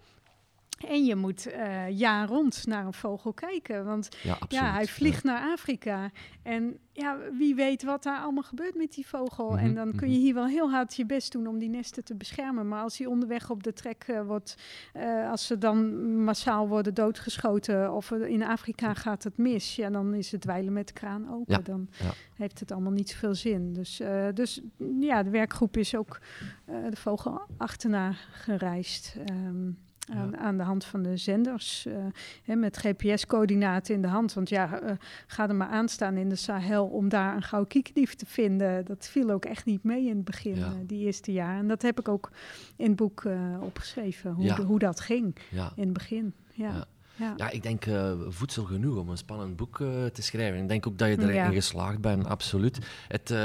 En 0.88 1.04
je 1.04 1.16
moet 1.16 1.46
uh, 1.46 1.88
jaar 1.98 2.28
rond 2.28 2.66
naar 2.66 2.86
een 2.86 2.92
vogel 2.92 3.32
kijken. 3.32 3.84
Want 3.84 4.08
ja, 4.48 4.72
hij 4.72 4.86
vliegt 4.86 5.22
ja. 5.22 5.30
naar 5.30 5.52
Afrika. 5.52 6.10
En 6.42 6.78
ja, 6.92 7.18
wie 7.38 7.54
weet 7.54 7.82
wat 7.82 8.02
daar 8.02 8.20
allemaal 8.20 8.42
gebeurt 8.42 8.74
met 8.74 8.92
die 8.92 9.06
vogel. 9.06 9.50
Mhm, 9.50 9.58
en 9.58 9.74
dan 9.74 9.94
kun 9.94 10.12
je 10.12 10.18
hier 10.18 10.34
wel 10.34 10.46
heel 10.46 10.70
hard 10.70 10.94
je 10.94 11.06
best 11.06 11.32
doen 11.32 11.46
om 11.46 11.58
die 11.58 11.68
nesten 11.68 12.04
te 12.04 12.14
beschermen. 12.14 12.68
Maar 12.68 12.82
als 12.82 12.98
hij 12.98 13.06
onderweg 13.06 13.50
op 13.50 13.62
de 13.62 13.72
trek 13.72 14.04
uh, 14.06 14.22
wordt, 14.22 14.56
uh, 14.96 15.30
als 15.30 15.46
ze 15.46 15.58
dan 15.58 16.06
massaal 16.24 16.68
worden 16.68 16.94
doodgeschoten 16.94 17.92
of 17.92 18.10
in 18.10 18.42
Afrika 18.42 18.94
gaat 18.94 19.22
het 19.22 19.36
mis, 19.36 19.76
ja, 19.76 19.90
dan 19.90 20.14
is 20.14 20.32
het 20.32 20.44
wijlen 20.44 20.72
met 20.72 20.86
de 20.86 20.92
kraan 20.92 21.30
open. 21.30 21.54
Ja, 21.54 21.58
Dan 21.58 21.88
heeft 22.36 22.60
het 22.60 22.72
allemaal 22.72 22.92
niet 22.92 23.10
zoveel 23.10 23.34
zin. 23.34 23.72
Dus, 23.72 24.00
uh, 24.00 24.26
dus 24.34 24.60
ja, 25.00 25.22
de 25.22 25.30
werkgroep 25.30 25.76
is 25.76 25.94
ook 25.94 26.20
de 26.64 26.96
vogel 26.96 27.40
achterna 27.56 28.12
gereisd. 28.32 29.16
Um, 29.30 29.78
aan, 30.10 30.30
ja. 30.30 30.36
aan, 30.36 30.56
de 30.56 30.62
hand 30.62 30.84
van 30.84 31.02
de 31.02 31.16
zenders. 31.16 31.86
Uh, 31.86 31.94
hè, 32.42 32.56
met 32.56 32.76
GPS-coördinaten 32.76 33.94
in 33.94 34.02
de 34.02 34.08
hand. 34.08 34.32
Want 34.32 34.48
ja, 34.48 34.82
uh, 34.82 34.90
ga 35.26 35.48
er 35.48 35.54
maar 35.54 35.68
aan 35.68 35.88
staan 35.88 36.16
in 36.16 36.28
de 36.28 36.36
Sahel 36.36 36.86
om 36.86 37.08
daar 37.08 37.34
een 37.36 37.42
gouden 37.42 37.70
kiekendief 37.70 38.14
te 38.14 38.26
vinden. 38.26 38.84
Dat 38.84 39.08
viel 39.08 39.30
ook 39.30 39.44
echt 39.44 39.64
niet 39.64 39.84
mee 39.84 40.06
in 40.06 40.16
het 40.16 40.24
begin, 40.24 40.54
ja. 40.54 40.66
uh, 40.66 40.72
die 40.86 41.04
eerste 41.04 41.32
jaar. 41.32 41.58
En 41.58 41.68
dat 41.68 41.82
heb 41.82 41.98
ik 41.98 42.08
ook 42.08 42.30
in 42.76 42.86
het 42.86 42.96
boek 42.96 43.24
opgeschreven, 43.60 44.32
hoe, 44.32 44.44
ja. 44.44 44.54
de, 44.54 44.62
hoe 44.62 44.78
dat 44.78 45.00
ging 45.00 45.36
in 45.74 45.84
het 45.84 45.92
begin. 45.92 46.34
ja. 46.52 46.86
Ja. 47.16 47.34
ja, 47.36 47.50
ik 47.50 47.62
denk 47.62 47.86
uh, 47.86 48.12
voedsel 48.28 48.64
genoeg 48.64 48.96
om 48.96 49.08
een 49.08 49.16
spannend 49.16 49.56
boek 49.56 49.78
uh, 49.78 49.88
te 50.12 50.22
schrijven. 50.22 50.62
Ik 50.62 50.68
denk 50.68 50.86
ook 50.86 50.98
dat 50.98 51.08
je 51.08 51.18
erin 51.18 51.34
ja. 51.34 51.50
geslaagd 51.50 52.00
bent, 52.00 52.26
absoluut. 52.26 52.78
Het 53.08 53.30
uh, 53.30 53.38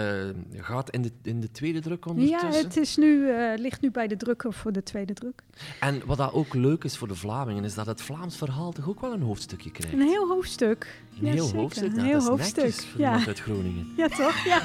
gaat 0.54 0.90
in 0.90 1.02
de, 1.02 1.12
in 1.24 1.40
de 1.40 1.52
tweede 1.52 1.80
druk 1.80 2.06
ondertussen? 2.06 2.52
Ja, 2.52 2.58
het 2.58 2.78
is 2.78 2.98
nu, 2.98 3.32
ligt 3.58 3.82
nu 3.82 3.92
bij 3.92 4.08
de 4.08 4.18
drukker 4.18 4.54
voor 4.54 4.72
de 4.72 4.84
tweede 4.84 5.14
druk. 5.14 5.44
En 5.80 6.02
wat 6.06 6.18
dat 6.18 6.34
ook 6.34 6.54
leuk 6.54 6.84
is 6.84 6.98
voor 6.98 7.08
de 7.08 7.16
Vlamingen, 7.16 7.64
is 7.64 7.74
dat 7.74 7.86
het 7.86 8.02
Vlaams 8.02 8.38
verhaal 8.38 8.72
toch 8.72 8.90
ook 8.90 9.02
wel 9.02 9.14
een 9.14 9.22
hoofdstukje 9.22 9.72
krijgt? 9.72 9.94
Een 9.94 10.02
heel 10.02 10.28
hoofdstuk. 10.28 11.02
Een 11.20 11.26
ja, 11.26 11.32
heel 11.32 11.44
zeker. 11.44 11.60
hoofdstuk? 11.60 11.90
Een 11.90 11.96
Nou, 11.96 12.08
heel 12.08 12.14
dat 12.14 12.24
is 12.40 12.40
hoofdstuk. 12.54 12.74
voor 12.74 13.02
ja. 13.02 13.26
uit 13.28 13.40
Groningen. 13.40 13.88
Ja, 13.98 14.08
toch? 14.08 14.44
Ja. 14.44 14.60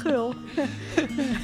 Gul. 0.00 0.34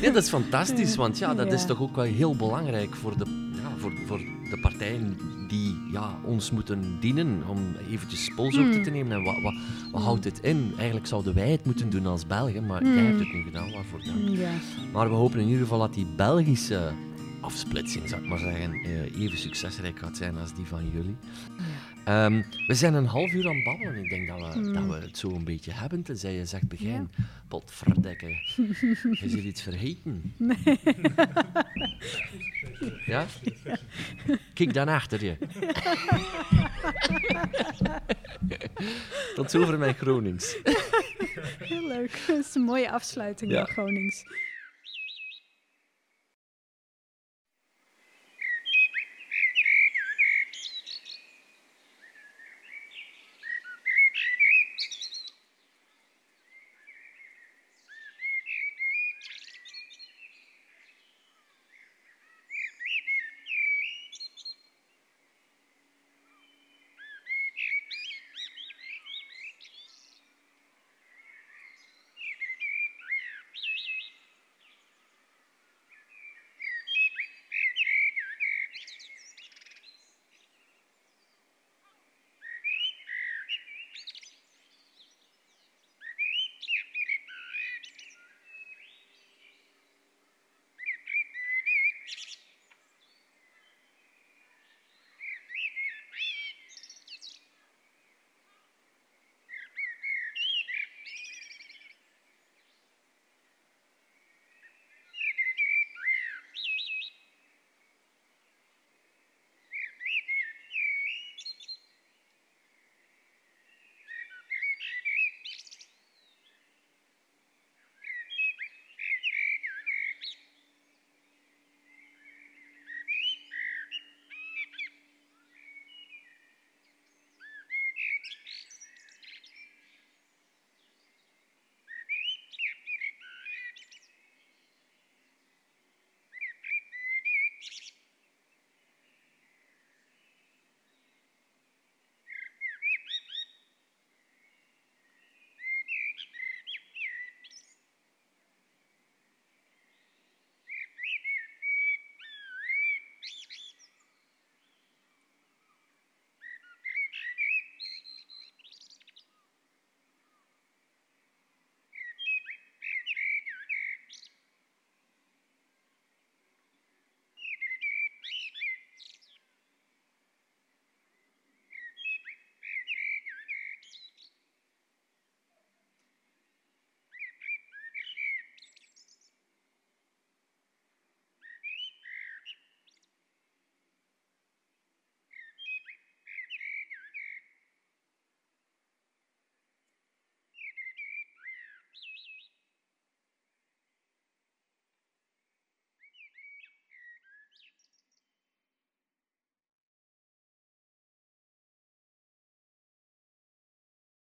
Ja, 0.00 0.10
dat 0.10 0.22
is 0.22 0.28
fantastisch, 0.28 0.96
want 0.96 1.18
ja, 1.18 1.34
dat 1.34 1.52
is 1.52 1.66
toch 1.66 1.80
ook 1.80 1.96
wel 1.96 2.04
heel 2.04 2.36
belangrijk 2.36 2.94
voor 2.94 3.18
de, 3.18 3.50
ja, 3.62 3.70
voor, 3.78 3.92
voor 4.06 4.20
de 4.50 4.58
partijen 4.60 5.16
die 5.48 5.76
ja, 5.92 6.18
ons 6.24 6.50
moeten 6.50 6.96
dienen, 7.00 7.42
om 7.48 7.58
eventjes 7.90 8.30
polshoogte 8.36 8.80
te 8.80 8.90
nemen. 8.90 9.12
En 9.16 9.22
wat, 9.22 9.40
wat, 9.42 9.54
wat 9.92 10.02
houdt 10.02 10.24
het 10.24 10.38
in? 10.40 10.72
Eigenlijk 10.76 11.06
zouden 11.06 11.34
wij 11.34 11.50
het 11.50 11.64
moeten 11.64 11.90
doen 11.90 12.06
als 12.06 12.26
Belgen, 12.26 12.66
maar 12.66 12.82
Mm. 12.82 12.94
jij 12.94 13.04
hebt 13.04 13.18
het 13.18 13.32
nu 13.32 13.42
gedaan, 13.42 13.72
waarvoor 13.72 14.00
dank. 14.04 14.28
Ja. 14.38 14.50
Maar 14.92 15.08
we 15.08 15.14
hopen 15.14 15.38
in 15.40 15.46
ieder 15.46 15.62
geval 15.62 15.78
dat 15.78 15.94
die 15.94 16.06
Belgische 16.16 16.92
afsplitsing, 17.40 18.08
zou 18.08 18.22
ik 18.22 18.28
maar 18.28 18.38
zeggen, 18.38 18.72
eh, 18.72 19.20
even 19.20 19.38
succesrijk 19.38 19.98
gaat 19.98 20.16
zijn 20.16 20.36
als 20.36 20.54
die 20.54 20.66
van 20.66 20.90
jullie. 20.90 21.16
Ehm, 22.08 22.42
we 22.66 22.74
zijn 22.74 22.94
een 22.94 23.06
half 23.06 23.32
uur 23.32 23.48
aan 23.48 23.54
het 23.54 23.64
babbelen. 23.64 24.04
Ik 24.04 24.10
denk 24.10 24.28
dat 24.28 24.54
we, 24.54 24.58
Mm. 24.60 24.72
dat 24.72 24.86
we 24.86 24.94
het 25.06 25.18
zo 25.18 25.30
een 25.30 25.44
beetje 25.44 25.72
hebben, 25.72 26.02
tenzij 26.02 26.32
je 26.34 26.44
zegt 26.44 26.68
begin. 26.68 27.10
Potverdekke. 27.48 28.26
Is 29.24 29.32
er 29.32 29.44
iets 29.44 29.62
vergeten? 29.62 30.34
Ja? 33.06 33.26
Kijk 34.54 34.74
dan 34.74 34.88
achter 34.88 35.24
je. 35.24 35.36
Tot 39.34 39.50
zover 39.50 39.78
mijn 39.78 39.94
Gronings. 39.94 40.56
Heel 41.58 41.86
leuk. 41.88 42.22
Dat 42.26 42.36
is 42.38 42.54
een 42.54 42.62
mooie 42.62 42.90
afsluiting 42.90 43.50
Ja. 43.50 43.64
van 43.64 43.72
Gronings. 43.74 44.24